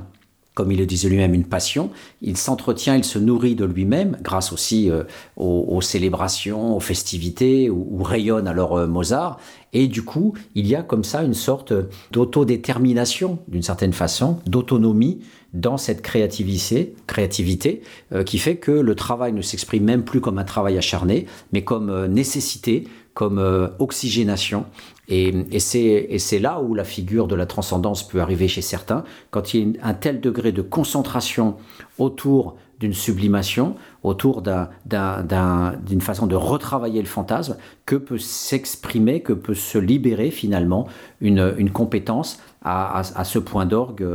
comme 0.57 0.73
il 0.73 0.79
le 0.79 0.87
disait 0.87 1.11
lui-même, 1.11 1.35
une 1.35 1.45
passion. 1.45 1.91
Il 2.23 2.39
s'entretient, 2.39 2.97
il 2.97 3.05
se 3.05 3.19
nourrit 3.19 3.55
de 3.55 3.67
lui-même, 3.67 4.17
grâce 4.23 4.53
aussi 4.55 4.91
euh, 4.91 5.05
aux, 5.37 5.83
célébrations, 5.83 6.75
aux 6.75 6.81
festivités, 6.81 7.69
où, 7.69 8.03
rayonne 8.03 8.49
alors 8.49 8.79
euh, 8.79 8.87
Mozart. 8.87 9.39
Et 9.75 9.87
du 9.87 10.03
coup, 10.03 10.33
il 10.55 10.67
y 10.67 10.75
a 10.75 10.83
comme 10.83 11.05
ça 11.05 11.23
une 11.23 11.35
sorte 11.35 11.75
d'autodétermination, 12.11 13.39
d'une 13.49 13.63
certaine 13.63 13.93
façon, 13.93 14.39
d'autonomie 14.47 15.21
dans 15.53 15.77
cette 15.77 16.01
créativité, 16.01 16.95
créativité 17.07 17.83
euh, 18.15 18.25
qui 18.25 18.39
fait 18.39 18.57
que 18.57 18.73
le 18.73 18.95
travail 18.95 19.35
ne 19.35 19.43
s'exprime 19.43 19.85
même 19.85 20.05
plus 20.05 20.23
comme 20.23 20.39
un 20.39 20.45
travail 20.45 20.79
acharné, 20.79 21.27
mais 21.53 21.65
comme 21.65 22.07
nécessité, 22.07 22.89
comme 23.13 23.39
oxygénation. 23.79 24.65
Et, 25.09 25.61
c'est 25.61 26.39
là 26.39 26.61
où 26.61 26.75
la 26.75 26.85
figure 26.85 27.29
de 27.29 27.35
la 27.35 27.47
transcendance 27.47 28.07
peut 28.07 28.21
arriver 28.21 28.49
chez 28.49 28.63
certains, 28.63 29.05
quand 29.31 29.55
il 29.55 29.77
y 29.77 29.79
a 29.79 29.87
un 29.87 29.95
tel 29.95 30.21
degré 30.21 30.53
de 30.53 30.63
concentration 30.63 31.57
autour 31.99 32.57
d'une 32.81 32.93
sublimation, 32.93 33.77
autour 34.03 34.43
d'une 34.43 36.01
façon 36.01 36.27
de 36.27 36.35
retravailler 36.35 37.01
le 37.01 37.09
fantasme, 37.09 37.57
que 37.87 37.97
peut 37.97 38.19
s'exprimer, 38.19 39.21
que 39.21 39.33
peut 39.33 39.55
se 39.55 39.79
libérer 39.79 40.31
finalement 40.31 40.87
une, 41.21 41.71
compétence 41.73 42.43
à, 42.63 42.99
à, 42.99 43.25
ce 43.25 43.39
point 43.39 43.65
d'orgue, 43.65 44.07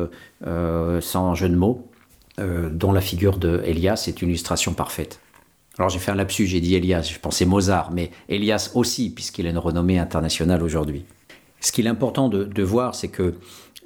euh, 0.45 1.01
sans 1.01 1.33
jeu 1.33 1.49
de 1.49 1.55
mots, 1.55 1.87
euh, 2.39 2.69
dont 2.69 2.91
la 2.91 3.01
figure 3.01 3.37
de 3.37 3.61
Elias 3.65 4.05
est 4.07 4.21
une 4.21 4.29
illustration 4.29 4.73
parfaite. 4.73 5.20
Alors 5.81 5.89
j'ai 5.89 5.97
fait 5.97 6.11
un 6.11 6.15
lapsus, 6.15 6.45
j'ai 6.45 6.61
dit 6.61 6.75
Elias, 6.75 7.09
je 7.11 7.17
pensais 7.17 7.43
Mozart, 7.43 7.89
mais 7.91 8.11
Elias 8.29 8.69
aussi, 8.75 9.09
puisqu'il 9.09 9.47
a 9.47 9.49
une 9.49 9.57
renommée 9.57 9.97
internationale 9.97 10.61
aujourd'hui. 10.61 11.05
Ce 11.59 11.71
qu'il 11.71 11.87
est 11.87 11.89
important 11.89 12.29
de, 12.29 12.61
voir, 12.61 12.93
c'est 12.93 13.07
que 13.07 13.33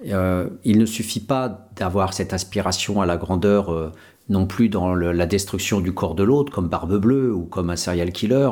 euh, 0.08 0.50
il 0.66 0.78
ne 0.78 0.86
suffit 0.86 1.22
pas 1.22 1.70
d'avoir 1.78 2.12
cette 2.12 2.34
aspiration 2.34 3.00
à 3.00 3.06
la 3.06 3.16
grandeur 3.16 3.72
euh, 3.72 3.93
non 4.28 4.46
plus 4.46 4.68
dans 4.68 4.93
la 4.93 5.26
destruction 5.26 5.80
du 5.80 5.93
corps 5.93 6.16
de 6.16 6.24
l'autre, 6.24 6.52
comme 6.52 6.68
Barbe 6.68 6.98
Bleue 6.98 7.34
ou 7.34 7.46
comme 7.46 7.70
un 7.70 7.78
serial 7.78 8.12
killer, 8.12 8.50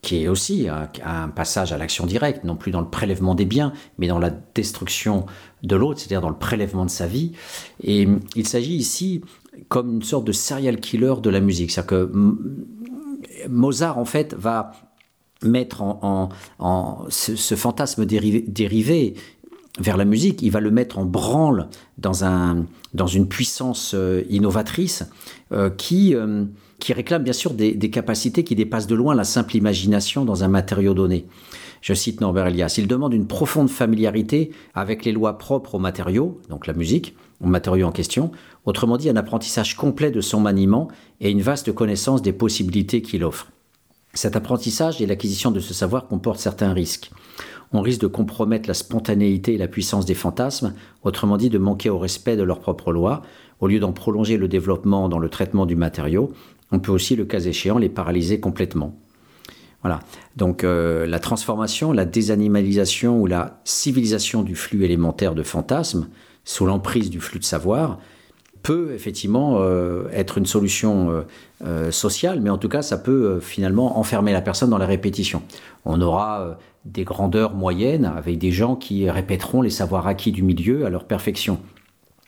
qui 0.00 0.22
est 0.22 0.28
aussi 0.28 0.66
un, 0.70 0.88
un 1.04 1.28
passage 1.28 1.74
à 1.74 1.76
l'action 1.76 2.06
directe, 2.06 2.44
non 2.44 2.56
plus 2.56 2.70
dans 2.70 2.80
le 2.80 2.88
prélèvement 2.88 3.34
des 3.34 3.44
biens, 3.44 3.74
mais 3.98 4.06
dans 4.06 4.18
la 4.18 4.30
destruction 4.30 5.26
de 5.62 5.76
l'autre, 5.76 6.00
c'est-à-dire 6.00 6.22
dans 6.22 6.30
le 6.30 6.38
prélèvement 6.38 6.86
de 6.86 6.90
sa 6.90 7.06
vie. 7.06 7.32
Et 7.82 8.08
il 8.34 8.48
s'agit 8.48 8.76
ici 8.76 9.20
comme 9.68 9.94
une 9.94 10.02
sorte 10.02 10.24
de 10.24 10.32
serial 10.32 10.78
killer 10.80 11.14
de 11.22 11.30
la 11.30 11.40
musique. 11.40 11.70
C'est-à-dire 11.70 12.06
que 12.06 12.12
Mozart, 13.48 13.98
en 13.98 14.04
fait, 14.04 14.34
va 14.34 14.72
mettre 15.42 15.82
en, 15.82 16.28
ce, 17.10 17.54
fantasme 17.54 18.04
dérivé, 18.06 19.14
vers 19.78 19.96
la 19.96 20.04
musique, 20.04 20.42
il 20.42 20.50
va 20.50 20.60
le 20.60 20.70
mettre 20.70 20.98
en 20.98 21.04
branle 21.04 21.68
dans, 21.98 22.24
un, 22.24 22.66
dans 22.94 23.06
une 23.06 23.28
puissance 23.28 23.92
euh, 23.94 24.24
innovatrice 24.28 25.04
euh, 25.52 25.70
qui, 25.70 26.14
euh, 26.14 26.44
qui 26.80 26.92
réclame 26.92 27.22
bien 27.22 27.32
sûr 27.32 27.54
des, 27.54 27.78
capacités 27.90 28.44
qui 28.44 28.56
dépassent 28.56 28.86
de 28.86 28.96
loin 28.96 29.14
la 29.14 29.24
simple 29.24 29.56
imagination 29.56 30.24
dans 30.24 30.42
un 30.44 30.48
matériau 30.48 30.94
donné. 30.94 31.26
Je 31.80 31.94
cite 31.94 32.20
Norbert 32.20 32.48
Elias, 32.48 32.74
il 32.76 32.88
demande 32.88 33.14
une 33.14 33.28
profonde 33.28 33.70
familiarité 33.70 34.50
avec 34.74 35.04
les 35.04 35.12
lois 35.12 35.38
propres 35.38 35.76
aux 35.76 35.78
matériaux, 35.78 36.40
donc 36.48 36.66
la 36.66 36.72
musique, 36.72 37.14
au 37.40 37.46
matériau 37.46 37.86
en 37.86 37.92
question, 37.92 38.32
autrement 38.68 38.98
dit 38.98 39.08
un 39.08 39.16
apprentissage 39.16 39.76
complet 39.76 40.10
de 40.10 40.20
son 40.20 40.40
maniement 40.40 40.88
et 41.22 41.30
une 41.30 41.40
vaste 41.40 41.72
connaissance 41.72 42.20
des 42.20 42.34
possibilités 42.34 43.00
qu'il 43.00 43.24
offre. 43.24 43.48
Cet 44.12 44.36
apprentissage 44.36 45.00
et 45.00 45.06
l'acquisition 45.06 45.50
de 45.50 45.58
ce 45.58 45.72
savoir 45.72 46.06
comportent 46.06 46.38
certains 46.38 46.74
risques. 46.74 47.10
On 47.72 47.80
risque 47.80 48.02
de 48.02 48.06
compromettre 48.08 48.68
la 48.68 48.74
spontanéité 48.74 49.54
et 49.54 49.58
la 49.58 49.68
puissance 49.68 50.04
des 50.04 50.14
fantasmes, 50.14 50.74
autrement 51.02 51.38
dit 51.38 51.48
de 51.48 51.56
manquer 51.56 51.88
au 51.88 51.98
respect 51.98 52.36
de 52.36 52.42
leurs 52.42 52.60
propres 52.60 52.92
lois. 52.92 53.22
Au 53.60 53.68
lieu 53.68 53.80
d'en 53.80 53.92
prolonger 53.92 54.36
le 54.36 54.48
développement 54.48 55.08
dans 55.08 55.18
le 55.18 55.30
traitement 55.30 55.64
du 55.64 55.74
matériau, 55.74 56.34
on 56.70 56.78
peut 56.78 56.92
aussi, 56.92 57.16
le 57.16 57.24
cas 57.24 57.40
échéant, 57.40 57.78
les 57.78 57.88
paralyser 57.88 58.38
complètement. 58.38 58.98
Voilà. 59.80 60.00
Donc 60.36 60.62
euh, 60.62 61.06
la 61.06 61.20
transformation, 61.20 61.92
la 61.92 62.04
désanimalisation 62.04 63.18
ou 63.18 63.26
la 63.26 63.62
civilisation 63.64 64.42
du 64.42 64.54
flux 64.54 64.84
élémentaire 64.84 65.34
de 65.34 65.42
fantasmes, 65.42 66.08
sous 66.44 66.66
l'emprise 66.66 67.08
du 67.08 67.20
flux 67.20 67.38
de 67.38 67.44
savoir, 67.44 67.98
peut 68.62 68.92
effectivement 68.94 69.58
euh, 69.60 70.08
être 70.12 70.38
une 70.38 70.46
solution 70.46 71.24
euh, 71.64 71.90
sociale, 71.90 72.40
mais 72.40 72.50
en 72.50 72.58
tout 72.58 72.68
cas, 72.68 72.82
ça 72.82 72.98
peut 72.98 73.40
finalement 73.40 73.98
enfermer 73.98 74.32
la 74.32 74.40
personne 74.40 74.70
dans 74.70 74.78
la 74.78 74.86
répétition. 74.86 75.42
On 75.84 76.00
aura 76.00 76.58
des 76.84 77.04
grandeurs 77.04 77.54
moyennes 77.54 78.04
avec 78.04 78.38
des 78.38 78.50
gens 78.50 78.76
qui 78.76 79.08
répéteront 79.10 79.62
les 79.62 79.70
savoirs 79.70 80.06
acquis 80.06 80.32
du 80.32 80.42
milieu 80.42 80.86
à 80.86 80.90
leur 80.90 81.04
perfection. 81.04 81.58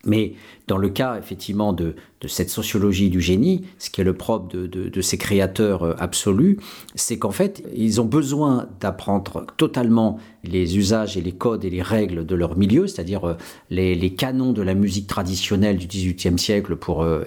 Mais 0.05 0.35
dans 0.67 0.77
le 0.77 0.89
cas 0.89 1.19
effectivement 1.19 1.73
de, 1.73 1.95
cette 2.27 2.51
sociologie 2.51 3.09
du 3.09 3.21
génie, 3.21 3.65
ce 3.79 3.89
qui 3.89 4.03
est 4.03 4.05
le 4.05 4.13
propre 4.13 4.55
de, 4.55 5.01
ces 5.01 5.17
créateurs 5.17 5.83
euh, 5.83 5.95
absolus, 5.99 6.59
c'est 6.95 7.19
qu'en 7.19 7.31
fait, 7.31 7.65
ils 7.75 7.99
ont 7.99 8.05
besoin 8.05 8.69
d'apprendre 8.79 9.47
totalement 9.57 10.19
les 10.45 10.77
usages 10.77 11.17
et 11.17 11.23
les 11.23 11.33
codes 11.33 11.65
et 11.65 11.71
les 11.71 11.81
règles 11.81 12.27
de 12.27 12.35
leur 12.35 12.59
milieu, 12.59 12.87
c'est-à-dire 12.87 13.27
euh, 13.27 13.35
les, 13.71 14.15
canons 14.15 14.53
de 14.53 14.61
la 14.61 14.75
musique 14.75 15.07
traditionnelle 15.07 15.79
du 15.79 15.87
XVIIIe 15.87 16.39
siècle 16.39 16.77
pour, 16.77 17.03
euh, 17.03 17.25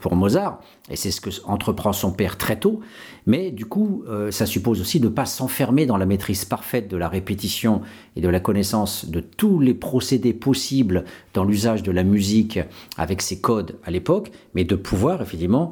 pour 0.00 0.16
Mozart, 0.16 0.60
et 0.90 0.96
c'est 0.96 1.12
ce 1.12 1.20
que 1.20 1.30
entreprend 1.44 1.92
son 1.92 2.10
père 2.10 2.36
très 2.36 2.58
tôt, 2.58 2.80
mais 3.26 3.50
du 3.50 3.66
coup, 3.66 4.04
ça 4.30 4.46
suppose 4.46 4.80
aussi 4.80 5.00
de 5.00 5.08
ne 5.08 5.12
pas 5.12 5.24
s'enfermer 5.24 5.84
dans 5.84 5.96
la 5.96 6.06
maîtrise 6.06 6.44
parfaite 6.44 6.88
de 6.88 6.96
la 6.96 7.08
répétition 7.08 7.82
et 8.14 8.20
de 8.20 8.28
la 8.28 8.38
connaissance 8.38 9.06
de 9.06 9.18
tous 9.18 9.58
les 9.58 9.74
procédés 9.74 10.32
possibles 10.32 11.04
dans 11.34 11.42
l'usage 11.42 11.82
de 11.82 11.90
la 11.90 12.04
musique 12.04 12.60
avec 12.96 13.22
ses 13.22 13.40
codes 13.40 13.76
à 13.84 13.90
l'époque, 13.90 14.30
mais 14.54 14.64
de 14.64 14.76
pouvoir 14.76 15.22
effectivement 15.22 15.70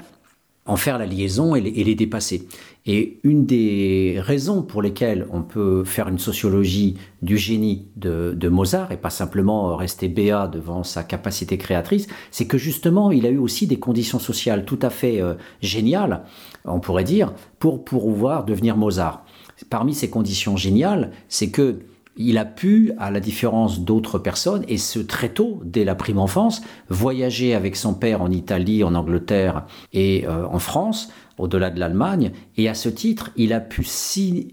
en 0.67 0.77
faire 0.77 0.99
la 0.99 1.05
liaison 1.05 1.55
et 1.55 1.61
les, 1.61 1.95
dépasser. 1.95 2.49
Et 2.87 3.19
une 3.23 3.45
des 3.45 4.17
raisons 4.19 4.63
pour 4.63 4.81
lesquelles 4.81 5.27
on 5.31 5.43
peut 5.43 5.85
faire 5.85 6.09
une 6.09 6.19
sociologie 6.19 6.97
du 7.23 7.37
génie 7.37 7.89
de, 7.97 8.49
Mozart 8.49 8.91
et 8.93 8.97
pas 8.97 9.11
simplement 9.11 9.77
rester 9.77 10.09
béat 10.09 10.49
devant 10.49 10.83
sa 10.83 11.03
capacité 11.03 11.59
créatrice, 11.59 12.07
c'est 12.31 12.47
que 12.47 12.57
justement 12.57 13.11
il 13.11 13.27
a 13.27 13.31
eu 13.31 13.39
aussi 13.39 13.67
des 13.67 13.79
conditions 13.79 14.19
sociales 14.19 14.65
tout 14.65 14.79
à 14.81 14.91
fait 14.91 15.21
euh, 15.21 15.35
géniales, 15.61 16.25
on 16.65 16.81
pourrait 16.81 17.05
dire, 17.05 17.33
pour 17.59 17.85
pouvoir 17.85 18.45
devenir 18.45 18.77
Mozart. 18.77 19.25
Parmi 19.69 19.95
ces 19.95 20.09
conditions 20.09 20.57
géniales, 20.57 21.11
c'est 21.29 21.51
que 21.51 21.81
il 22.17 22.39
a 22.39 22.45
pu, 22.45 22.93
à 22.99 23.11
la 23.11 23.21
différence 23.21 23.81
d'autres 23.81 24.19
personnes, 24.19 24.65
et 24.69 24.79
ce 24.79 24.99
très 24.99 25.31
tôt, 25.31 25.61
dès 25.65 25.85
la 25.85 25.95
prime 25.95 26.19
enfance, 26.19 26.63
voyager 26.89 27.55
avec 27.55 27.77
son 27.77 27.95
père 27.95 28.23
en 28.23 28.31
Italie, 28.31 28.85
en 28.85 28.95
Angleterre 28.95 29.67
et 29.93 30.27
euh, 30.27 30.47
en 30.47 30.59
France, 30.59 31.13
au-delà 31.39 31.71
de 31.71 31.81
l'Allemagne, 31.81 32.33
et 32.57 32.69
à 32.69 32.75
ce 32.75 32.89
titre, 32.89 33.31
il 33.37 33.53
a 33.53 33.61
pu 33.61 33.87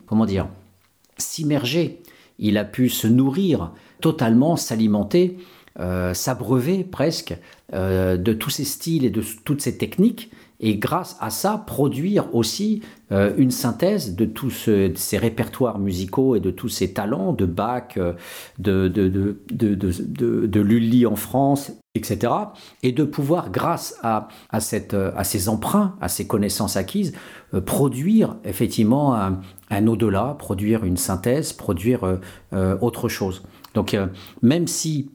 comment 0.06 0.26
dire, 0.26 0.48
s'immerger, 1.18 2.02
il 2.40 2.58
a 2.58 2.66
pu 2.66 2.90
se 2.90 3.08
nourrir 3.08 3.72
totalement, 4.02 4.56
s'alimenter, 4.56 5.38
euh, 5.80 6.14
s'abreuver 6.14 6.84
presque 6.84 7.36
euh, 7.74 8.18
de 8.18 8.34
tous 8.34 8.50
ces 8.50 8.66
styles 8.66 9.06
et 9.06 9.10
de 9.10 9.24
toutes 9.46 9.62
ces 9.62 9.78
techniques 9.78 10.32
et 10.62 10.78
grâce 10.78 11.18
à 11.20 11.32
ça 11.32 11.58
produire 11.58 12.34
aussi 12.34 12.82
euh, 13.12 13.34
une 13.38 13.52
synthèse 13.52 14.16
de 14.16 14.26
tous 14.26 14.52
ces 14.96 15.18
répertoires 15.18 15.80
musicaux 15.80 16.36
et 16.36 16.40
de 16.40 16.52
tous 16.52 16.70
ces 16.70 16.94
talents 16.94 17.34
de 17.34 17.46
Bach, 17.46 17.98
euh, 17.98 18.14
de, 18.60 18.88
de, 18.88 19.10
de, 19.50 19.76
de, 20.46 20.62
Lully 20.62 21.08
en 21.08 21.16
France, 21.16 21.72
etc. 21.96 22.32
Et 22.84 22.92
de 22.92 23.04
pouvoir, 23.04 23.50
grâce 23.50 23.96
à, 24.04 24.28
à, 24.52 24.60
cette, 24.60 24.94
à 24.94 25.24
ces 25.24 25.50
emprunts, 25.50 25.96
à 26.00 26.08
ces 26.08 26.28
connaissances 26.28 26.78
acquises, 26.78 27.14
euh, 27.56 27.60
produire 27.60 28.38
effectivement 28.46 29.16
un, 29.16 29.42
un 29.72 29.88
au-delà, 29.88 30.36
produire 30.38 30.86
une 30.86 30.98
synthèse, 30.98 31.54
produire 31.54 32.20
autre 32.82 33.10
chose. 33.10 33.44
Donc 33.74 33.98
même 34.42 34.68
si 34.68 35.10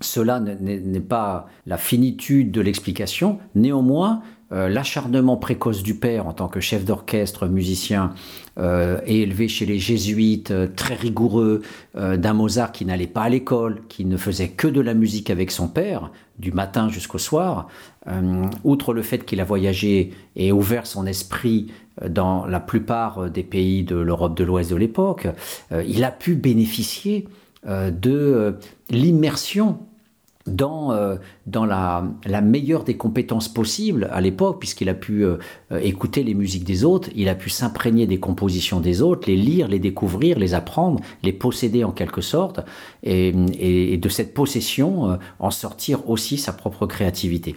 cela 0.00 0.40
n'est 0.40 1.00
pas 1.00 1.46
la 1.66 1.76
finitude 1.76 2.50
de 2.50 2.60
l'explication, 2.60 3.38
néanmoins, 3.54 4.22
euh, 4.50 4.70
l'acharnement 4.70 5.36
précoce 5.36 5.82
du 5.82 5.94
père 5.94 6.26
en 6.26 6.32
tant 6.32 6.48
que 6.48 6.58
chef 6.58 6.82
d'orchestre, 6.82 7.48
musicien, 7.48 8.14
euh, 8.58 8.98
et 9.06 9.20
élevé 9.20 9.46
chez 9.46 9.66
les 9.66 9.78
jésuites, 9.78 10.50
euh, 10.52 10.66
très 10.74 10.94
rigoureux, 10.94 11.62
d'un 11.94 12.32
Mozart 12.32 12.70
qui 12.72 12.84
n'allait 12.84 13.08
pas 13.08 13.22
à 13.22 13.28
l'école, 13.28 13.82
qui 13.88 14.04
ne 14.04 14.16
faisait 14.16 14.48
que 14.48 14.68
de 14.68 14.80
la 14.80 14.94
musique 14.94 15.30
avec 15.30 15.50
son 15.50 15.68
père, 15.68 16.12
du 16.38 16.52
matin 16.52 16.88
jusqu'au 16.88 17.18
soir, 17.18 17.66
outre 18.62 18.94
le 18.94 19.02
fait 19.02 19.24
qu'il 19.24 19.40
a 19.40 19.44
voyagé 19.44 20.12
et 20.36 20.52
ouvert 20.52 20.86
son 20.86 21.06
esprit 21.06 21.72
dans 22.08 22.46
la 22.46 22.60
plupart 22.60 23.28
des 23.30 23.42
pays 23.42 23.82
de 23.82 23.96
l'Europe 23.96 24.36
de 24.36 24.44
l'Ouest 24.44 24.70
de 24.70 24.76
l'époque, 24.76 25.26
il 25.72 26.04
a 26.04 26.12
pu 26.12 26.36
bénéficier 26.36 27.26
de 27.66 28.56
l'immersion 28.90 29.80
dans, 30.48 30.92
euh, 30.92 31.16
la, 31.46 32.40
meilleure 32.40 32.84
des 32.84 32.96
compétences 32.96 33.48
possibles 33.48 34.08
à 34.10 34.20
l'époque, 34.20 34.58
puisqu'il 34.58 34.88
a 34.88 34.94
pu 34.94 35.24
euh, 35.24 35.36
euh, 35.72 35.78
écouter 35.78 36.22
les 36.22 36.34
musiques 36.34 36.64
des 36.64 36.84
autres, 36.84 37.08
il 37.14 37.28
a 37.28 37.34
pu 37.34 37.50
s'imprégner 37.50 38.06
des 38.06 38.18
compositions 38.18 38.80
des 38.80 39.02
autres, 39.02 39.28
les 39.28 39.36
lire, 39.36 39.68
les 39.68 39.78
découvrir, 39.78 40.38
les 40.38 40.54
apprendre, 40.54 41.00
les 41.22 41.32
posséder 41.32 41.84
en 41.84 41.92
quelque 41.92 42.20
sorte, 42.20 42.60
et, 43.02 43.32
de 43.98 44.08
cette 44.08 44.34
possession 44.34 45.18
en 45.38 45.50
sortir 45.50 46.08
aussi 46.08 46.38
sa 46.38 46.52
propre 46.52 46.86
créativité. 46.86 47.56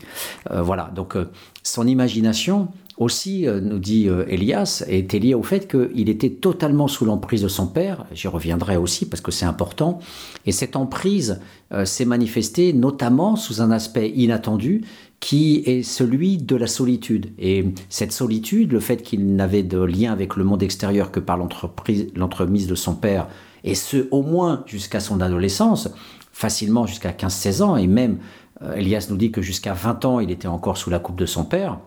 voilà, 0.49 0.91
donc 0.95 1.15
son 1.63 1.87
imagination 1.87 2.69
aussi, 2.97 3.47
euh, 3.47 3.59
nous 3.61 3.79
dit 3.79 4.07
euh, 4.07 4.25
Elias, 4.27 4.83
était 4.87 5.19
lié 5.19 5.33
au 5.33 5.43
fait 5.43 5.67
qu'il 5.67 6.09
était 6.09 6.29
totalement 6.29 6.87
sous 6.87 7.05
l'emprise 7.05 7.41
de 7.41 7.47
son 7.47 7.67
père. 7.67 8.05
J'y 8.13 8.27
reviendrai 8.27 8.77
aussi 8.77 9.07
parce 9.07 9.21
que 9.21 9.31
c'est 9.31 9.45
important. 9.45 9.99
Et 10.45 10.51
cette 10.51 10.75
emprise 10.75 11.39
euh, 11.71 11.85
s'est 11.85 12.05
manifestée 12.05 12.73
notamment 12.73 13.35
sous 13.35 13.61
un 13.61 13.71
aspect 13.71 14.09
inattendu 14.09 14.81
qui 15.19 15.63
est 15.65 15.83
celui 15.83 16.37
de 16.37 16.55
la 16.55 16.67
solitude. 16.67 17.31
Et 17.39 17.65
cette 17.89 18.11
solitude, 18.11 18.71
le 18.71 18.79
fait 18.79 19.01
qu'il 19.03 19.35
n'avait 19.35 19.63
de 19.63 19.79
lien 19.79 20.11
avec 20.11 20.35
le 20.35 20.43
monde 20.43 20.63
extérieur 20.63 21.11
que 21.11 21.19
par 21.19 21.37
l'entremise 21.37 22.67
de 22.67 22.75
son 22.75 22.95
père, 22.95 23.27
et 23.63 23.75
ce 23.75 24.07
au 24.09 24.23
moins 24.23 24.63
jusqu'à 24.65 24.99
son 24.99 25.21
adolescence, 25.21 25.89
facilement 26.33 26.87
jusqu'à 26.87 27.11
15-16 27.11 27.61
ans, 27.61 27.77
et 27.77 27.85
même 27.85 28.17
Elias 28.75 29.07
nous 29.11 29.17
dit 29.17 29.31
que 29.31 29.43
jusqu'à 29.43 29.73
20 29.73 30.05
ans, 30.05 30.19
il 30.19 30.31
était 30.31 30.47
encore 30.47 30.77
sous 30.77 30.89
la 30.89 30.97
coupe 30.97 31.17
de 31.17 31.27
son 31.27 31.45
père. 31.45 31.77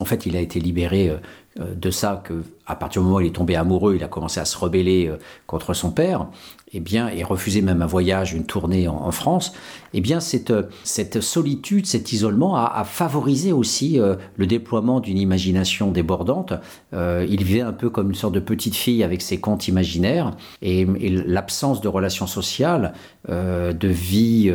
En 0.00 0.04
fait, 0.06 0.26
il 0.26 0.36
a 0.36 0.40
été 0.40 0.58
libéré 0.58 1.08
euh, 1.08 1.18
de 1.60 1.90
ça 1.90 2.22
que, 2.24 2.42
à 2.66 2.74
partir 2.74 3.02
du 3.02 3.06
moment 3.06 3.18
où 3.18 3.20
il 3.20 3.26
est 3.26 3.34
tombé 3.34 3.56
amoureux, 3.56 3.96
il 3.96 4.04
a 4.04 4.08
commencé 4.08 4.40
à 4.40 4.44
se 4.44 4.56
rebeller 4.56 5.08
euh, 5.08 5.18
contre 5.46 5.74
son 5.74 5.90
père 5.90 6.26
eh 6.72 6.80
bien, 6.80 7.08
et 7.08 7.24
refuser 7.24 7.62
même 7.62 7.82
un 7.82 7.86
voyage, 7.86 8.32
une 8.32 8.44
tournée 8.44 8.86
en, 8.86 9.10
France, 9.10 9.52
eh 9.92 10.00
bien, 10.00 10.20
cette, 10.20 10.52
cette 10.84 11.20
solitude, 11.20 11.86
cet 11.86 12.12
isolement 12.12 12.56
a, 12.56 12.84
favorisé 12.84 13.52
aussi 13.52 13.98
euh, 13.98 14.14
le 14.36 14.46
déploiement 14.46 15.00
d'une 15.00 15.18
imagination 15.18 15.90
débordante. 15.90 16.52
Euh, 16.94 17.26
il 17.28 17.42
vivait 17.42 17.60
un 17.60 17.72
peu 17.72 17.90
comme 17.90 18.10
une 18.10 18.14
sorte 18.14 18.34
de 18.34 18.40
petite 18.40 18.76
fille 18.76 19.02
avec 19.02 19.20
ses 19.20 19.40
contes 19.40 19.66
imaginaires 19.66 20.36
et, 20.62 20.86
l'absence 21.10 21.80
de 21.80 21.88
relations 21.88 22.28
sociales, 22.28 22.92
euh, 23.28 23.72
de 23.72 23.88
vie, 23.88 24.52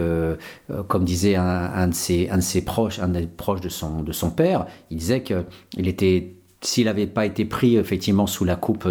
comme 0.87 1.03
disait 1.03 1.35
un, 1.35 1.87
de 1.87 1.93
ses, 1.93 2.29
un 2.29 2.37
de 2.37 2.41
ses 2.41 2.63
proches, 2.63 2.99
un 2.99 3.09
des 3.09 3.27
proches 3.27 3.61
de 3.61 3.69
son, 3.69 4.03
de 4.03 4.11
son 4.13 4.31
père, 4.31 4.65
il 4.89 4.97
disait 4.97 5.21
qu'il 5.21 5.87
était 5.87 6.34
s'il 6.65 6.85
n'avait 6.85 7.07
pas 7.07 7.25
été 7.25 7.45
pris 7.45 7.77
effectivement 7.77 8.27
sous 8.27 8.45
la 8.45 8.55
coupe 8.55 8.87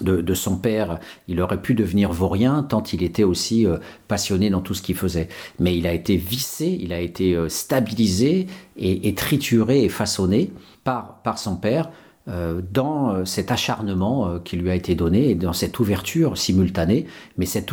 de 0.00 0.34
son 0.34 0.56
père, 0.56 0.98
il 1.28 1.40
aurait 1.40 1.60
pu 1.60 1.74
devenir 1.74 2.12
vaurien 2.12 2.62
tant 2.62 2.82
il 2.82 3.02
était 3.02 3.24
aussi 3.24 3.66
euh, 3.66 3.78
passionné 4.08 4.50
dans 4.50 4.60
tout 4.60 4.74
ce 4.74 4.82
qu'il 4.82 4.96
faisait. 4.96 5.28
Mais 5.58 5.76
il 5.76 5.86
a 5.86 5.92
été 5.92 6.16
vissé, 6.16 6.78
il 6.80 6.92
a 6.92 7.00
été 7.00 7.34
euh, 7.34 7.48
stabilisé 7.48 8.46
et, 8.76 9.14
trituré 9.14 9.84
et 9.84 9.88
façonné 9.88 10.50
par, 10.84 11.22
par 11.22 11.38
son 11.38 11.56
père 11.56 11.90
dans 12.28 13.10
euh, 13.10 13.24
cet 13.24 13.50
acharnement 13.50 14.28
euh, 14.28 14.38
qui 14.38 14.56
lui 14.56 14.70
a 14.70 14.76
été 14.76 14.94
donné 14.94 15.30
et 15.30 15.34
dans 15.34 15.52
cette 15.52 15.80
ouverture 15.80 16.38
simultanée. 16.38 17.06
Mais 17.36 17.46
cette, 17.46 17.72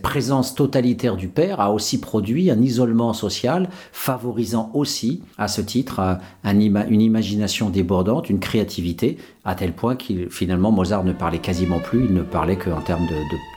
présence 0.00 0.54
totalitaire 0.54 1.16
du 1.16 1.28
père 1.28 1.60
a 1.60 1.70
aussi 1.70 2.00
produit 2.00 2.50
un 2.50 2.60
isolement 2.62 3.12
social, 3.12 3.68
favorisant 3.92 4.70
aussi, 4.72 5.22
à 5.36 5.48
ce 5.48 5.60
titre, 5.60 6.00
un 6.00 6.58
une 6.58 7.00
imagination 7.00 7.68
débordante, 7.68 8.30
une 8.30 8.40
créativité, 8.40 9.18
à 9.44 9.54
tel 9.54 9.72
point 9.72 9.96
qu'il 9.96 10.30
finalement 10.30 10.72
Mozart 10.72 11.04
ne 11.04 11.12
parlait 11.12 11.38
quasiment 11.38 11.80
plus, 11.80 12.06
il 12.06 12.14
ne 12.14 12.22
parlait 12.22 12.56
qu'en 12.56 12.80
termes 12.80 13.06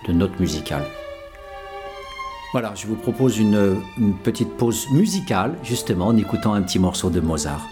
de, 0.07 0.13
notes 0.13 0.38
musicales. 0.39 0.85
Voilà, 2.51 2.73
je 2.75 2.88
vous 2.88 2.95
propose 2.95 3.38
une 3.38 3.79
petite 4.23 4.49
pause 4.57 4.88
musicale, 4.91 5.55
justement, 5.63 6.07
en 6.07 6.17
écoutant 6.17 6.53
un 6.53 6.61
petit 6.61 6.79
morceau 6.79 7.09
de 7.09 7.21
Mozart. 7.21 7.65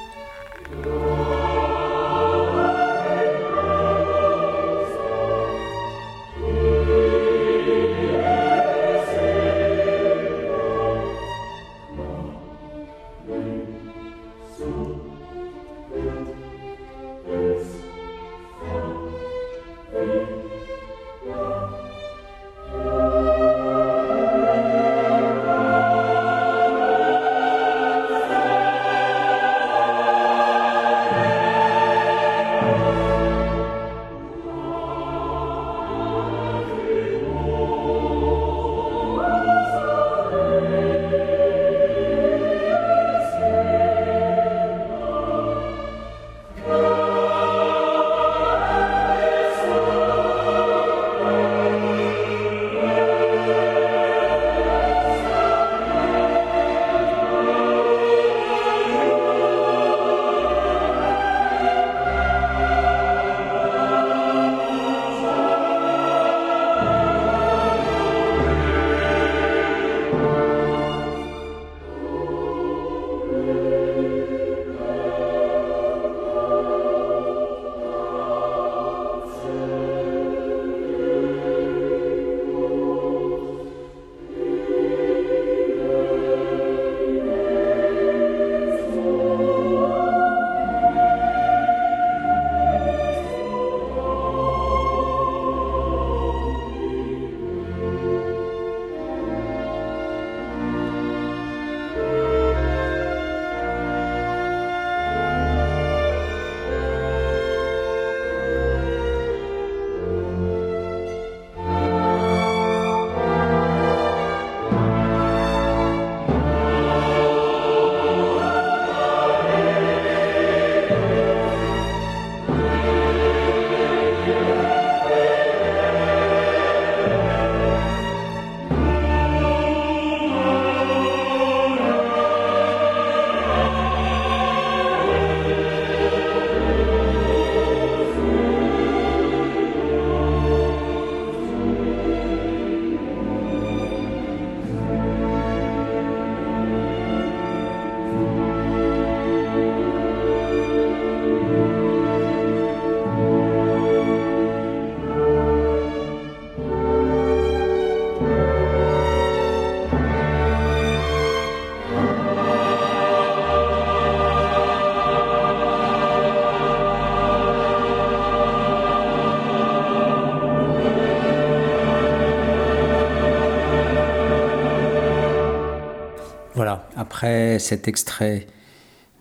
Après 177.15 177.59
cet 177.59 177.87
extrait 177.87 178.45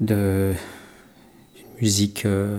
de 0.00 0.52
musique 1.80 2.26
euh, 2.26 2.58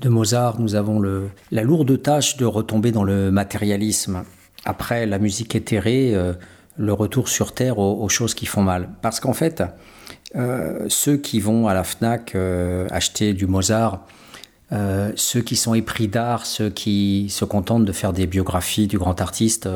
de 0.00 0.08
Mozart, 0.08 0.58
nous 0.58 0.74
avons 0.74 0.98
le, 0.98 1.30
la 1.52 1.62
lourde 1.62 2.02
tâche 2.02 2.36
de 2.36 2.44
retomber 2.44 2.90
dans 2.90 3.04
le 3.04 3.30
matérialisme. 3.30 4.24
Après 4.64 5.06
la 5.06 5.20
musique 5.20 5.54
éthérée, 5.54 6.16
euh, 6.16 6.32
le 6.76 6.92
retour 6.92 7.28
sur 7.28 7.54
Terre 7.54 7.78
aux, 7.78 8.08
choses 8.08 8.34
qui 8.34 8.44
font 8.44 8.62
mal. 8.62 8.88
Parce 9.02 9.20
qu'en 9.20 9.34
fait, 9.34 9.62
euh, 10.34 10.86
ceux 10.88 11.16
qui 11.16 11.38
vont 11.38 11.68
à 11.68 11.74
la 11.74 11.84
FNAC 11.84 12.36
acheter 12.90 13.34
du 13.34 13.46
Mozart, 13.46 14.04
ceux 14.70 15.42
qui 15.42 15.56
sont 15.56 15.74
épris 15.74 16.08
d'art, 16.08 16.44
ceux 16.44 16.70
qui 16.70 17.28
se 17.30 17.44
contentent 17.44 17.84
de 17.84 17.92
faire 17.92 18.12
des 18.12 18.26
biographies 18.26 18.88
du 18.88 18.98
grand 18.98 19.20
artiste, 19.20 19.68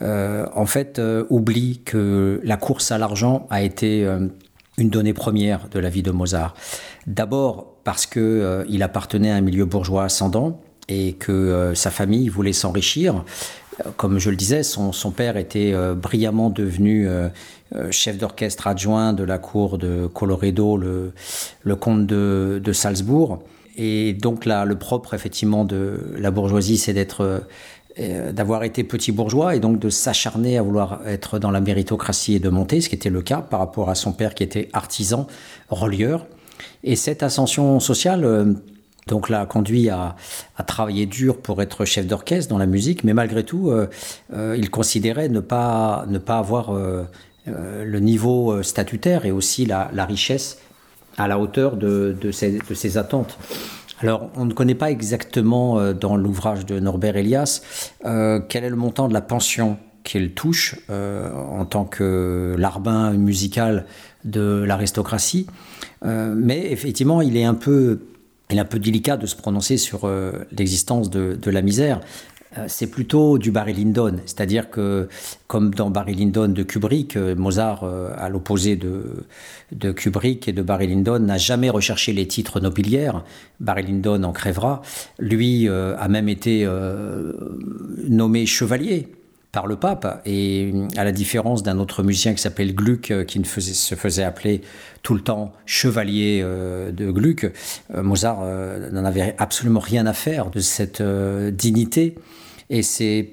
en 0.00 0.66
fait, 0.66 1.00
oublient 1.28 1.80
que 1.84 2.40
la 2.42 2.56
course 2.56 2.90
à 2.90 2.98
l'argent 2.98 3.46
a 3.50 3.62
été 3.62 4.04
une 4.78 4.90
donnée 4.90 5.12
première 5.12 5.68
de 5.68 5.78
la 5.78 5.90
vie 5.90 6.02
de 6.02 6.10
Mozart. 6.10 6.54
D'abord 7.06 7.70
parce 7.84 8.08
euh, 8.16 8.64
il 8.68 8.82
appartenait 8.82 9.30
à 9.30 9.36
un 9.36 9.40
milieu 9.40 9.64
bourgeois 9.64 10.04
ascendant 10.04 10.60
et 10.88 11.14
que 11.14 11.32
euh, 11.32 11.74
sa 11.74 11.90
famille 11.90 12.28
voulait 12.28 12.52
s'enrichir. 12.52 13.24
Comme 13.96 14.18
je 14.18 14.28
le 14.28 14.36
disais, 14.36 14.62
son, 14.62 14.92
père 15.10 15.36
était 15.36 15.72
euh, 15.72 15.94
brillamment 15.94 16.50
devenu 16.50 17.08
chef 17.90 18.18
d'orchestre 18.18 18.66
adjoint 18.66 19.12
de 19.12 19.24
la 19.24 19.38
cour 19.38 19.78
de 19.78 20.06
Colloredo, 20.06 20.76
le, 20.76 21.76
comte 21.76 22.06
de, 22.06 22.72
Salzbourg. 22.72 23.42
Et 23.76 24.12
donc 24.12 24.44
là, 24.44 24.64
le 24.64 24.78
propre 24.78 25.14
effectivement 25.14 25.64
de 25.64 26.14
la 26.18 26.30
bourgeoisie, 26.30 26.76
c'est 26.78 26.92
d'être 26.92 27.42
d'avoir 28.32 28.64
été 28.64 28.84
petit 28.84 29.12
bourgeois 29.12 29.56
et 29.56 29.60
donc 29.60 29.78
de 29.78 29.90
s'acharner 29.90 30.56
à 30.56 30.62
vouloir 30.62 31.00
être 31.06 31.38
dans 31.38 31.50
la 31.50 31.60
méritocratie 31.60 32.34
et 32.34 32.38
de 32.38 32.48
monter, 32.48 32.80
ce 32.80 32.88
qui 32.88 32.94
était 32.94 33.10
le 33.10 33.20
cas 33.20 33.42
par 33.42 33.58
rapport 33.58 33.90
à 33.90 33.94
son 33.94 34.12
père 34.12 34.34
qui 34.34 34.42
était 34.42 34.68
artisan, 34.72 35.26
relieur. 35.68 36.24
Et 36.82 36.96
cette 36.96 37.22
ascension 37.22 37.80
sociale, 37.80 38.24
euh, 38.24 38.54
donc 39.06 39.28
l'a 39.28 39.46
conduit 39.46 39.90
à, 39.90 40.16
travailler 40.66 41.06
dur 41.06 41.38
pour 41.38 41.62
être 41.62 41.84
chef 41.84 42.06
d'orchestre 42.06 42.50
dans 42.50 42.58
la 42.58 42.66
musique, 42.66 43.04
mais 43.04 43.14
malgré 43.14 43.44
tout, 43.44 43.70
euh, 43.70 43.88
euh, 44.32 44.54
il 44.58 44.70
considérait 44.70 45.28
ne 45.28 45.40
pas, 45.40 46.04
ne 46.08 46.18
pas 46.18 46.38
avoir 46.38 46.72
le 47.46 47.98
niveau 47.98 48.62
statutaire 48.62 49.24
et 49.24 49.32
aussi 49.32 49.66
la, 49.66 49.88
richesse 50.04 50.58
à 51.16 51.28
la 51.28 51.38
hauteur 51.38 51.76
de, 51.76 52.14
ses, 52.32 52.98
attentes. 52.98 53.38
Alors, 54.00 54.30
on 54.36 54.44
ne 54.44 54.52
connaît 54.52 54.74
pas 54.74 54.90
exactement 54.90 55.92
dans 55.92 56.16
l'ouvrage 56.16 56.64
de 56.64 56.80
Norbert 56.80 57.16
Elias 57.16 57.60
quel 58.02 58.64
est 58.64 58.70
le 58.70 58.76
montant 58.76 59.08
de 59.08 59.12
la 59.12 59.20
pension 59.20 59.76
qu'il 60.04 60.32
touche 60.32 60.76
en 60.88 61.64
tant 61.66 61.84
que 61.84 62.54
larbin 62.58 63.12
musical 63.12 63.84
de 64.24 64.64
l'aristocratie. 64.66 65.46
Euh, 66.04 66.34
mais 66.36 66.70
effectivement, 66.72 67.22
il 67.22 67.36
est 67.36 67.44
un 67.44 67.54
peu, 67.54 68.00
il 68.50 68.56
est 68.56 68.60
un 68.60 68.64
peu 68.64 68.78
délicat 68.78 69.16
de 69.16 69.26
se 69.26 69.36
prononcer 69.36 69.76
sur 69.76 70.04
euh, 70.04 70.32
l'existence 70.56 71.10
de, 71.10 71.50
la 71.50 71.62
misère. 71.62 72.00
Euh, 72.58 72.64
c'est 72.68 72.88
plutôt 72.88 73.38
du 73.38 73.50
Barry 73.50 73.72
Lyndon, 73.72 74.16
c'est-à-dire 74.26 74.70
que, 74.70 75.08
comme 75.46 75.72
dans 75.72 75.90
Barry 75.90 76.14
Lyndon 76.14 76.48
de 76.48 76.62
Kubrick, 76.62 77.16
Mozart, 77.16 77.84
à 78.16 78.28
l'opposé 78.28 78.76
de, 78.76 79.24
de, 79.72 79.92
Kubrick 79.92 80.48
et 80.48 80.52
de 80.52 80.62
Barry 80.62 80.88
Lyndon, 80.88 81.20
n'a 81.20 81.38
jamais 81.38 81.70
recherché 81.70 82.12
les 82.12 82.26
titres 82.26 82.60
nobiliaires. 82.60 83.24
Barry 83.60 83.84
Lyndon 83.84 84.22
en 84.24 84.32
crèvera. 84.32 84.82
Lui 85.18 85.68
a 85.68 86.08
même 86.08 86.28
été 86.28 86.66
nommé 88.08 88.46
chevalier 88.46 89.08
par 89.52 89.66
le 89.66 89.76
pape. 89.76 90.22
Et 90.26 90.72
à 90.96 91.04
la 91.04 91.12
différence 91.12 91.62
d'un 91.62 91.78
autre 91.78 92.02
musicien 92.02 92.34
qui 92.34 92.42
s'appelle 92.42 92.74
Gluck, 92.74 93.10
euh, 93.10 93.24
qui 93.24 93.40
ne 93.40 93.44
faisait, 93.44 93.72
se 93.72 93.94
faisait 93.94 94.22
appeler 94.22 94.62
tout 95.02 95.14
le 95.14 95.20
temps 95.20 95.52
chevalier 95.66 96.40
euh, 96.42 96.92
de 96.92 97.10
Gluck, 97.10 97.50
euh, 97.94 98.02
Mozart 98.02 98.44
n'en 98.92 99.04
avait 99.04 99.34
absolument 99.38 99.80
rien 99.80 100.06
à 100.06 100.12
faire 100.12 100.50
de 100.50 100.60
cette 100.60 101.02
dignité. 101.02 102.14
Et 102.70 102.82
c'est 102.82 103.30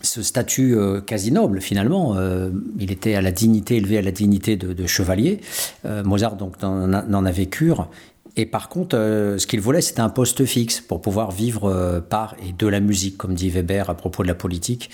ce 0.00 0.22
statut 0.22 0.74
quasi 1.06 1.30
noble 1.30 1.60
finalement. 1.60 2.16
il 2.78 2.90
était 2.90 3.16
à 3.16 3.20
la 3.20 3.32
dignité, 3.32 3.76
élevé 3.76 3.98
à 3.98 4.02
la 4.02 4.12
dignité 4.12 4.56
de, 4.56 4.86
chevalier. 4.86 5.40
Mozart 5.84 6.36
donc 6.36 6.62
n'en 6.62 7.24
avait 7.26 7.46
cure 7.46 7.90
et 8.36 8.46
par 8.46 8.68
contre, 8.68 8.96
euh, 8.96 9.38
ce 9.38 9.46
qu'il 9.46 9.60
voulait, 9.60 9.80
c'était 9.80 10.00
un 10.00 10.08
poste 10.08 10.44
fixe 10.44 10.80
pour 10.80 11.00
pouvoir 11.00 11.30
vivre 11.30 11.64
euh, 11.64 12.00
par 12.00 12.36
et 12.46 12.52
de 12.52 12.66
la 12.66 12.80
musique, 12.80 13.16
comme 13.16 13.34
dit 13.34 13.50
Weber 13.50 13.90
à 13.90 13.94
propos 13.96 14.22
de 14.22 14.28
la 14.28 14.34
politique. 14.34 14.90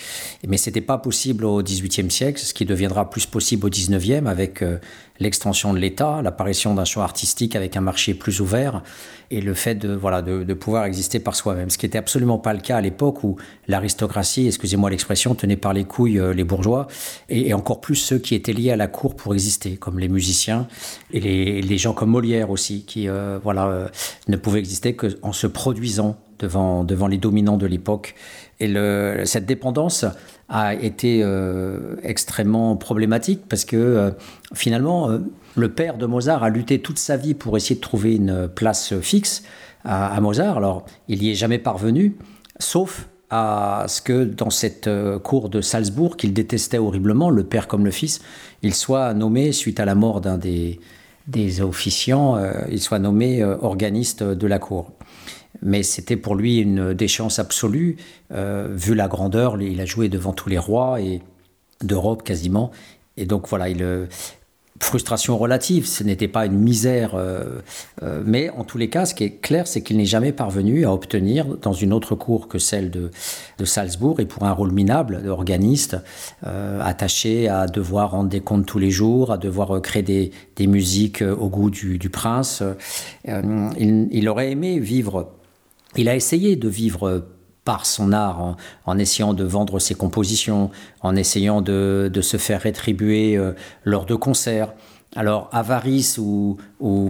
Mais 0.46 0.56
ce 0.56 0.70
n'était 0.70 0.80
pas 0.80 0.98
possible 0.98 1.44
au 1.44 1.62
XVIIIe 1.62 2.10
siècle, 2.10 2.40
ce 2.40 2.54
qui 2.54 2.64
deviendra 2.64 3.10
plus 3.10 3.26
possible 3.26 3.66
au 3.66 3.70
XIXe 3.70 4.26
avec 4.26 4.62
euh, 4.62 4.78
l'extension 5.20 5.72
de 5.72 5.78
l'État, 5.78 6.20
l'apparition 6.22 6.74
d'un 6.74 6.84
choix 6.84 7.04
artistique 7.04 7.56
avec 7.56 7.76
un 7.76 7.80
marché 7.80 8.14
plus 8.14 8.40
ouvert 8.40 8.82
et 9.30 9.40
le 9.40 9.54
fait 9.54 9.74
de, 9.74 9.92
voilà, 9.92 10.22
de, 10.22 10.54
pouvoir 10.54 10.84
exister 10.84 11.18
par 11.18 11.34
soi-même. 11.34 11.68
Ce 11.68 11.78
qui 11.78 11.86
n'était 11.86 11.98
absolument 11.98 12.38
pas 12.38 12.52
le 12.52 12.60
cas 12.60 12.76
à 12.76 12.80
l'époque 12.80 13.24
où 13.24 13.36
l'aristocratie, 13.66 14.46
excusez-moi 14.46 14.88
l'expression, 14.88 15.34
tenait 15.34 15.56
par 15.56 15.72
les 15.72 15.84
couilles 15.84 16.20
les 16.34 16.44
bourgeois 16.44 16.86
et, 17.28 17.52
encore 17.54 17.80
plus 17.80 17.96
ceux 17.96 18.18
qui 18.18 18.34
étaient 18.34 18.52
liés 18.52 18.70
à 18.70 18.76
la 18.76 18.86
cour 18.86 19.16
pour 19.16 19.34
exister, 19.34 19.76
comme 19.76 19.98
les 19.98 20.08
musiciens 20.08 20.68
et 21.12 21.20
les, 21.20 21.78
gens 21.78 21.92
comme 21.92 22.10
Molière 22.10 22.50
aussi, 22.50 22.84
qui 22.84 23.08
euh, 23.08 23.38
voilà, 23.42 23.66
euh, 23.66 23.88
ne 24.28 24.36
pouvait 24.36 24.58
exister 24.58 24.94
qu'en 24.94 25.32
se 25.32 25.46
produisant 25.46 26.16
devant, 26.38 26.84
devant 26.84 27.08
les 27.08 27.18
dominants 27.18 27.56
de 27.56 27.66
l'époque. 27.66 28.14
Et 28.60 28.72
cette 29.24 29.44
dépendance 29.44 30.06
a 30.48 30.74
été 30.74 31.20
euh, 31.22 31.96
extrêmement 32.02 32.76
problématique 32.76 33.42
parce 33.48 33.66
que 33.66 34.14
finalement, 34.54 35.08
le 35.56 35.72
père 35.72 35.96
de 35.96 36.06
Mozart 36.06 36.42
a 36.42 36.50
lutté 36.50 36.80
toute 36.80 36.98
sa 36.98 37.16
vie 37.16 37.34
pour 37.34 37.56
essayer 37.56 37.76
de 37.76 37.80
trouver 37.80 38.16
une 38.16 38.48
place 38.48 38.94
fixe 39.00 39.42
à, 39.84 40.20
Mozart. 40.20 40.58
Alors, 40.58 40.84
il 41.08 41.20
n'y 41.20 41.30
est 41.30 41.34
jamais 41.34 41.58
parvenu, 41.58 42.16
sauf 42.58 43.08
à 43.30 43.86
ce 43.88 44.00
que 44.00 44.24
dans 44.24 44.50
cette 44.50 44.88
cour 45.24 45.48
de 45.48 45.60
Salzbourg, 45.60 46.16
qu'il 46.16 46.32
détestait 46.32 46.78
horriblement, 46.78 47.30
le 47.30 47.44
père 47.44 47.66
comme 47.66 47.84
le 47.84 47.90
fils, 47.90 48.20
il 48.62 48.74
soit 48.74 49.14
nommé 49.14 49.52
suite 49.52 49.80
à 49.80 49.84
la 49.84 49.94
mort 49.94 50.20
d'un 50.20 50.38
des, 50.38 50.78
des 51.26 51.60
officiants, 51.60 52.36
euh, 52.36 52.52
il 52.70 52.80
soit 52.80 52.98
nommé 52.98 53.42
euh, 53.42 53.56
organiste 53.60 54.22
de 54.22 54.46
la 54.46 54.58
cour. 54.58 54.92
Mais 55.62 55.82
c'était 55.82 56.16
pour 56.16 56.34
lui 56.34 56.58
une 56.58 56.94
déchéance 56.94 57.38
absolue, 57.38 57.96
euh, 58.32 58.68
vu 58.70 58.94
la 58.94 59.08
grandeur, 59.08 59.60
il 59.60 59.80
a 59.80 59.86
joué 59.86 60.08
devant 60.08 60.32
tous 60.32 60.48
les 60.48 60.58
rois 60.58 61.00
et 61.00 61.22
d'Europe 61.82 62.22
quasiment. 62.22 62.70
Et 63.16 63.24
donc 63.24 63.48
voilà, 63.48 63.68
il, 63.68 64.06
frustration 64.80 65.38
relative, 65.38 65.86
ce 65.86 66.04
n'était 66.04 66.28
pas 66.28 66.46
une 66.46 66.58
misère, 66.58 67.14
euh, 67.14 67.60
euh, 68.02 68.22
mais 68.24 68.50
en 68.50 68.64
tous 68.64 68.78
les 68.78 68.88
cas, 68.88 69.06
ce 69.06 69.14
qui 69.14 69.24
est 69.24 69.40
clair, 69.40 69.66
c'est 69.66 69.82
qu'il 69.82 69.96
n'est 69.96 70.04
jamais 70.04 70.32
parvenu 70.32 70.84
à 70.84 70.92
obtenir 70.92 71.46
dans 71.62 71.72
une 71.72 71.92
autre 71.92 72.14
cour 72.14 72.48
que 72.48 72.58
celle 72.58 72.90
de, 72.90 73.10
Salzbourg, 73.64 74.20
et 74.20 74.26
pour 74.26 74.44
un 74.44 74.52
rôle 74.52 74.72
minable 74.72 75.22
d'organiste, 75.22 75.96
euh, 76.46 76.80
attaché 76.82 77.48
à 77.48 77.66
devoir 77.66 78.12
rendre 78.12 78.28
des 78.28 78.40
comptes 78.40 78.66
tous 78.66 78.78
les 78.78 78.90
jours, 78.90 79.32
à 79.32 79.38
devoir 79.38 79.80
créer 79.82 80.02
des, 80.02 80.66
musiques 80.66 81.22
au 81.22 81.48
goût 81.48 81.70
du, 81.70 82.10
prince. 82.10 82.62
Il, 83.26 84.08
il, 84.10 84.28
aurait 84.28 84.50
aimé 84.50 84.78
vivre, 84.78 85.32
il 85.96 86.08
a 86.08 86.16
essayé 86.16 86.56
de 86.56 86.68
vivre 86.68 87.24
par 87.66 87.84
son 87.84 88.12
art, 88.12 88.56
en, 88.86 88.96
essayant 88.96 89.34
de 89.34 89.44
vendre 89.44 89.78
ses 89.80 89.96
compositions, 89.96 90.70
en 91.02 91.16
essayant 91.16 91.60
de, 91.60 92.10
se 92.22 92.36
faire 92.38 92.62
rétribuer 92.62 93.36
euh, 93.36 93.52
lors 93.84 94.06
de 94.06 94.14
concerts. 94.14 94.72
Alors, 95.16 95.48
avarice 95.52 96.18
ou, 96.18 96.58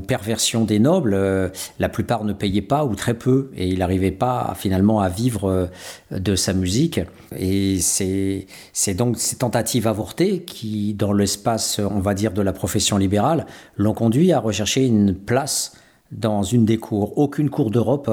perversion 0.08 0.64
des 0.64 0.78
nobles, 0.78 1.12
euh, 1.14 1.50
la 1.78 1.88
plupart 1.88 2.24
ne 2.24 2.32
payaient 2.32 2.62
pas 2.62 2.84
ou 2.86 2.94
très 2.94 3.14
peu, 3.14 3.50
et 3.54 3.68
il 3.68 3.80
n'arrivait 3.80 4.12
pas 4.12 4.54
finalement 4.56 5.00
à 5.00 5.10
vivre 5.10 5.50
euh, 5.50 5.66
de 6.10 6.34
sa 6.36 6.54
musique. 6.54 7.00
Et 7.38 7.78
c'est 7.80 8.94
donc 8.94 9.18
ces 9.18 9.36
tentatives 9.36 9.86
avortées 9.86 10.42
qui, 10.42 10.94
dans 10.94 11.12
l'espace, 11.12 11.80
on 11.80 12.00
va 12.00 12.14
dire, 12.14 12.32
de 12.32 12.42
la 12.42 12.54
profession 12.54 12.96
libérale, 12.96 13.44
l'ont 13.76 13.94
conduit 13.94 14.32
à 14.32 14.40
rechercher 14.40 14.86
une 14.86 15.14
place 15.14 15.72
dans 16.12 16.42
une 16.42 16.64
des 16.64 16.78
cours. 16.78 17.18
Aucune 17.18 17.50
cour 17.50 17.70
d'Europe 17.70 18.10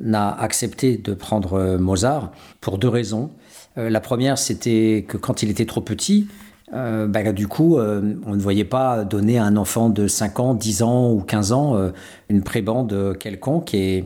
n'a 0.00 0.30
accepté 0.30 0.96
de 0.96 1.14
prendre 1.14 1.54
euh, 1.54 1.78
Mozart 1.78 2.32
pour 2.60 2.78
deux 2.78 2.88
raisons. 2.88 3.30
Euh, 3.76 3.90
la 3.90 4.00
première, 4.00 4.38
c'était 4.38 5.04
que 5.06 5.16
quand 5.16 5.42
il 5.42 5.50
était 5.50 5.66
trop 5.66 5.80
petit, 5.80 6.28
euh, 6.72 7.06
bah, 7.06 7.32
du 7.32 7.48
coup, 7.48 7.78
on 7.78 8.34
ne 8.34 8.40
voyait 8.40 8.64
pas 8.64 9.04
donner 9.04 9.38
à 9.38 9.44
un 9.44 9.56
enfant 9.56 9.88
de 9.88 10.06
5 10.06 10.40
ans, 10.40 10.54
10 10.54 10.82
ans 10.82 11.12
ou 11.12 11.20
15 11.20 11.52
ans 11.52 11.90
une 12.28 12.42
prébande 12.42 13.16
quelconque. 13.18 13.74
Et, 13.74 14.04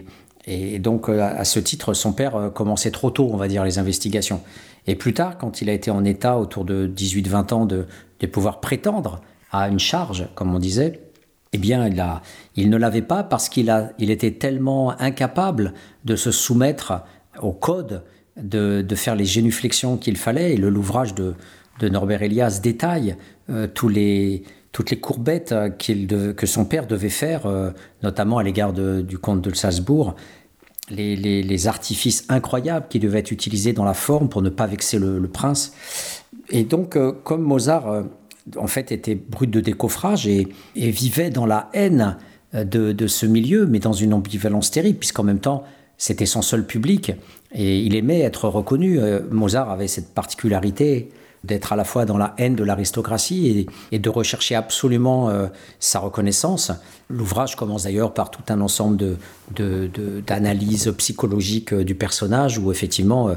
donc, 0.79 1.09
à 1.09 1.45
ce 1.45 1.59
titre, 1.59 1.93
son 1.93 2.13
père 2.13 2.51
commençait 2.55 2.93
trop 2.93 3.11
tôt, 3.11 3.29
on 3.33 3.37
va 3.37 3.49
dire, 3.49 3.65
les 3.65 3.79
investigations. 3.81 4.41
Et 4.87 4.95
plus 4.95 5.13
tard, 5.13 5.39
quand 5.39 5.61
il 5.61 5.71
a 5.71 5.73
été 5.73 5.91
en 5.91 6.05
état, 6.05 6.39
autour 6.39 6.65
de 6.65 6.87
18-20 6.87 7.53
ans, 7.53 7.67
de 7.67 7.87
pouvoir 8.29 8.61
prétendre 8.61 9.21
à 9.51 9.69
une 9.69 9.81
charge, 9.81 10.29
comme 10.35 10.55
on 10.55 10.61
disait, 10.61 11.02
eh 11.53 11.59
bien, 11.59 11.89
il, 12.57 12.71
ne 12.71 12.77
l'avait 12.77 13.03
pas 13.03 13.23
parce 13.23 13.49
qu'il 13.49 13.93
il 13.99 14.11
était 14.11 14.33
tellement 14.33 14.99
incapable 14.99 15.75
de 16.05 16.17
se 16.17 16.31
soumettre 16.31 17.05
au 17.43 17.53
code, 17.53 18.03
de, 18.37 18.95
faire 18.95 19.15
les 19.15 19.27
génuflexions 19.27 19.99
qu'il 19.99 20.17
fallait. 20.17 20.55
Et 20.55 20.57
l'ouvrage 20.57 21.15
de, 21.15 21.35
Norbert 21.83 22.23
Elias 22.23 22.61
détaille 22.63 23.17
euh, 23.51 23.67
toutes 23.67 23.95
les 23.95 25.01
courbettes 25.01 25.55
que 25.79 26.47
son 26.47 26.65
père 26.65 26.87
devait 26.87 27.11
faire, 27.11 27.43
notamment 28.03 28.39
à 28.39 28.43
l'égard 28.43 28.73
du 28.73 29.19
comte 29.19 29.43
de 29.43 29.55
Salzbourg, 29.55 30.15
les, 30.89 31.67
artifices 31.67 32.25
incroyables 32.31 32.87
qui 32.89 32.99
devaient 32.99 33.19
être 33.19 33.31
utilisés 33.31 33.75
dans 33.75 33.85
la 33.85 33.95
forme 33.95 34.31
pour 34.31 34.41
ne 34.41 34.49
pas 34.49 34.67
vexer 34.67 34.99
le, 34.99 35.29
prince. 35.29 35.75
Et 36.49 36.65
donc, 36.65 36.97
comme 37.25 37.43
Mozart, 37.43 38.05
en 38.57 38.67
fait, 38.67 38.93
était 38.93 39.15
brut 39.15 39.51
de 39.51 39.61
décoffrage 39.61 40.27
et, 40.27 40.49
vivait 40.75 41.31
dans 41.31 41.47
la 41.47 41.71
haine 41.73 42.17
de, 42.53 42.93
de, 42.93 43.07
ce 43.07 43.27
milieu, 43.27 43.67
mais 43.67 43.79
dans 43.79 43.93
une 43.93 44.13
ambivalence 44.13 44.71
terrible, 44.71 44.99
puisqu'en 44.99 45.23
même 45.23 45.41
temps, 45.41 45.65
c'était 46.03 46.27
son 46.27 46.43
seul 46.43 46.67
public 46.67 47.13
et 47.55 47.79
il 47.79 47.95
aimait 47.95 48.21
être 48.21 48.49
reconnu. 48.49 48.99
Euh, 48.99 49.21
Mozart 49.31 49.71
avait 49.71 49.87
cette 49.87 50.13
particularité 50.15 51.11
d'être 51.45 51.73
à 51.73 51.77
la 51.77 51.85
fois 51.85 52.07
dans 52.07 52.19
la 52.19 52.35
haine 52.39 52.55
de 52.55 52.65
l'aristocratie 52.65 53.69
et, 53.91 53.99
de 53.99 54.09
rechercher 54.09 54.55
absolument 54.55 55.29
euh, 55.29 55.47
sa 55.81 55.99
reconnaissance. 55.99 56.73
L'ouvrage 57.09 57.57
commence 57.57 57.85
d'ailleurs 57.85 58.15
par 58.15 58.31
tout 58.31 58.43
un 58.49 58.61
ensemble 58.61 59.17
d'analyses 59.57 60.93
psychologiques 60.99 61.73
euh, 61.73 61.85
du 61.85 61.95
personnage 61.95 62.59
où 62.59 62.73
effectivement 62.73 63.31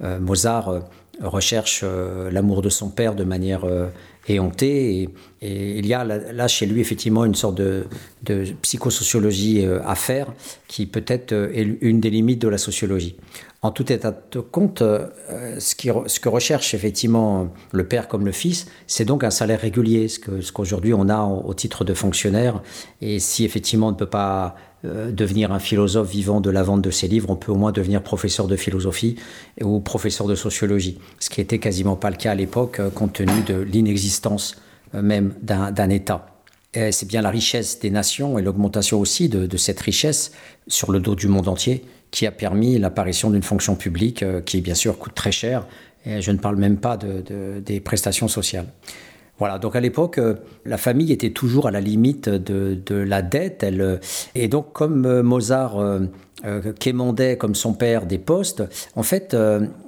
Mozart 0.00 0.82
recherche 1.20 1.84
l'amour 2.30 2.62
de 2.62 2.68
son 2.68 2.88
père 2.88 3.14
de 3.14 3.24
manière 3.24 3.64
éhonté. 4.26 5.02
Et, 5.02 5.08
et, 5.42 5.78
il 5.78 5.86
y 5.86 5.92
a 5.92 6.04
là, 6.04 6.48
chez 6.48 6.66
lui 6.66 6.80
effectivement 6.80 7.24
une 7.24 7.34
sorte 7.34 7.56
de, 7.56 7.84
psychosociologie 8.62 9.66
euh, 9.66 9.80
à 9.84 9.96
faire 9.96 10.32
qui 10.68 10.86
peut-être 10.86 11.32
euh, 11.32 11.52
est 11.52 11.78
une 11.80 12.00
des 12.00 12.10
limites 12.10 12.40
de 12.40 12.48
la 12.48 12.58
sociologie. 12.58 13.16
En 13.60 13.72
tout 13.72 13.92
état 13.92 14.12
de 14.30 14.40
compte, 14.40 14.82
euh, 14.82 15.08
ce, 15.58 15.74
que 15.74 16.28
recherche 16.28 16.74
effectivement 16.74 17.52
le 17.72 17.86
père 17.86 18.08
comme 18.08 18.24
le 18.24 18.32
fils, 18.32 18.66
c'est 18.86 19.04
donc 19.04 19.24
un 19.24 19.30
salaire 19.30 19.60
régulier, 19.60 20.08
ce 20.08 20.52
qu'aujourd'hui 20.52 20.92
ce 20.92 20.96
on 20.96 21.08
a 21.08 21.22
au, 21.22 21.54
titre 21.54 21.84
de 21.84 21.94
fonctionnaire. 21.94 22.62
Et 23.00 23.18
si 23.18 23.44
effectivement 23.44 23.88
on 23.88 23.92
ne 23.92 23.96
peut 23.96 24.06
pas 24.06 24.56
devenir 24.84 25.52
un 25.52 25.60
philosophe 25.60 26.10
vivant 26.10 26.40
de 26.40 26.50
la 26.50 26.64
vente 26.64 26.82
de 26.82 26.90
ses 26.90 27.06
livres, 27.06 27.30
on 27.30 27.36
peut 27.36 27.52
au 27.52 27.54
moins 27.54 27.70
devenir 27.70 28.02
professeur 28.02 28.48
de 28.48 28.56
philosophie 28.56 29.14
ou 29.60 29.78
professeur 29.78 30.26
de 30.26 30.34
sociologie, 30.34 30.98
ce 31.20 31.30
qui 31.30 31.40
n'était 31.40 31.60
quasiment 31.60 31.94
pas 31.94 32.10
le 32.10 32.16
cas 32.16 32.32
à 32.32 32.34
l'époque 32.34 32.80
compte 32.96 33.12
tenu 33.12 33.42
de 33.46 33.60
l'inexistence 33.60 34.56
même 34.94 35.34
d'un 35.42 35.90
État. 35.90 36.26
C'est 36.74 37.06
bien 37.06 37.20
la 37.20 37.30
richesse 37.30 37.80
des 37.80 37.90
nations 37.90 38.38
et 38.38 38.42
l'augmentation 38.42 38.98
aussi 38.98 39.28
de, 39.28 39.56
cette 39.56 39.80
richesse 39.80 40.32
sur 40.66 40.90
le 40.90 41.00
dos 41.00 41.14
du 41.14 41.28
monde 41.28 41.48
entier 41.48 41.84
qui 42.12 42.26
a 42.26 42.30
permis 42.30 42.78
l'apparition 42.78 43.30
d'une 43.30 43.42
fonction 43.42 43.74
publique 43.74 44.22
euh, 44.22 44.40
qui, 44.40 44.60
bien 44.60 44.74
sûr, 44.74 44.98
coûte 44.98 45.14
très 45.14 45.32
cher. 45.32 45.66
Et 46.06 46.20
je 46.20 46.30
ne 46.30 46.36
parle 46.36 46.56
même 46.56 46.76
pas 46.76 46.96
des 46.96 47.80
prestations 47.80 48.28
sociales. 48.28 48.66
Voilà, 49.38 49.58
donc 49.58 49.74
à 49.74 49.80
l'époque, 49.80 50.18
euh, 50.18 50.34
la 50.64 50.76
famille 50.76 51.10
était 51.10 51.30
toujours 51.30 51.66
à 51.66 51.70
la 51.70 51.80
limite 51.80 52.28
de, 52.28 52.94
la 52.94 53.22
dette. 53.22 53.64
Euh, 53.64 53.98
et 54.34 54.46
donc, 54.46 54.72
comme 54.72 55.22
Mozart 55.22 55.78
quémandait, 56.78 57.36
comme 57.38 57.54
son 57.54 57.72
père, 57.72 58.04
des 58.04 58.18
postes, 58.18 58.62
en 58.94 59.02
fait, 59.02 59.36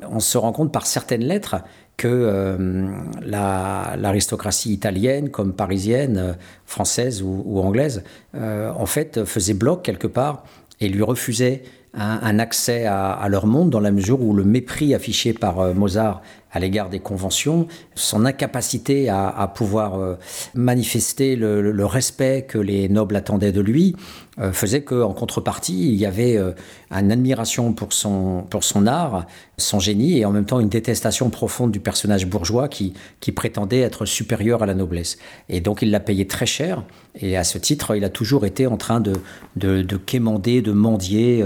on 0.08 0.20
se 0.20 0.38
rend 0.38 0.52
compte 0.52 0.72
par 0.72 0.86
certaines 0.86 1.24
lettres 1.24 1.56
que 1.96 2.08
euh, 2.08 2.90
l'aristocratie 3.22 4.72
italienne, 4.72 5.30
comme 5.30 5.52
parisienne, 5.52 6.18
euh, 6.18 6.32
française 6.66 7.22
ou, 7.22 7.60
anglaise, 7.60 8.02
euh, 8.34 8.70
en 8.76 8.86
fait, 8.86 9.24
faisait 9.24 9.54
bloc 9.54 9.82
quelque 9.82 10.06
part 10.06 10.44
et 10.80 10.88
lui 10.88 11.02
refusait 11.02 11.62
un, 11.96 12.40
accès 12.40 12.86
à, 12.86 13.24
leur 13.28 13.46
monde 13.46 13.70
dans 13.70 13.78
la 13.78 13.92
mesure 13.92 14.20
où 14.20 14.34
le 14.34 14.42
mépris 14.42 14.94
affiché 14.94 15.32
par 15.32 15.72
Mozart 15.74 16.22
à 16.54 16.60
l'égard 16.60 16.88
des 16.88 17.00
conventions, 17.00 17.66
son 17.96 18.24
incapacité 18.24 19.08
à, 19.08 19.50
pouvoir 19.54 19.96
euh, 19.96 20.14
manifester 20.54 21.34
le, 21.36 21.84
respect 21.84 22.46
que 22.48 22.58
les 22.58 22.88
nobles 22.88 23.16
attendaient 23.16 23.52
de 23.52 23.60
lui, 23.60 23.94
euh, 24.38 24.52
faisait 24.52 24.82
qu'en 24.82 25.12
contrepartie, 25.12 25.88
il 25.92 25.96
y 25.96 26.06
avait 26.06 26.36
euh, 26.36 26.52
une 26.90 27.12
admiration 27.12 27.72
pour 27.72 27.92
son, 27.92 28.46
pour 28.48 28.62
son 28.62 28.86
art, 28.86 29.26
son 29.58 29.80
génie, 29.80 30.18
et 30.18 30.24
en 30.24 30.30
même 30.30 30.46
temps 30.46 30.60
une 30.60 30.68
détestation 30.68 31.28
profonde 31.28 31.72
du 31.72 31.80
personnage 31.80 32.26
bourgeois 32.26 32.68
qui, 32.68 32.94
qui 33.20 33.32
prétendait 33.32 33.80
être 33.80 34.06
supérieur 34.06 34.62
à 34.62 34.66
la 34.66 34.74
noblesse. 34.74 35.18
Et 35.48 35.60
donc 35.60 35.82
il 35.82 35.90
l'a 35.90 36.00
payé 36.00 36.26
très 36.26 36.46
cher, 36.46 36.84
et 37.16 37.36
à 37.36 37.42
ce 37.44 37.58
titre, 37.58 37.96
il 37.96 38.04
a 38.04 38.10
toujours 38.10 38.46
été 38.46 38.68
en 38.68 38.76
train 38.76 39.00
de, 39.00 39.14
de, 39.56 39.82
de 39.82 39.96
quémander, 39.96 40.62
de 40.62 40.72
mendier 40.72 41.44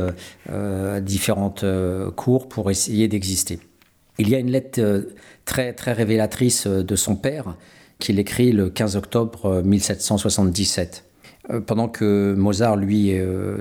différentes 1.02 1.64
cours 2.16 2.48
pour 2.48 2.70
essayer 2.70 3.08
d'exister. 3.08 3.58
Il 4.20 4.28
y 4.28 4.34
a 4.34 4.38
une 4.40 4.50
lettre 4.50 4.80
euh, 4.80 5.02
très, 5.44 5.72
très 5.72 5.92
révélatrice 5.92 6.66
euh, 6.66 6.82
de 6.82 6.96
son 6.96 7.14
père 7.14 7.54
qu'il 8.00 8.18
écrit 8.18 8.50
le 8.50 8.68
15 8.68 8.96
octobre 8.96 9.62
1777 9.62 11.04
euh, 11.50 11.60
pendant 11.60 11.88
que 11.88 12.34
Mozart, 12.36 12.76
lui, 12.76 13.12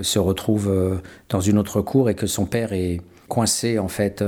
se 0.02 0.18
retrouve 0.18 1.00
dans 1.28 1.40
une 1.40 1.58
autre 1.58 1.80
cour 1.80 2.10
et 2.10 2.14
que 2.14 2.26
son 2.26 2.44
père 2.44 2.72
est 2.72 3.00
coincé 3.28 3.78
en 3.78 3.88
fait 3.88 4.22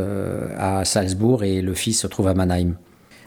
à 0.56 0.84
Salzbourg 0.84 1.44
et 1.44 1.62
le 1.62 1.74
fils 1.74 2.00
se 2.00 2.06
trouve 2.06 2.28
à 2.28 2.34
Mannheim. 2.34 2.76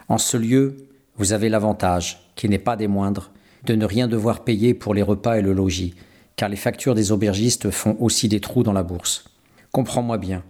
En 0.10 0.18
ce 0.18 0.38
lieu, 0.38 0.88
vous 1.18 1.34
avez 1.34 1.50
l'avantage, 1.50 2.32
qui 2.36 2.50
n'est 2.50 2.60
pas 2.60 2.76
des 2.76 2.88
moindres, 2.88 3.32
de 3.66 3.76
ne 3.76 3.86
rien 3.86 4.08
devoir 4.08 4.44
payer 4.44 4.74
pour 4.74 4.94
les 4.94 5.02
repas 5.02 5.38
et 5.38 5.42
le 5.42 5.54
logis, 5.54 5.94
car 6.36 6.50
les 6.50 6.58
factures 6.58 6.96
des 6.96 7.12
aubergistes 7.12 7.70
font 7.70 7.96
aussi 8.00 8.28
des 8.28 8.40
trous 8.40 8.64
dans 8.64 8.74
la 8.74 8.84
bourse. 8.84 9.26
Comprends-moi 9.72 10.18
bien, 10.18 10.44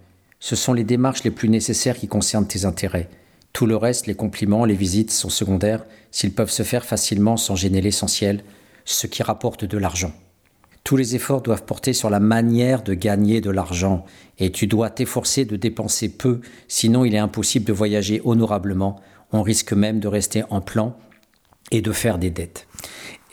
ce 0.43 0.57
sont 0.57 0.73
les 0.73 0.83
démarches 0.83 1.23
les 1.23 1.31
plus 1.31 1.47
nécessaires 1.47 1.97
qui 1.97 2.09
concernent 2.09 2.45
tes 2.45 2.65
intérêts. 2.65 3.07
Tout 3.53 3.65
le 3.65 3.77
reste, 3.77 4.07
les 4.07 4.13
compliments, 4.13 4.65
les 4.65 4.75
visites, 4.75 5.09
sont 5.09 5.29
secondaires 5.29 5.85
s'ils 6.11 6.33
peuvent 6.33 6.51
se 6.51 6.63
faire 6.63 6.83
facilement 6.83 7.37
sans 7.37 7.55
gêner 7.55 7.79
l'essentiel, 7.79 8.43
ce 8.83 9.07
qui 9.07 9.23
rapporte 9.23 9.63
de 9.63 9.77
l'argent. 9.77 10.11
Tous 10.83 10.97
les 10.97 11.15
efforts 11.15 11.43
doivent 11.43 11.63
porter 11.63 11.93
sur 11.93 12.09
la 12.09 12.19
manière 12.19 12.83
de 12.83 12.93
gagner 12.93 13.39
de 13.39 13.51
l'argent, 13.51 14.03
et 14.37 14.51
tu 14.51 14.67
dois 14.67 14.89
t'efforcer 14.89 15.45
de 15.45 15.55
dépenser 15.55 16.09
peu, 16.09 16.41
sinon 16.67 17.05
il 17.05 17.15
est 17.15 17.19
impossible 17.19 17.63
de 17.63 17.71
voyager 17.71 18.21
honorablement, 18.25 18.99
on 19.31 19.43
risque 19.43 19.71
même 19.71 20.01
de 20.01 20.09
rester 20.09 20.43
en 20.49 20.59
plan 20.59 20.97
et 21.71 21.81
de 21.81 21.91
faire 21.91 22.17
des 22.17 22.29
dettes. 22.29 22.67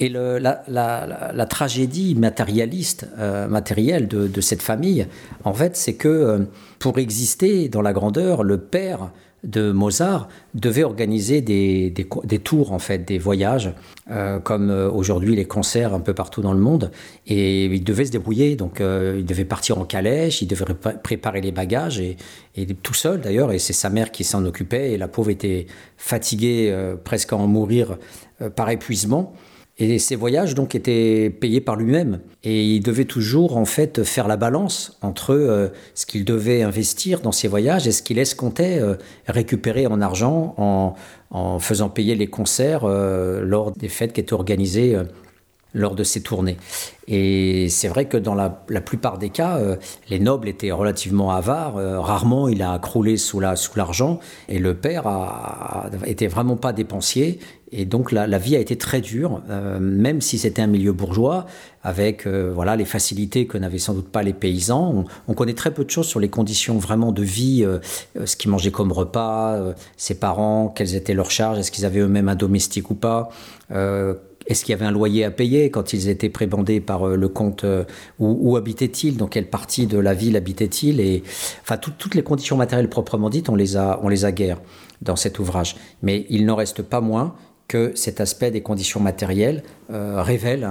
Et 0.00 0.08
la, 0.08 1.46
tragédie 1.48 2.14
matérialiste, 2.14 3.06
euh, 3.18 3.46
matérielle 3.48 4.08
de, 4.08 4.40
cette 4.40 4.62
famille, 4.62 5.06
en 5.44 5.52
fait, 5.52 5.76
c'est 5.76 5.94
que 5.94 6.08
euh, 6.08 6.38
pour 6.78 6.98
exister 6.98 7.68
dans 7.68 7.82
la 7.82 7.92
grandeur, 7.92 8.42
le 8.42 8.58
père 8.58 9.10
de 9.44 9.72
Mozart 9.72 10.28
devait 10.54 10.84
organiser 10.84 11.40
des, 11.40 11.92
tours, 12.42 12.72
en 12.72 12.78
fait, 12.78 12.98
des 12.98 13.18
voyages, 13.18 13.72
euh, 14.10 14.38
comme 14.38 14.70
aujourd'hui 14.70 15.36
les 15.36 15.44
concerts 15.44 15.94
un 15.94 16.00
peu 16.00 16.14
partout 16.14 16.42
dans 16.42 16.52
le 16.52 16.60
monde. 16.60 16.90
Et 17.26 17.66
il 17.66 17.84
devait 17.84 18.04
se 18.04 18.12
débrouiller, 18.12 18.56
donc 18.56 18.80
il 18.80 19.24
devait 19.24 19.44
partir 19.44 19.78
en 19.78 19.84
calèche, 19.84 20.42
il 20.42 20.46
devait 20.46 20.64
préparer 21.02 21.40
les 21.40 21.52
bagages, 21.52 22.00
et, 22.00 22.16
et 22.56 22.66
tout 22.66 22.94
seul 22.94 23.20
d'ailleurs, 23.20 23.52
et 23.52 23.58
c'est 23.58 23.72
sa 23.72 23.90
mère 23.90 24.10
qui 24.10 24.24
s'en 24.24 24.44
occupait, 24.44 24.92
et 24.92 24.98
la 24.98 25.08
pauvre 25.08 25.30
était 25.30 25.66
fatiguée, 25.96 26.74
presque 27.04 27.32
à 27.32 27.36
en 27.36 27.46
mourir 27.46 27.98
par 28.56 28.70
épuisement. 28.70 29.34
Et 29.80 29.98
ces 29.98 30.14
voyages 30.14 30.54
donc 30.54 30.74
étaient 30.74 31.30
payés 31.30 31.62
par 31.62 31.74
lui-même. 31.74 32.20
Et 32.44 32.62
il 32.62 32.82
devait 32.82 33.06
toujours 33.06 33.56
en 33.56 33.64
fait 33.64 34.04
faire 34.04 34.28
la 34.28 34.36
balance 34.36 34.98
entre 35.00 35.32
euh, 35.32 35.68
ce 35.94 36.04
qu'il 36.04 36.26
devait 36.26 36.62
investir 36.62 37.20
dans 37.20 37.32
ces 37.32 37.48
voyages 37.48 37.88
et 37.88 37.92
ce 37.92 38.02
qu'il 38.02 38.18
escomptait 38.18 38.78
euh, 38.78 38.96
récupérer 39.26 39.86
en 39.86 40.02
argent 40.02 40.54
en, 40.58 40.94
en, 41.30 41.58
faisant 41.58 41.88
payer 41.88 42.14
les 42.14 42.26
concerts 42.26 42.84
euh, 42.84 43.40
lors 43.42 43.72
des 43.72 43.88
fêtes 43.88 44.12
qui 44.12 44.20
étaient 44.20 44.34
organisées 44.34 44.98
lors 45.72 45.94
de 45.94 46.04
ces 46.04 46.20
tournées. 46.20 46.58
Et 47.06 47.68
c'est 47.70 47.88
vrai 47.88 48.04
que 48.04 48.16
dans 48.16 48.34
la, 48.34 48.50
plupart 48.50 49.18
des 49.18 49.30
cas, 49.30 49.60
les 50.08 50.18
nobles 50.18 50.48
étaient 50.48 50.72
relativement 50.72 51.30
avares. 51.30 51.76
Rarement 51.76 52.48
il 52.48 52.60
a 52.62 52.76
croulé 52.80 53.16
sous 53.16 53.40
l'argent. 53.40 54.18
et 54.48 54.58
le 54.58 54.74
père 54.74 55.06
a, 55.06 55.90
était 56.06 56.26
vraiment 56.26 56.56
pas 56.56 56.72
dépensier. 56.72 57.38
Et 57.72 57.84
donc 57.84 58.10
la, 58.10 58.26
vie 58.38 58.56
a 58.56 58.58
été 58.58 58.76
très 58.76 59.00
dure, 59.00 59.42
euh, 59.48 59.78
même 59.78 60.20
si 60.20 60.38
c'était 60.38 60.62
un 60.62 60.66
milieu 60.66 60.92
bourgeois, 60.92 61.46
avec 61.82 62.26
voilà 62.26 62.76
les 62.76 62.84
facilités 62.84 63.46
que 63.46 63.56
n'avaient 63.56 63.78
sans 63.78 63.94
doute 63.94 64.08
pas 64.08 64.22
les 64.22 64.32
paysans. 64.34 65.04
On, 65.28 65.34
connaît 65.34 65.54
très 65.54 65.72
peu 65.72 65.84
de 65.84 65.90
choses 65.90 66.06
sur 66.06 66.20
les 66.20 66.28
conditions 66.28 66.78
vraiment 66.78 67.10
de 67.10 67.22
vie, 67.22 67.64
ce 68.22 68.36
qu'ils 68.36 68.50
mangeaient 68.50 68.70
comme 68.70 68.92
repas, 68.92 69.72
ses 69.96 70.14
parents, 70.14 70.68
quelles 70.68 70.94
étaient 70.94 71.14
leurs 71.14 71.30
charges, 71.30 71.58
est-ce 71.58 71.70
qu'ils 71.70 71.86
avaient 71.86 72.00
eux-mêmes 72.00 72.28
un 72.28 72.34
domestique 72.34 72.90
ou 72.90 72.94
pas 72.94 73.30
est-ce 74.50 74.64
qu'il 74.64 74.72
y 74.72 74.74
avait 74.74 74.84
un 74.84 74.90
loyer 74.90 75.24
à 75.24 75.30
payer 75.30 75.70
quand 75.70 75.92
ils 75.92 76.08
étaient 76.08 76.28
prébandés 76.28 76.80
par 76.80 77.06
euh, 77.06 77.16
le 77.16 77.28
comte 77.28 77.62
euh, 77.62 77.84
Où, 78.18 78.56
habitaient-ils 78.56 79.16
Dans 79.16 79.28
quelle 79.28 79.48
partie 79.48 79.86
de 79.86 79.96
la 79.96 80.12
ville 80.12 80.36
habitaient-ils 80.36 80.98
Et 81.00 81.22
enfin, 81.62 81.76
toutes 81.76 82.14
les 82.16 82.22
conditions 82.22 82.56
matérielles 82.56 82.88
proprement 82.88 83.30
dites, 83.30 83.48
on 83.48 83.54
les 83.54 83.76
a, 83.76 84.00
on 84.02 84.08
les 84.08 84.24
a 84.24 84.32
guère 84.32 84.60
dans 85.02 85.16
cet 85.16 85.38
ouvrage. 85.38 85.76
Mais 86.02 86.26
il 86.30 86.46
n'en 86.46 86.56
reste 86.56 86.82
pas 86.82 87.00
moins 87.00 87.36
que 87.70 87.92
cet 87.94 88.20
aspect 88.20 88.50
des 88.50 88.62
conditions 88.62 88.98
matérielles 88.98 89.62
euh, 89.92 90.22
révèle 90.22 90.68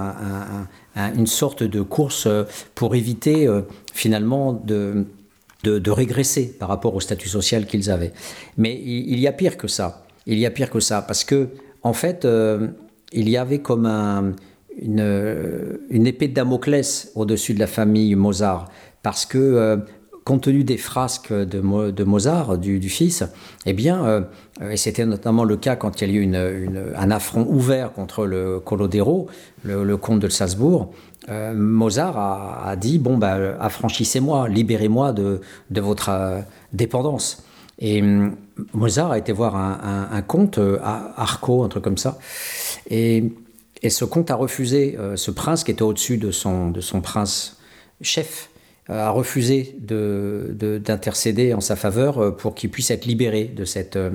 une 1.16 1.26
sorte 1.26 1.62
de 1.62 1.80
course 1.80 2.28
pour 2.74 2.94
éviter 2.94 3.48
finalement 3.94 4.52
de, 4.52 5.06
de, 5.62 5.90
régresser 5.90 6.54
par 6.58 6.68
rapport 6.68 6.94
au 6.94 7.00
statut 7.00 7.30
social 7.30 7.64
qu'ils 7.66 7.90
avaient. 7.90 8.12
Mais 8.58 8.78
il, 8.84 9.18
y 9.18 9.26
a 9.26 9.32
pire 9.32 9.56
que 9.56 9.66
ça. 9.66 10.04
Il 10.26 10.38
y 10.38 10.44
a 10.44 10.50
pire 10.50 10.68
que 10.68 10.80
ça 10.80 11.00
parce 11.00 11.24
que 11.24 11.48
en 11.82 11.94
fait, 11.94 12.28
il 13.12 13.28
y 13.30 13.36
avait 13.38 13.60
comme 13.60 13.86
une, 13.86 15.78
une, 15.88 16.06
épée 16.06 16.28
de 16.28 16.34
Damoclès 16.34 17.12
au-dessus 17.14 17.54
de 17.54 17.60
la 17.60 17.66
famille 17.66 18.14
Mozart, 18.14 18.68
parce 19.02 19.24
que 19.24 19.80
compte 20.24 20.42
tenu 20.42 20.64
des 20.64 20.76
frasques 20.76 21.32
de, 21.32 22.04
Mozart, 22.04 22.58
du, 22.58 22.88
fils, 22.88 23.24
eh 23.66 23.72
bien, 23.72 24.04
euh, 24.04 24.20
et 24.70 24.76
c'était 24.76 25.06
notamment 25.06 25.44
le 25.44 25.56
cas 25.56 25.76
quand 25.76 26.00
il 26.00 26.10
y 26.10 26.18
a 26.18 26.20
eu 26.20 26.36
un 26.96 27.10
affront 27.10 27.46
ouvert 27.48 27.92
contre 27.92 28.26
le 28.26 28.60
Colodero, 28.60 29.28
le, 29.64 29.96
comte 29.96 30.20
de 30.20 30.28
Salzbourg, 30.28 30.92
euh, 31.28 31.54
Mozart 31.54 32.18
a, 32.18 32.76
dit 32.76 32.98
bon 32.98 33.18
bah 33.18 33.36
affranchissez-moi, 33.60 34.48
libérez-moi 34.48 35.12
de, 35.12 35.40
de, 35.70 35.80
votre 35.80 36.08
euh, 36.10 36.40
dépendance. 36.72 37.44
Et 37.78 38.02
hum, 38.02 38.36
Mozart 38.74 39.12
a 39.12 39.18
été 39.18 39.32
voir 39.32 39.56
un, 39.56 40.08
un, 40.12 40.22
comte, 40.22 40.60
Arco, 40.82 41.64
un 41.64 41.68
truc 41.68 41.82
comme 41.82 41.98
ça, 41.98 42.18
et, 42.90 43.32
et 43.82 43.88
ce 43.90 44.04
comte 44.04 44.30
a 44.30 44.34
refusé, 44.34 44.98
ce 45.14 45.30
prince 45.30 45.64
qui 45.64 45.70
était 45.70 45.82
au-dessus 45.82 46.18
de 46.18 46.30
son, 46.30 46.70
de 46.70 46.82
son 46.82 47.00
prince 47.00 47.58
chef, 48.02 48.49
a 48.90 49.10
refusé 49.10 49.76
d'intercéder 49.78 51.54
en 51.54 51.60
sa 51.60 51.76
faveur 51.76 52.18
euh, 52.18 52.30
pour 52.30 52.54
qu'il 52.54 52.70
puisse 52.70 52.90
être 52.90 53.04
libéré 53.04 53.44
de 53.44 53.64
cette, 53.64 53.96
euh, 53.96 54.10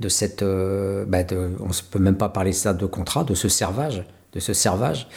de 0.00 0.08
cette 0.08 0.42
bah, 0.42 1.18
on 1.60 1.66
ne 1.66 1.90
peut 1.90 1.98
même 1.98 2.16
pas 2.16 2.28
parler 2.28 2.52
ça 2.52 2.72
de 2.74 2.86
contrat, 2.86 3.24
de 3.24 3.34
ce 3.34 3.48
servage 3.48 4.04
de 4.32 4.40
ce 4.40 4.54
servage. 4.54 5.08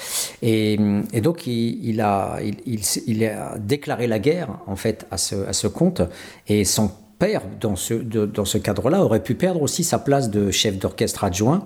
Et, 0.42 0.78
donc, 1.24 1.48
il, 1.48 2.02
a, 2.02 2.38
il, 2.66 3.26
a 3.26 3.58
déclaré 3.58 4.08
la 4.08 4.20
guerre, 4.20 4.60
en 4.68 4.76
fait, 4.76 5.08
à 5.10 5.18
ce, 5.18 5.36
à 5.48 5.54
ce 5.54 5.68
comte. 5.68 6.02
Et 6.48 6.66
son 6.66 6.92
père, 7.18 7.44
dans 7.60 7.76
ce, 7.76 7.94
dans 7.94 8.46
ce 8.46 8.58
cadre-là, 8.58 9.04
aurait 9.04 9.24
pu 9.24 9.36
perdre 9.36 9.62
aussi 9.62 9.84
sa 9.84 10.00
place 10.00 10.30
de 10.30 10.52
chef 10.52 10.78
d'orchestre 10.78 11.24
adjoint. 11.24 11.66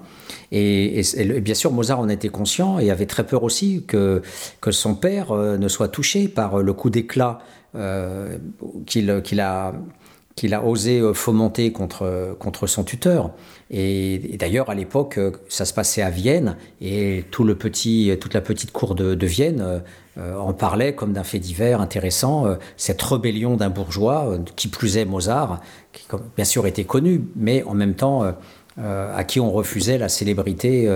Et, 0.51 1.01
bien 1.41 1.55
sûr, 1.55 1.71
Mozart 1.71 1.99
en 1.99 2.09
était 2.09 2.29
conscient 2.29 2.79
et 2.79 2.91
avait 2.91 3.05
très 3.05 3.25
peur 3.25 3.43
aussi 3.43 3.83
que, 3.87 4.21
que 4.61 4.71
son 4.71 4.95
père 4.95 5.31
euh, 5.31 5.57
ne 5.57 5.67
soit 5.67 5.87
touché 5.87 6.27
par 6.27 6.59
le 6.59 6.73
coup 6.73 6.89
d'éclat 6.89 7.39
euh, 7.75 8.37
qu'il 8.85 9.09
a 9.39 9.73
qu'il 10.35 10.53
a 10.53 10.63
osé 10.63 10.99
euh, 10.99 11.13
fomenter 11.13 11.73
contre, 11.73 12.35
contre 12.39 12.65
son 12.65 12.83
tuteur. 12.83 13.31
Et, 13.69 14.37
d'ailleurs, 14.39 14.69
à 14.69 14.75
l'époque, 14.75 15.19
ça 15.49 15.65
se 15.65 15.73
passait 15.73 16.01
à 16.01 16.09
Vienne, 16.09 16.55
et 16.81 17.25
tout 17.29 17.43
le 17.43 17.55
petit, 17.55 18.11
toute 18.19 18.33
la 18.33 18.41
petite 18.41 18.71
cour 18.71 18.95
de, 18.95 19.15
de 19.15 19.27
Vienne 19.27 19.61
euh, 19.61 19.79
en 20.37 20.53
parlait 20.53 20.93
comme 20.95 21.13
d'un 21.13 21.23
fait 21.23 21.39
divers 21.39 21.81
intéressant, 21.81 22.45
euh, 22.45 22.55
cette 22.77 23.01
rébellion 23.01 23.55
d'un 23.55 23.69
bourgeois, 23.69 24.33
euh, 24.33 24.39
qui 24.55 24.67
plus 24.67 24.97
est 24.97 25.05
Mozart, 25.05 25.61
qui 25.93 26.05
bien 26.35 26.45
sûr 26.45 26.67
était 26.67 26.83
connu, 26.83 27.21
mais 27.35 27.63
en 27.63 27.73
même 27.73 27.95
temps 27.95 28.23
à 28.77 29.23
qui 29.25 29.41
on 29.41 29.51
refusait 29.51 29.97
la 29.97 30.07
célébrité 30.07 30.89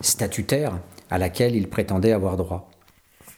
statutaire 0.00 0.72
à 1.08 1.18
laquelle 1.18 1.54
il 1.54 1.68
prétendait 1.68 2.10
avoir 2.12 2.36
droit. 2.36 2.68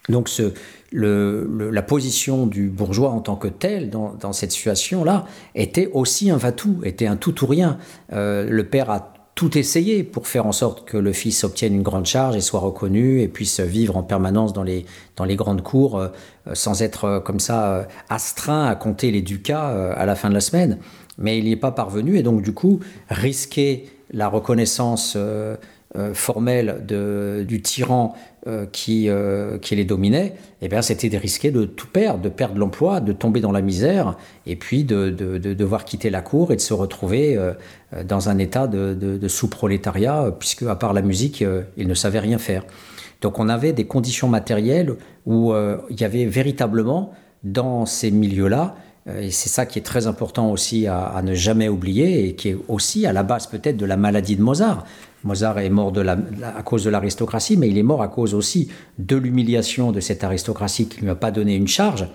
Donc 0.09 0.27
ce, 0.27 0.53
la 0.91 1.81
position 1.83 2.47
du 2.47 2.69
bourgeois 2.69 3.11
en 3.11 3.19
tant 3.19 3.35
que 3.35 3.47
tel 3.47 3.91
dans, 3.91 4.15
dans 4.19 4.33
cette 4.33 4.51
situation-là 4.53 5.25
était 5.53 5.89
aussi 5.93 6.31
un 6.31 6.37
va-tout, 6.37 6.79
était 6.83 7.05
un 7.05 7.15
tout 7.15 7.43
ou 7.43 7.47
rien. 7.47 7.77
le 8.09 8.61
père 8.63 8.89
a 8.89 9.13
tout 9.35 9.57
essayer 9.57 10.03
pour 10.03 10.27
faire 10.27 10.45
en 10.45 10.51
sorte 10.51 10.85
que 10.85 10.97
le 10.97 11.13
fils 11.13 11.43
obtienne 11.43 11.73
une 11.73 11.83
grande 11.83 12.05
charge 12.05 12.35
et 12.35 12.41
soit 12.41 12.59
reconnu 12.59 13.21
et 13.21 13.27
puisse 13.27 13.59
vivre 13.59 13.97
en 13.97 14.03
permanence 14.03 14.53
dans 14.53 14.63
les, 14.63 14.85
dans 15.15 15.25
les 15.25 15.35
grandes 15.35 15.63
cours 15.63 15.97
euh, 15.97 16.09
sans 16.53 16.81
être 16.81 17.05
euh, 17.05 17.19
comme 17.19 17.39
ça 17.39 17.71
euh, 17.71 17.83
astreint 18.09 18.65
à 18.65 18.75
compter 18.75 19.09
les 19.11 19.21
ducats 19.21 19.93
à 19.93 20.05
la 20.05 20.15
fin 20.15 20.29
de 20.29 20.33
la 20.33 20.41
semaine. 20.41 20.79
Mais 21.17 21.37
il 21.37 21.45
n'y 21.45 21.51
est 21.51 21.57
pas 21.57 21.71
parvenu 21.71 22.17
et 22.17 22.23
donc 22.23 22.41
du 22.41 22.53
coup 22.53 22.79
risquer 23.09 23.89
la 24.11 24.27
reconnaissance 24.27 25.17
formelle 26.13 26.83
de, 26.87 27.45
du 27.47 27.61
tyran 27.61 28.15
qui, 28.71 29.09
qui 29.61 29.75
les 29.75 29.85
dominait, 29.85 30.35
eh 30.61 30.67
bien, 30.67 30.81
c'était 30.81 31.09
de 31.09 31.17
risquer 31.17 31.51
de 31.51 31.65
tout 31.65 31.87
perdre, 31.87 32.21
de 32.21 32.29
perdre 32.29 32.57
l'emploi, 32.57 33.01
de 33.01 33.11
tomber 33.11 33.41
dans 33.41 33.51
la 33.51 33.61
misère, 33.61 34.17
et 34.45 34.55
puis 34.55 34.83
de, 34.83 35.09
de, 35.09 35.37
de, 35.37 35.53
devoir 35.53 35.85
quitter 35.85 36.09
la 36.09 36.21
cour 36.21 36.51
et 36.51 36.55
de 36.55 36.61
se 36.61 36.73
retrouver 36.73 37.37
euh, 37.93 38.03
dans 38.03 38.29
un 38.29 38.37
état 38.37 38.67
de, 38.67 39.27
sous-prolétariat, 39.27 40.23
euh, 40.23 40.31
puisque 40.31 40.63
à 40.63 40.75
part 40.75 40.93
la 40.93 41.01
musique, 41.01 41.41
euh, 41.41 41.63
il 41.77 41.87
ne 41.87 41.93
savait 41.93 42.19
rien 42.19 42.37
faire. 42.37 42.63
Donc 43.21 43.39
on 43.39 43.49
avait 43.49 43.73
des 43.73 43.85
conditions 43.85 44.27
matérielles 44.27 44.95
où 45.27 45.53
il 45.91 46.01
y 46.01 46.03
avait 46.03 46.25
véritablement 46.25 47.11
dans 47.43 47.85
ces 47.85 48.09
milieux-là, 48.09 48.75
et 49.07 49.31
c'est 49.31 49.49
ça 49.49 49.65
qui 49.65 49.79
est 49.79 49.83
très 49.83 50.05
important 50.05 50.51
aussi 50.51 50.85
à, 50.87 51.19
ne 51.23 51.33
jamais 51.33 51.69
oublier, 51.69 52.27
et 52.27 52.35
qui 52.35 52.49
est 52.49 52.57
aussi 52.67 53.05
à 53.07 53.13
la 53.13 53.23
base 53.23 53.47
peut-être 53.47 53.77
de 53.77 53.85
la 53.85 53.97
maladie 53.97 54.35
de 54.35 54.43
Mozart. 54.43 54.85
Mozart 55.23 55.59
est 55.59 55.69
mort 55.69 55.93
à 55.97 56.63
cause 56.63 56.83
de 56.83 56.89
l'aristocratie, 56.89 57.57
mais 57.57 57.69
il 57.69 57.77
est 57.77 57.83
mort 57.83 58.01
à 58.01 58.07
cause 58.07 58.33
aussi 58.33 58.69
de 58.99 59.15
l'humiliation 59.15 59.91
de 59.91 59.99
cette 59.99 60.23
aristocratie 60.23 60.87
qui 60.87 60.97
ne 60.97 61.03
lui 61.03 61.09
a 61.09 61.15
pas 61.15 61.31
donné 61.31 61.55
une 61.55 61.67
charge, 61.67 62.07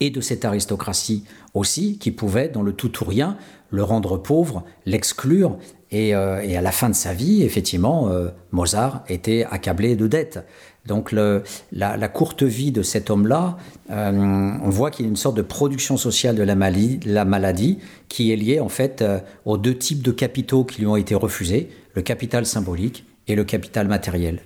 et 0.00 0.10
de 0.10 0.20
cette 0.20 0.44
aristocratie 0.44 1.24
aussi, 1.54 1.98
qui 1.98 2.10
pouvait, 2.10 2.48
dans 2.48 2.62
le 2.62 2.72
tout 2.72 3.02
ou 3.02 3.04
rien, 3.04 3.36
le 3.70 3.84
rendre 3.84 4.16
pauvre, 4.16 4.64
l'exclure. 4.86 5.58
Et, 5.92 6.14
euh, 6.14 6.38
à 6.58 6.62
la 6.62 6.72
fin 6.72 6.88
de 6.88 6.94
sa 6.94 7.12
vie, 7.12 7.42
effectivement, 7.42 8.08
euh, 8.08 8.28
Mozart 8.52 9.04
était 9.08 9.46
accablé 9.50 9.96
de 9.96 10.06
dettes. 10.06 10.44
Donc 10.90 11.12
la, 11.12 12.08
courte 12.08 12.42
vie 12.42 12.72
de 12.72 12.82
cet 12.82 13.10
homme-là, 13.10 13.56
euh, 13.92 14.10
on 14.10 14.70
voit 14.70 14.90
qu'il 14.90 15.06
y 15.06 15.08
a 15.08 15.08
une 15.08 15.14
sorte 15.14 15.36
de 15.36 15.42
production 15.42 15.96
sociale 15.96 16.34
de 16.34 16.42
la 16.42 16.56
maladie, 16.56 16.98
la 17.06 17.24
maladie 17.24 17.78
qui 18.08 18.32
est 18.32 18.36
liée 18.36 18.58
en 18.58 18.68
fait 18.68 19.04
aux 19.44 19.56
deux 19.56 19.78
types 19.78 20.02
de 20.02 20.10
capitaux 20.10 20.64
qui 20.64 20.80
lui 20.80 20.88
ont 20.88 20.96
été 20.96 21.14
refusés, 21.14 21.68
le 21.94 22.02
capital 22.02 22.44
symbolique 22.44 23.04
et 23.28 23.36
le 23.36 23.44
capital 23.44 23.86
matériel. 23.86 24.42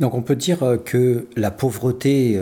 Donc 0.00 0.14
on 0.14 0.22
peut 0.22 0.34
dire 0.34 0.78
que 0.84 1.28
la 1.36 1.52
pauvreté 1.52 2.36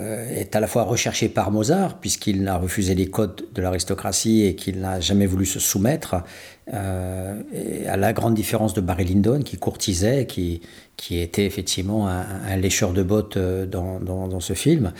euh, 0.00 0.26
est 0.34 0.56
à 0.56 0.60
la 0.60 0.66
fois 0.66 0.84
recherché 0.84 1.28
par 1.28 1.50
Mozart, 1.50 2.00
puisqu'il 2.00 2.48
a 2.48 2.56
refusé 2.56 2.94
les 2.94 3.10
codes 3.10 3.44
de 3.52 3.60
l'aristocratie 3.60 4.46
et 4.46 4.56
qu'il 4.56 4.80
n'a 4.80 5.00
jamais 5.00 5.26
voulu 5.26 5.44
se 5.44 5.60
soumettre, 5.60 6.24
euh, 6.72 7.42
à 7.88 7.96
la 7.96 8.12
grande 8.12 8.34
différence 8.34 8.72
de 8.72 8.80
Barry 8.80 9.04
Lyndon, 9.04 9.42
qui 9.42 9.56
courtisait, 9.56 10.26
qui, 10.26 10.60
qui 10.96 11.18
était 11.18 11.44
effectivement 11.44 12.06
un, 12.08 12.56
lécheur 12.56 12.92
de 12.92 13.02
bottes 13.02 13.36
euh, 13.36 13.66
dans, 13.66 13.98
dans, 13.98 14.38
ce 14.38 14.52
film. 14.52 14.92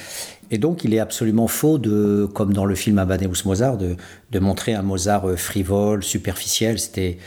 Et 0.50 0.58
donc, 0.58 0.82
il 0.82 0.92
est 0.92 0.98
absolument 0.98 1.46
faux, 1.46 1.78
de, 1.78 2.28
comme 2.34 2.52
dans 2.52 2.64
le 2.64 2.74
film 2.74 2.98
Amadeus 2.98 3.44
Mozart, 3.44 3.78
de, 3.78 3.94
de 4.32 4.38
montrer 4.40 4.74
un 4.74 4.82
Mozart 4.82 5.28
euh, 5.28 5.36
frivole, 5.36 6.02
superficiel. 6.02 6.80
C'est, 6.80 7.18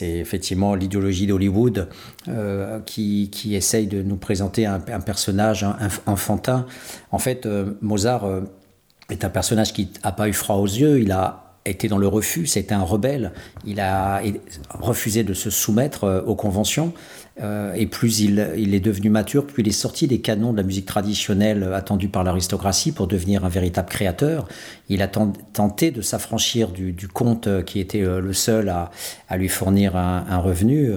effectivement 0.00 0.76
l'idéologie 0.76 1.26
d'Hollywood 1.26 1.88
qui, 2.86 3.28
qui, 3.30 3.56
essaye 3.56 3.88
de 3.88 4.02
nous 4.02 4.16
présenter 4.16 4.66
un, 4.66 4.78
personnage 4.78 5.66
enfantin. 6.06 6.66
En 7.10 7.18
fait, 7.18 7.48
Mozart 7.80 8.42
est 9.10 9.24
un 9.24 9.30
personnage 9.30 9.72
qui 9.72 9.90
n'a 10.04 10.12
pas 10.12 10.28
eu 10.28 10.32
froid 10.32 10.56
aux 10.56 10.66
yeux. 10.66 11.00
Il 11.00 11.10
a 11.12 11.41
été 11.64 11.88
dans 11.88 11.98
le 11.98 12.08
refus, 12.08 12.46
c'était 12.46 12.74
un 12.74 12.82
rebelle. 12.82 13.32
Il 13.64 13.80
a 13.80 14.22
refusé 14.70 15.24
de 15.24 15.34
se 15.34 15.50
soumettre 15.50 16.04
euh, 16.04 16.22
aux 16.22 16.34
conventions. 16.34 16.92
Euh, 17.40 17.72
et 17.74 17.86
plus 17.86 18.20
il, 18.20 18.38
est 18.38 18.80
devenu 18.80 19.08
mature, 19.08 19.46
plus 19.46 19.62
il 19.62 19.68
est 19.68 19.72
sorti 19.72 20.06
des 20.06 20.20
canons 20.20 20.52
de 20.52 20.58
la 20.58 20.62
musique 20.62 20.84
traditionnelle 20.84 21.62
attendue 21.72 22.08
par 22.08 22.24
l'aristocratie 22.24 22.92
pour 22.92 23.06
devenir 23.06 23.44
un 23.44 23.48
véritable 23.48 23.88
créateur. 23.88 24.46
Il 24.88 25.00
a 25.00 25.08
tenté 25.08 25.90
de 25.90 26.02
s'affranchir 26.02 26.68
du, 26.70 27.08
comte 27.08 27.64
qui 27.64 27.80
était 27.80 28.02
euh, 28.02 28.20
le 28.20 28.32
seul 28.32 28.68
à, 28.68 28.90
lui 29.36 29.48
fournir 29.48 29.96
un, 29.96 30.38
revenu. 30.38 30.92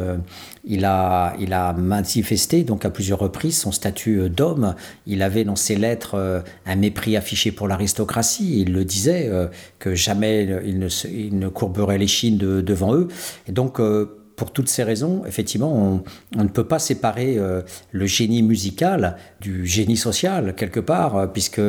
Il 0.66 0.84
a, 0.84 1.36
il 1.40 1.54
a 1.54 1.72
manifesté 1.72 2.64
donc 2.64 2.84
à 2.84 2.90
plusieurs 2.90 3.20
reprises 3.20 3.58
son 3.58 3.72
statut 3.72 4.30
d'homme. 4.30 4.76
Il 5.08 5.22
avait 5.22 5.46
dans 5.46 5.56
ses 5.56 5.78
lettres 5.78 6.44
un 6.66 6.76
mépris 6.76 7.16
affiché 7.16 7.54
pour 7.54 7.70
l'aristocratie. 7.70 8.62
Il 8.62 8.74
le 8.74 8.84
disait 8.84 9.32
que 9.80 9.96
jamais 9.96 10.48
il 10.66 11.40
ne, 11.40 11.48
courberait 11.48 11.98
les 11.98 12.08
chines 12.08 12.38
devant 12.38 12.94
eux. 12.94 13.08
Et 13.48 13.52
donc, 13.54 13.80
euh, 13.80 14.25
pour 14.36 14.52
toutes 14.52 14.70
ces 14.70 14.84
raisons, 14.84 15.24
effectivement, 15.26 16.04
on, 16.36 16.44
ne 16.44 16.48
peut 16.48 16.64
pas 16.66 16.80
séparer 16.80 17.38
euh, 17.38 17.62
le 17.92 18.06
génie 18.06 18.44
musical 18.44 19.18
du 19.42 19.66
génie 19.66 19.98
social, 19.98 20.56
quelque 20.56 20.80
part, 20.80 21.16
euh, 21.16 21.28
puisque 21.28 21.62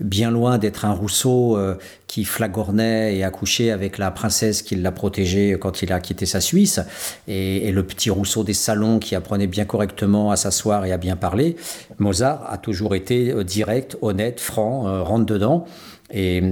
bien 0.00 0.30
loin 0.30 0.58
d'être 0.58 0.84
un 0.84 0.92
Rousseau 0.92 1.58
qui 2.06 2.24
flagornait 2.24 3.16
et 3.16 3.24
accouchait 3.24 3.70
avec 3.70 3.98
la 3.98 4.10
princesse 4.10 4.62
qui 4.62 4.76
l'a 4.76 4.92
protégé 4.92 5.56
quand 5.60 5.82
il 5.82 5.92
a 5.92 6.00
quitté 6.00 6.26
sa 6.26 6.40
Suisse, 6.40 6.80
et, 7.28 7.68
et, 7.68 7.72
le 7.72 7.82
petit 7.84 8.10
Rousseau 8.10 8.44
des 8.44 8.54
salons 8.54 8.98
qui 8.98 9.14
apprenait 9.14 9.46
bien 9.46 9.64
correctement 9.64 10.30
à 10.30 10.36
s'asseoir 10.36 10.84
et 10.84 10.92
à 10.92 10.96
bien 10.96 11.16
parler, 11.16 11.56
Mozart 11.98 12.44
a 12.50 12.58
toujours 12.58 12.94
été 12.94 13.44
direct, 13.44 13.96
honnête, 14.02 14.40
franc, 14.40 15.04
rentre 15.04 15.26
dedans. 15.26 15.66
Et 16.12 16.42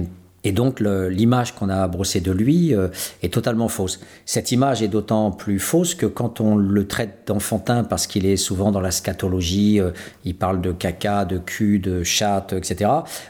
Et 0.43 0.51
donc 0.51 0.79
l'image 0.79 1.53
qu'on 1.53 1.69
a 1.69 1.87
brossée 1.87 2.21
de 2.21 2.31
lui 2.31 2.73
euh, 2.73 2.87
est 3.21 3.33
totalement 3.33 3.67
fausse. 3.67 3.99
Cette 4.25 4.51
image 4.51 4.81
est 4.81 4.87
d'autant 4.87 5.31
plus 5.31 5.59
fausse 5.59 5.95
que 5.95 6.05
quand 6.05 6.39
on 6.39 6.55
le 6.55 6.87
traite 6.87 7.23
d'enfantin 7.27 7.83
parce 7.83 8.07
qu'il 8.07 8.25
est 8.25 8.37
souvent 8.37 8.71
dans 8.71 8.79
la 8.79 8.91
scatologie, 8.91 9.79
euh, 9.79 9.91
il 10.23 10.35
parle 10.35 10.61
de 10.61 10.71
caca, 10.71 11.25
de 11.25 11.37
cul, 11.37 11.79
de 11.79 12.03
chatte, 12.03 12.53
etc. 12.53 12.89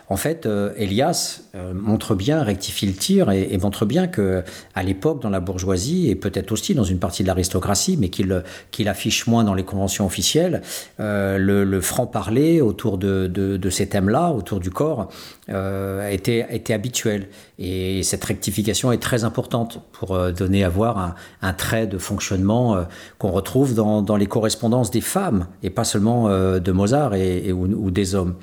En 0.10 0.18
fait, 0.18 0.46
euh, 0.46 0.72
Elias 0.78 1.42
montre 1.74 2.16
bien, 2.16 2.44
rectifie 2.44 2.86
le 2.86 2.94
tir 2.94 3.32
et, 3.32 3.58
montre 3.58 3.86
bien 3.86 4.08
que 4.08 4.44
à 4.76 4.84
l'époque, 4.84 5.22
dans 5.22 5.30
la 5.30 5.40
bourgeoisie 5.40 6.10
et 6.10 6.16
peut-être 6.16 6.52
aussi 6.52 6.74
dans 6.74 6.84
une 6.84 7.00
partie 7.00 7.24
de 7.24 7.28
l'aristocratie, 7.28 7.98
mais 7.98 8.10
qu'il 8.10 8.88
affiche 8.88 9.28
moins 9.28 9.44
dans 9.44 9.54
les 9.54 9.64
conventions 9.64 10.06
officielles, 10.06 10.62
le, 11.00 11.80
franc-parler 11.82 12.62
autour 12.62 12.98
de, 12.98 13.28
de 13.28 13.70
ces 13.70 13.88
thèmes-là, 13.88 14.32
autour 14.32 14.60
du 14.60 14.70
corps, 14.70 15.10
était, 15.50 16.46
était 16.52 16.74
habituel 16.74 17.30
et 17.58 18.04
cette 18.04 18.24
rectification 18.24 18.92
est 18.92 19.02
très 19.02 19.26
importante 19.26 19.82
pour 19.92 20.16
euh, 20.16 20.32
donner 20.32 20.64
à 20.64 20.70
voir 20.70 21.16
un, 21.42 21.54
trait 21.54 21.88
de 21.88 21.98
fonctionnement 21.98 22.76
euh, 22.76 22.84
qu'on 23.18 23.32
retrouve 23.32 23.74
dans, 23.74 24.16
les 24.16 24.28
correspondances 24.28 24.92
des 24.92 25.02
femmes, 25.02 25.48
et 25.62 25.70
pas 25.70 25.84
seulement 25.84 26.30
euh, 26.30 26.60
de 26.60 26.72
Mozart 26.72 27.16
et, 27.16 27.52
ou, 27.52 27.92
des 27.92 28.16
hommes. 28.16 28.36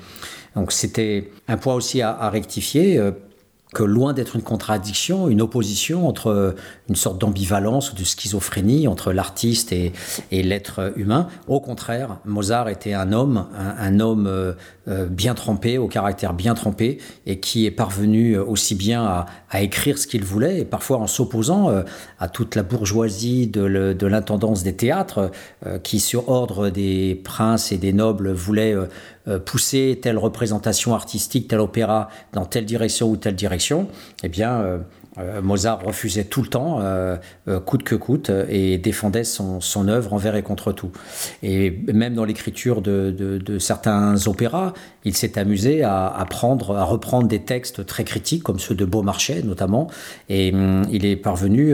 Donc 0.55 0.71
c'était 0.71 1.31
un 1.47 1.57
point 1.57 1.73
aussi 1.73 2.01
à 2.01 2.29
rectifier 2.29 2.99
que 3.77 3.83
loin 3.83 4.13
d'être 4.13 4.35
une 4.35 4.41
contradiction, 4.41 5.27
une 5.27 5.39
opposition 5.39 6.07
entre 6.07 6.55
une 6.89 6.95
sorte 6.95 7.21
d'ambivalence 7.21 7.91
ou 7.91 7.95
de 7.95 8.03
schizophrénie 8.03 8.87
entre 8.87 9.13
l'artiste 9.13 9.71
et, 9.71 9.93
l'être 10.31 10.93
humain, 10.95 11.27
au 11.47 11.59
contraire, 11.59 12.17
Mozart 12.25 12.69
était 12.69 12.93
un 12.93 13.13
homme, 13.13 13.45
un, 13.55 13.99
homme 13.99 14.25
euh, 14.25 14.53
euh, 14.87 15.05
bien 15.05 15.35
trempé, 15.35 15.77
au 15.77 15.87
caractère 15.87 16.33
bien 16.33 16.55
trempé, 16.55 16.97
et 17.27 17.39
qui 17.39 17.67
est 17.67 17.71
parvenu 17.71 18.35
aussi 18.39 18.73
bien 18.73 19.03
à, 19.51 19.61
écrire 19.61 19.99
ce 19.99 20.07
qu'il 20.07 20.23
voulait, 20.23 20.61
et 20.61 20.65
parfois 20.65 20.97
en 20.97 21.07
s'opposant 21.07 21.69
euh, 21.69 21.83
à 22.19 22.29
toute 22.29 22.55
la 22.55 22.63
bourgeoisie 22.63 23.45
de 23.45 24.07
l'intendance 24.07 24.63
des 24.63 24.75
théâtres, 24.75 25.29
qui 25.83 25.99
sur 25.99 26.29
ordre 26.29 26.69
des 26.69 27.21
princes 27.23 27.71
et 27.71 27.77
des 27.77 27.93
nobles 27.93 28.31
voulait 28.31 28.73
euh, 28.73 28.87
pousser 29.45 29.99
telle 30.01 30.17
représentation 30.17 30.93
artistique, 30.93 31.47
tel 31.47 31.59
opéra 31.59 32.09
dans 32.33 32.45
telle 32.45 32.65
direction 32.65 33.09
ou 33.09 33.17
telle 33.17 33.35
direction, 33.35 33.87
eh 34.23 34.29
bien, 34.29 34.61
euh, 34.61 34.77
euh, 35.19 35.41
Mozart 35.41 35.83
refusait 35.83 36.25
tout 36.25 36.43
le 36.43 36.47
temps, 36.47 36.79
coûte 37.65 37.83
que 37.83 37.95
coûte, 37.95 38.31
et 38.49 38.77
défendait 38.77 39.23
son, 39.23 39.87
œuvre 39.87 40.13
envers 40.13 40.35
et 40.35 40.43
contre 40.43 40.71
tout. 40.71 40.91
Et 41.41 41.71
même 41.91 42.13
dans 42.13 42.25
l'écriture 42.25 42.81
de, 42.81 43.57
certains 43.59 44.27
opéras, 44.27 44.73
il 45.05 45.15
s'est 45.15 45.39
amusé 45.39 45.83
à 45.83 46.25
reprendre 46.29 47.27
des 47.27 47.39
textes 47.39 47.85
très 47.85 48.03
critiques, 48.03 48.43
comme 48.43 48.59
ceux 48.59 48.75
de 48.75 48.85
Beaumarchais 48.85 49.41
notamment, 49.41 49.87
et 50.29 50.53
hum, 50.53 50.83
il 50.91 51.05
est 51.05 51.15
parvenu 51.15 51.73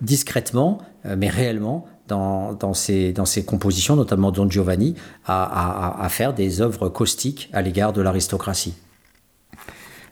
discrètement, 0.00 0.78
mais 1.04 1.28
réellement, 1.28 1.86
dans, 2.08 2.52
dans, 2.52 2.74
ses, 2.74 3.12
dans 3.12 3.24
ses 3.24 3.44
compositions, 3.44 3.96
notamment 3.96 4.30
Don 4.30 4.48
Giovanni, 4.48 4.94
à, 5.26 6.06
faire 6.10 6.34
des 6.34 6.60
œuvres 6.60 6.88
caustiques 6.88 7.48
à 7.52 7.62
l'égard 7.62 7.92
de 7.92 8.00
l'aristocratie. 8.02 8.74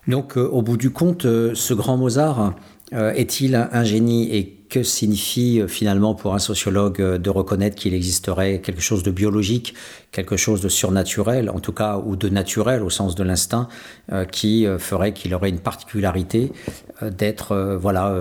Donc, 0.07 0.37
euh, 0.37 0.47
au 0.47 0.61
bout 0.61 0.77
du 0.77 0.91
compte, 0.91 1.25
euh, 1.25 1.53
ce 1.55 1.73
grand 1.73 1.97
Mozart 1.97 2.53
euh, 2.93 3.11
est-il 3.13 3.55
un, 3.55 3.83
génie 3.83 4.35
et 4.35 4.51
que 4.69 4.83
signifie 4.83 5.61
finalement 5.67 6.15
pour 6.15 6.35
un 6.35 6.39
sociologue 6.39 7.01
de 7.01 7.29
reconnaître 7.29 7.75
qu'il 7.75 7.93
existerait 7.93 8.61
quelque 8.61 8.81
chose 8.81 9.03
de 9.03 9.11
biologique, 9.11 9.73
quelque 10.11 10.37
chose 10.37 10.61
de 10.61 10.69
surnaturel, 10.69 11.49
en 11.49 11.59
tout 11.59 11.71
cas, 11.71 12.01
ou 12.03 12.15
de 12.15 12.29
naturel 12.29 12.83
au 12.83 12.89
sens 12.89 13.15
de 13.15 13.23
l'instinct, 13.23 13.67
qui 14.31 14.65
ferait 14.79 15.13
qu'il 15.13 15.33
aurait 15.35 15.49
une 15.49 15.59
particularité 15.59 16.51
d'être, 17.03 17.77
voilà, 17.79 18.13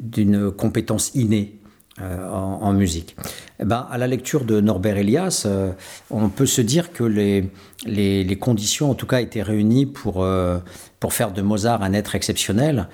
d'une 0.00 0.52
compétence 0.52 1.14
innée? 1.14 1.58
Euh, 2.02 2.28
en, 2.30 2.74
musique. 2.74 3.16
Eh 3.58 3.64
ben, 3.64 3.86
à 3.90 3.96
la 3.96 4.06
lecture 4.06 4.44
de 4.44 4.60
Norbert 4.60 4.98
Elias, 4.98 5.44
euh, 5.46 5.72
on 6.10 6.28
peut 6.28 6.44
se 6.44 6.60
dire 6.60 6.92
que 6.92 7.02
les, 7.04 7.48
les, 7.86 8.38
conditions, 8.38 8.90
en 8.90 8.94
tout 8.94 9.06
cas, 9.06 9.22
étaient 9.22 9.40
réunies 9.40 9.86
pour, 9.86 10.22
euh, 10.22 10.58
pour 11.00 11.14
faire 11.14 11.32
de 11.32 11.40
Mozart 11.40 11.82
un 11.82 11.94
être 11.94 12.14
exceptionnel, 12.14 12.88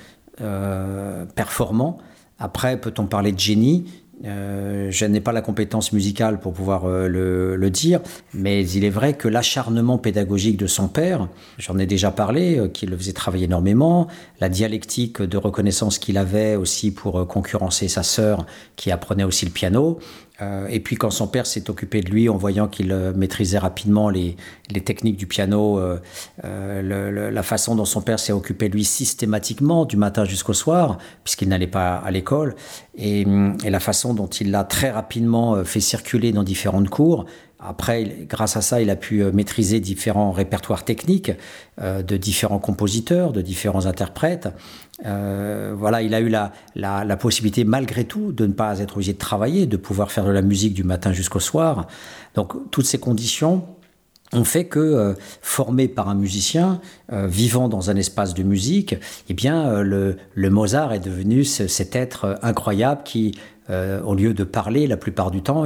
performant. 1.34 1.98
Après, 2.38 2.80
peut-on 2.80 3.06
parler 3.06 3.32
de 3.32 3.40
génie? 3.40 3.86
Euh, 4.24 4.88
je 4.90 5.04
n'ai 5.04 5.20
pas 5.20 5.32
la 5.32 5.42
compétence 5.42 5.92
musicale 5.92 6.38
pour 6.38 6.52
pouvoir 6.52 6.84
euh, 6.84 7.08
le, 7.08 7.70
dire, 7.70 8.00
mais 8.34 8.68
il 8.68 8.84
est 8.84 8.90
vrai 8.90 9.14
que 9.14 9.26
l'acharnement 9.26 9.98
pédagogique 9.98 10.56
de 10.56 10.66
son 10.66 10.88
père, 10.88 11.28
j'en 11.58 11.78
ai 11.78 11.86
déjà 11.86 12.10
parlé, 12.10 12.58
euh, 12.58 12.68
qui 12.68 12.86
le 12.86 12.96
faisait 12.96 13.12
travailler 13.12 13.46
énormément, 13.46 14.06
la 14.40 14.48
dialectique 14.48 15.22
de 15.22 15.36
reconnaissance 15.36 15.98
qu'il 15.98 16.18
avait 16.18 16.54
aussi 16.54 16.92
pour 16.92 17.26
concurrencer 17.26 17.88
sa 17.88 18.02
sœur 18.02 18.46
qui 18.76 18.90
apprenait 18.90 19.24
aussi 19.24 19.44
le 19.44 19.52
piano, 19.52 19.98
euh, 20.40 20.66
et 20.68 20.80
puis 20.80 20.96
quand 20.96 21.10
son 21.10 21.26
père 21.26 21.46
s'est 21.46 21.68
occupé 21.68 22.00
de 22.00 22.10
lui 22.10 22.28
en 22.28 22.36
voyant 22.36 22.66
qu'il 22.66 22.90
euh, 22.90 23.12
maîtrisait 23.14 23.58
rapidement 23.58 24.08
les, 24.08 24.36
techniques 24.84 25.18
du 25.18 25.26
piano, 25.26 25.78
euh, 25.78 27.30
la 27.30 27.42
façon 27.42 27.74
dont 27.74 27.84
son 27.84 28.00
père 28.00 28.18
s'est 28.18 28.32
occupé 28.32 28.70
de 28.70 28.74
lui 28.74 28.84
systématiquement 28.84 29.84
du 29.84 29.98
matin 29.98 30.24
jusqu'au 30.24 30.54
soir, 30.54 30.96
puisqu'il 31.24 31.48
n'allait 31.48 31.66
pas 31.66 31.96
à 31.96 32.10
l'école, 32.10 32.54
et, 32.96 33.26
et, 33.64 33.70
la 33.70 33.80
façon 33.80 34.14
dont 34.14 34.28
il 34.28 34.50
l'a 34.50 34.64
très 34.64 34.90
rapidement 34.90 35.62
fait 35.64 35.80
circuler 35.80 36.32
dans 36.32 36.42
différentes 36.42 36.88
cours, 36.88 37.26
après, 37.66 38.26
grâce 38.28 38.56
à 38.56 38.60
ça, 38.60 38.82
il 38.82 38.90
a 38.90 38.96
pu 38.96 39.22
maîtriser 39.32 39.80
différents 39.80 40.32
répertoires 40.32 40.84
techniques 40.84 41.32
de 41.80 42.16
différents 42.16 42.58
compositeurs, 42.58 43.32
de 43.32 43.40
différents 43.40 43.86
interprètes. 43.86 44.48
Euh, 45.04 45.74
voilà, 45.76 46.02
il 46.02 46.14
a 46.14 46.20
eu 46.20 46.28
la, 46.28 46.52
la, 46.74 47.16
possibilité, 47.16 47.64
malgré 47.64 48.04
tout, 48.04 48.32
de 48.32 48.46
ne 48.46 48.52
pas 48.52 48.78
être 48.78 48.94
obligé 48.94 49.12
de 49.12 49.18
travailler, 49.18 49.66
de 49.66 49.76
pouvoir 49.76 50.12
faire 50.12 50.24
de 50.24 50.30
la 50.30 50.42
musique 50.42 50.74
du 50.74 50.84
matin 50.84 51.12
jusqu'au 51.12 51.40
soir. 51.40 51.88
Donc, 52.34 52.70
toutes 52.70 52.86
ces 52.86 52.98
conditions 52.98 53.64
ont 54.32 54.44
fait 54.44 54.64
que, 54.64 54.78
euh, 54.78 55.14
formé 55.42 55.88
par 55.88 56.08
un 56.08 56.14
musicien, 56.14 56.80
euh, 57.12 57.26
vivant 57.26 57.68
dans 57.68 57.90
un 57.90 57.96
espace 57.96 58.32
de 58.34 58.42
musique, 58.42 58.94
eh 59.28 59.34
bien, 59.34 59.82
le, 59.82 60.16
Mozart 60.36 60.92
est 60.92 61.00
devenu 61.00 61.44
cet 61.44 61.96
être 61.96 62.38
incroyable 62.42 63.02
qui, 63.04 63.34
au 64.04 64.14
lieu 64.14 64.34
de 64.34 64.44
parler 64.44 64.86
la 64.86 64.98
plupart 64.98 65.30
du 65.30 65.40
temps, 65.42 65.64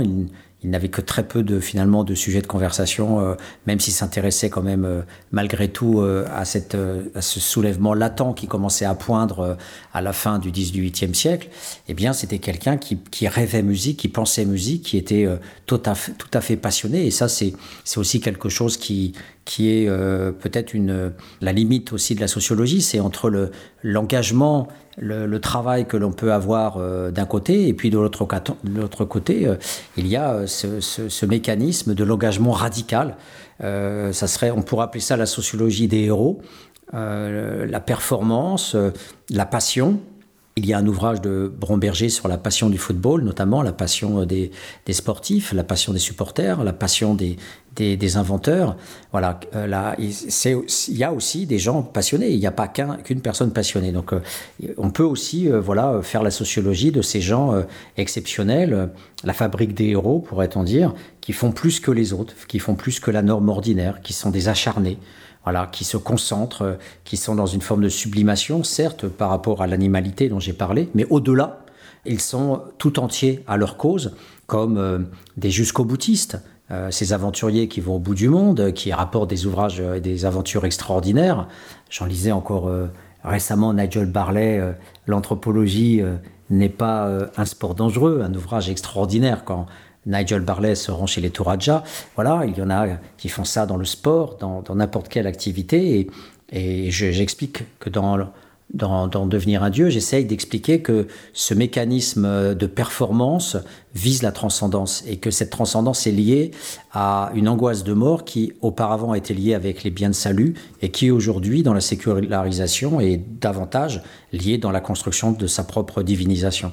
il 0.67 0.71
n'avait 0.71 0.89
que 0.89 1.01
très 1.01 1.23
peu 1.23 1.45
de 1.45 1.61
finalement 1.61 2.03
de 2.03 2.17
sujets 2.17 2.43
de 2.43 2.49
conversation, 2.49 3.21
euh, 3.21 3.35
même 3.69 3.79
s'il 3.79 3.93
s'intéressait 3.93 4.51
quand 4.51 4.63
même 4.63 4.85
euh, 4.85 5.03
malgré 5.31 5.69
tout 5.69 6.01
euh, 6.01 6.27
à, 6.35 6.45
cette, 6.45 6.77
à 7.15 7.23
ce 7.23 7.39
soulèvement 7.39 7.95
latent 7.95 8.35
qui 8.35 8.49
commençait 8.49 8.85
à 8.85 8.97
poindre 8.97 9.57
à 9.95 10.01
la 10.01 10.13
fin 10.13 10.41
du 10.41 10.51
18e 10.51 11.15
siècle. 11.15 11.51
Eh 11.87 11.95
bien, 11.95 12.13
c'était 12.13 12.41
quelqu'un 12.41 12.79
qui, 12.79 12.99
qui, 13.13 13.29
rêvait 13.29 13.63
musique, 13.63 13.99
qui 13.99 14.09
pensait 14.09 14.45
musique, 14.45 14.83
qui 14.83 14.97
était 14.97 15.29
tout 15.67 15.81
à 15.85 15.95
fait, 15.95 16.13
tout 16.13 16.31
à 16.33 16.41
fait 16.41 16.57
passionné. 16.57 17.07
Et 17.07 17.13
ça, 17.13 17.29
c'est 17.29 17.55
aussi 17.97 18.21
quelque 18.21 18.49
chose 18.49 18.77
qui, 18.77 19.13
qui 19.45 19.71
est 19.71 19.87
peut-être 20.41 20.75
une 20.75 21.13
la 21.41 21.53
limite 21.53 21.93
aussi 21.93 22.17
de 22.17 22.21
la 22.21 22.29
sociologie, 22.29 22.83
c'est 22.83 22.99
entre 22.99 23.31
le 23.31 23.53
l'engagement 23.87 24.69
le, 24.99 25.39
travail 25.39 25.87
que 25.87 25.97
l'on 25.97 26.13
peut 26.13 26.33
avoir 26.33 26.79
euh, 26.79 27.11
d'un 27.11 27.27
côté, 27.27 27.69
et 27.69 27.75
puis 27.75 27.91
de 27.91 27.99
l'autre 27.99 29.05
côté, 29.05 29.47
euh, 29.47 29.57
il 29.97 30.07
y 30.07 30.17
a 30.17 30.33
euh, 30.33 30.47
ce, 30.47 31.27
mécanisme 31.27 31.95
de 31.95 32.05
l'engagement 32.05 32.53
radical. 32.53 33.17
ça 33.61 34.27
serait, 34.27 34.51
on 34.51 34.63
pourrait 34.63 34.85
appeler 34.85 35.01
ça 35.01 35.17
la 35.17 35.27
sociologie 35.27 35.89
des 35.89 36.05
héros, 36.05 36.41
la 36.93 37.81
performance, 37.81 38.77
la 39.31 39.47
passion, 39.47 40.01
il 40.59 40.65
y 40.65 40.73
a 40.73 40.79
un 40.79 40.87
ouvrage 40.87 41.21
de 41.21 41.53
Bromberger 41.55 42.09
sur 42.09 42.29
la 42.29 42.39
passion 42.39 42.71
du 42.71 42.79
football, 42.79 43.23
notamment 43.23 43.61
la 43.61 43.73
passion 43.73 44.25
des, 44.25 44.51
sportifs, 44.89 45.53
la 45.53 45.65
passion 45.65 45.93
des 45.93 45.99
supporters, 45.99 46.65
la 46.65 46.73
passion 46.73 47.15
des, 47.15 47.37
inventeurs. 48.17 48.79
Voilà, 49.13 49.39
euh, 49.55 49.95
il 49.99 50.97
y 50.97 51.05
a 51.05 51.13
aussi 51.13 51.45
des 51.45 51.59
gens 51.59 51.83
passionnés. 51.83 52.31
Il 52.31 52.41
n'y 52.41 52.47
a 52.47 52.53
pas 52.53 52.69
qu'une 52.69 53.21
personne 53.21 53.53
passionnée. 53.53 53.93
Donc, 53.93 54.15
euh, 54.15 54.23
on 54.79 54.89
peut 54.89 55.03
aussi, 55.03 55.47
euh, 55.47 55.61
voilà, 55.61 56.01
faire 56.01 56.23
la 56.23 56.31
sociologie 56.31 56.91
de 56.91 57.03
ces 57.03 57.21
gens 57.21 57.53
exceptionnels, 57.99 58.89
la 59.25 59.35
fabrique 59.35 59.75
des 59.75 59.89
héros, 59.89 60.21
pourrait-on 60.21 60.63
dire, 60.63 60.95
qui 61.21 61.35
font 61.35 61.53
plus 61.53 61.81
que 61.81 61.91
les 61.91 62.15
autres, 62.15 62.33
qui 62.49 62.61
font 62.61 62.77
plus 62.77 62.99
que 62.99 63.11
la 63.11 63.21
norme 63.21 63.51
ordinaire, 63.51 64.01
qui 64.01 64.15
sont 64.15 64.31
des 64.31 64.49
acharnés 64.49 64.99
voilà, 65.47 65.69
qui 65.69 65.85
se 65.85 65.97
concentrent, 65.97 66.63
euh, 66.63 66.75
qui 67.05 67.17
sont 67.17 67.37
dans 67.37 67.47
une 67.47 67.61
forme 67.61 67.83
de 67.83 67.89
sublimation, 67.89 68.65
certes, 68.65 69.07
par 69.07 69.31
rapport 69.31 69.63
à 69.63 69.69
l'animalité 69.69 70.29
dont 70.29 70.41
j'ai 70.41 70.53
parlé, 70.53 70.89
mais 70.95 71.07
au-delà, 71.09 71.61
ils 72.05 72.21
sont 72.21 72.63
tout 72.79 72.99
entiers 72.99 73.45
à 73.47 73.57
leur 73.57 73.77
cause, 73.77 74.17
comme 74.49 74.77
euh, 74.77 74.99
des 75.37 75.51
jusqu'au-boutistes, 75.51 76.39
euh, 76.73 76.91
ces 76.91 77.13
aventuriers 77.13 77.69
qui 77.69 77.81
vont 77.81 77.95
au 77.95 77.99
bout 78.01 78.17
du 78.17 78.29
monde, 78.29 78.73
qui 78.73 78.93
rapportent 78.93 79.31
des 79.31 79.47
ouvrages 79.47 79.79
et 79.79 80.01
des 80.01 80.25
aventures 80.25 80.65
extraordinaires. 80.65 81.47
J'en 81.91 82.07
lisais 82.07 82.33
encore 82.33 82.69
récemment 83.23 83.73
Nigel 83.73 84.07
Barley, 84.07 84.61
L'anthropologie 85.07 86.03
n'est 86.51 86.69
pas 86.69 87.09
un 87.37 87.45
sport 87.45 87.77
dangereux, 87.77 88.21
un 88.25 88.35
ouvrage 88.35 88.69
extraordinaire 88.69 89.45
quand 89.45 89.67
Nigel 90.07 90.41
Barley 90.41 90.75
se 90.75 90.91
rend 90.91 91.07
chez 91.07 91.21
les 91.21 91.31
Touraja. 91.31 91.85
Voilà, 92.15 92.45
il 92.47 92.57
y 92.57 92.63
en 92.63 92.71
a 92.71 92.87
qui 93.19 93.29
font 93.29 93.45
ça 93.45 93.67
dans 93.67 93.77
le 93.77 93.85
sport, 93.85 94.37
dans 94.39 94.75
n'importe 94.75 95.09
quelle 95.09 95.27
activité. 95.27 96.01
Et 96.01 96.11
Et 96.53 96.91
j'explique 96.91 97.65
que 97.81 97.91
dans 97.91 98.17
dans, 98.75 99.27
Devenir 99.27 99.63
un 99.63 99.71
Dieu, 99.71 99.89
j'essaye 99.89 100.25
d'expliquer 100.25 100.81
que 100.81 101.07
ce 101.33 101.55
mécanisme 101.55 102.55
de 102.55 102.67
performance 102.67 103.57
vise 103.95 104.23
la 104.23 104.33
transcendance 104.33 105.05
et 105.07 105.17
que 105.17 105.31
cette 105.31 105.51
transcendance 105.51 106.07
est 106.07 106.13
liée 106.13 106.51
à 106.93 107.31
une 107.35 107.49
angoisse 107.49 107.85
de 107.85 107.93
mort 107.93 108.25
qui 108.25 108.53
auparavant 108.63 109.15
était 109.15 109.35
liée 109.35 109.55
avec 109.55 109.85
les 109.85 109.91
biens 109.91 110.11
de 110.11 110.15
salut 110.15 110.55
et 110.83 110.91
qui 110.91 111.11
aujourd'hui, 111.11 111.63
dans 111.63 111.75
la 111.75 111.81
sécularisation, 111.81 113.01
est 113.01 113.17
davantage 113.41 114.03
liée 114.33 114.59
dans 114.59 114.71
la 114.71 114.81
construction 114.81 115.33
de 115.33 115.47
sa 115.47 115.65
propre 115.65 116.03
divinisation. 116.03 116.73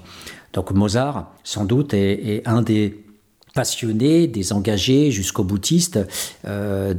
Donc 0.53 0.71
Mozart, 0.71 1.31
sans 1.43 1.65
doute, 1.65 1.93
est, 1.93 2.43
un 2.45 2.61
des 2.61 3.02
passionnés, 3.53 4.27
des 4.27 4.53
engagés 4.53 5.11
jusqu'au 5.11 5.43
boutiste, 5.43 5.99
euh, 6.45 6.93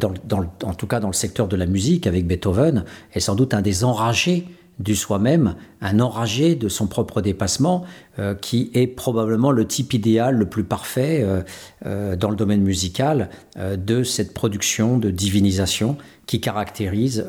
en 0.63 0.75
tout 0.75 0.87
cas 0.87 1.01
dans 1.01 1.09
le 1.09 1.15
secteur 1.15 1.49
de 1.49 1.57
la 1.57 1.67
musique 1.67 2.07
avec 2.07 2.27
Beethoven, 2.27 2.85
est 3.13 3.21
sans 3.21 3.35
doute 3.35 3.55
un 3.55 3.63
des 3.63 3.85
enragés 3.85 4.47
du 4.79 4.97
soi-même, 4.97 5.55
un 5.81 6.01
enragé 6.01 6.57
de 6.57 6.69
son 6.69 6.87
propre 6.87 7.21
dépassement, 7.21 7.85
euh, 8.19 8.35
qui 8.35 8.71
est 8.75 8.87
probablement 8.87 9.53
le 9.53 9.67
type 9.67 9.93
idéal 9.95 10.35
le 10.35 10.47
plus 10.47 10.65
parfait 10.65 11.23
euh, 11.23 11.43
euh, 11.87 12.17
dans 12.17 12.31
le 12.31 12.37
domaine 12.37 12.63
musical 12.63 13.31
de 13.57 14.03
cette 14.03 14.35
production 14.35 14.99
de 14.99 15.11
divinisation 15.11 15.97
qui 16.27 16.41
caractérise 16.41 17.25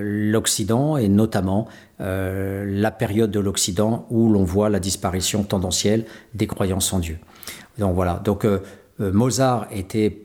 l'Occident 0.00 0.96
et 0.96 1.08
notamment 1.08 1.68
la 1.98 2.90
période 2.90 3.30
de 3.30 3.40
l'Occident 3.40 4.06
où 4.10 4.28
l'on 4.28 4.44
voit 4.44 4.68
la 4.68 4.80
disparition 4.80 5.44
tendancielle 5.44 6.04
des 6.34 6.46
croyances 6.46 6.92
en 6.92 6.98
Dieu. 6.98 7.18
Donc 7.78 7.94
voilà, 7.94 8.20
donc 8.24 8.46
Mozart 8.98 9.66
était, 9.70 10.22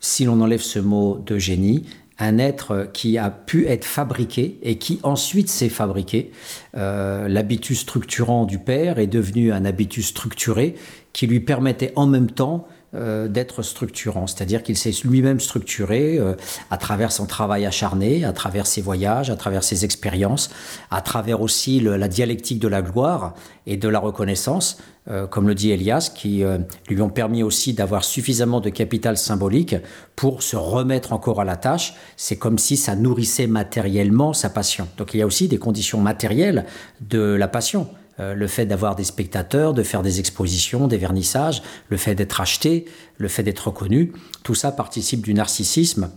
si 0.00 0.24
l'on 0.24 0.40
enlève 0.40 0.62
ce 0.62 0.78
mot 0.78 1.22
de 1.26 1.38
génie, 1.38 1.84
un 2.18 2.38
être 2.38 2.88
qui 2.92 3.18
a 3.18 3.30
pu 3.30 3.66
être 3.66 3.84
fabriqué 3.84 4.58
et 4.62 4.78
qui 4.78 5.00
ensuite 5.02 5.48
s'est 5.48 5.68
fabriqué. 5.68 6.30
Euh, 6.76 7.28
l'habitus 7.28 7.80
structurant 7.80 8.44
du 8.44 8.58
père 8.58 8.98
est 8.98 9.06
devenu 9.06 9.52
un 9.52 9.64
habitus 9.64 10.06
structuré 10.06 10.74
qui 11.12 11.26
lui 11.26 11.40
permettait 11.40 11.92
en 11.96 12.06
même 12.06 12.30
temps 12.30 12.66
euh, 12.94 13.26
d'être 13.26 13.62
structurant, 13.62 14.28
c'est-à-dire 14.28 14.62
qu'il 14.62 14.76
s'est 14.76 14.92
lui-même 15.04 15.40
structuré 15.40 16.18
euh, 16.18 16.34
à 16.70 16.76
travers 16.76 17.10
son 17.10 17.26
travail 17.26 17.66
acharné, 17.66 18.24
à 18.24 18.32
travers 18.32 18.64
ses 18.64 18.80
voyages, 18.80 19.28
à 19.28 19.34
travers 19.34 19.64
ses 19.64 19.84
expériences, 19.84 20.50
à 20.92 21.00
travers 21.00 21.40
aussi 21.40 21.80
la 21.80 22.06
dialectique 22.06 22.60
de 22.60 22.68
la 22.68 22.82
gloire 22.82 23.34
et 23.66 23.76
de 23.76 23.88
la 23.88 23.98
reconnaissance, 23.98 24.78
euh, 25.08 25.26
comme 25.26 25.48
le 25.48 25.56
dit 25.56 25.72
Elias, 25.72 26.12
qui 26.14 26.44
lui 26.88 27.02
ont 27.02 27.10
permis 27.10 27.42
aussi 27.42 27.74
d'avoir 27.74 28.04
suffisamment 28.04 28.60
de 28.60 28.70
capital 28.70 29.18
symbolique 29.18 29.74
pour 30.14 30.44
se 30.44 30.54
remettre 30.54 31.12
encore 31.12 31.40
à 31.40 31.44
la 31.44 31.56
tâche. 31.56 31.94
C'est 32.16 32.36
comme 32.36 32.56
si 32.56 32.76
ça 32.76 32.94
nourrissait 32.94 33.48
matériellement 33.48 34.32
sa 34.32 34.48
passion. 34.48 34.86
Donc 34.96 35.12
il 35.12 35.18
y 35.18 35.22
a 35.22 35.26
aussi 35.26 35.48
des 35.48 35.58
conditions 35.58 36.00
matérielles 36.00 36.64
de 37.00 37.18
la 37.18 37.48
passion. 37.48 37.88
Euh, 38.18 38.34
le 38.34 38.46
fait 38.46 38.64
d'avoir 38.64 38.96
des 38.96 39.04
spectateurs, 39.04 39.74
de 39.74 39.82
faire 39.82 40.02
des 40.02 40.20
expositions, 40.20 40.88
des 40.88 40.96
vernissages, 40.96 41.62
le 41.88 41.96
fait 41.96 42.14
d'être 42.14 42.40
acheté, 42.40 42.86
le 43.18 43.28
fait 43.28 43.42
d'être 43.42 43.68
reconnu, 43.68 44.12
tout 44.42 44.54
ça 44.54 44.72
participe 44.72 45.20
du 45.20 45.34
narcissisme 45.34 46.10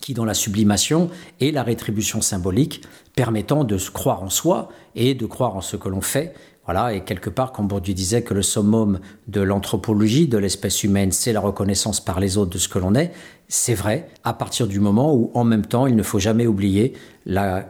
qui, 0.00 0.14
dans 0.14 0.24
la 0.24 0.34
sublimation, 0.34 1.10
est 1.40 1.50
la 1.50 1.62
rétribution 1.62 2.20
symbolique 2.20 2.82
permettant 3.16 3.64
de 3.64 3.78
se 3.78 3.90
croire 3.90 4.22
en 4.22 4.30
soi 4.30 4.68
et 4.94 5.14
de 5.14 5.26
croire 5.26 5.56
en 5.56 5.60
ce 5.60 5.76
que 5.76 5.88
l'on 5.88 6.00
fait. 6.00 6.34
Voilà, 6.64 6.94
et 6.94 7.04
quelque 7.04 7.30
part, 7.30 7.52
quand 7.52 7.64
Bourdieu 7.64 7.94
disait 7.94 8.22
que 8.22 8.32
le 8.32 8.42
summum 8.42 9.00
de 9.26 9.40
l'anthropologie 9.40 10.28
de 10.28 10.38
l'espèce 10.38 10.84
humaine, 10.84 11.10
c'est 11.10 11.32
la 11.32 11.40
reconnaissance 11.40 12.00
par 12.00 12.20
les 12.20 12.38
autres 12.38 12.52
de 12.52 12.58
ce 12.58 12.68
que 12.68 12.78
l'on 12.78 12.94
est, 12.94 13.12
c'est 13.48 13.74
vrai, 13.74 14.08
à 14.22 14.32
partir 14.34 14.68
du 14.68 14.78
moment 14.78 15.12
où, 15.12 15.32
en 15.34 15.42
même 15.42 15.66
temps, 15.66 15.88
il 15.88 15.96
ne 15.96 16.02
faut 16.02 16.20
jamais 16.20 16.46
oublier 16.46 16.92
la 17.26 17.66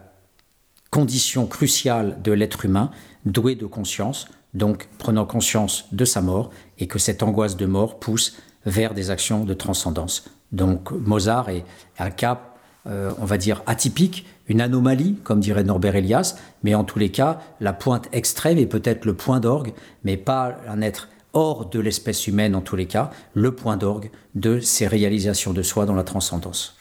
condition 0.90 1.46
cruciale 1.46 2.20
de 2.22 2.32
l'être 2.32 2.64
humain, 2.64 2.90
doué 3.24 3.54
de 3.54 3.66
conscience, 3.66 4.26
donc 4.54 4.88
prenant 4.98 5.26
conscience 5.26 5.86
de 5.92 6.04
sa 6.04 6.20
mort, 6.20 6.50
et 6.78 6.86
que 6.86 6.98
cette 6.98 7.22
angoisse 7.22 7.56
de 7.56 7.66
mort 7.66 7.98
pousse 7.98 8.36
vers 8.66 8.94
des 8.94 9.10
actions 9.10 9.44
de 9.44 9.54
transcendance. 9.54 10.24
Donc 10.52 10.90
Mozart 10.90 11.48
est 11.50 11.64
un 11.98 12.10
cas, 12.10 12.40
euh, 12.86 13.12
on 13.20 13.24
va 13.24 13.38
dire, 13.38 13.62
atypique, 13.66 14.26
une 14.48 14.60
anomalie, 14.60 15.16
comme 15.22 15.40
dirait 15.40 15.62
Norbert 15.62 15.94
Elias, 15.94 16.36
mais 16.64 16.74
en 16.74 16.84
tous 16.84 16.98
les 16.98 17.10
cas, 17.10 17.40
la 17.60 17.72
pointe 17.72 18.08
extrême 18.12 18.58
est 18.58 18.66
peut-être 18.66 19.04
le 19.04 19.14
point 19.14 19.38
d'orgue, 19.38 19.72
mais 20.04 20.16
pas 20.16 20.56
un 20.68 20.80
être 20.80 21.08
hors 21.32 21.66
de 21.66 21.78
l'espèce 21.78 22.26
humaine 22.26 22.56
en 22.56 22.60
tous 22.60 22.76
les 22.76 22.86
cas, 22.86 23.10
le 23.34 23.54
point 23.54 23.76
d'orgue 23.76 24.10
de 24.34 24.58
ces 24.58 24.88
réalisations 24.88 25.52
de 25.52 25.62
soi 25.62 25.86
dans 25.86 25.94
la 25.94 26.02
transcendance. 26.02 26.76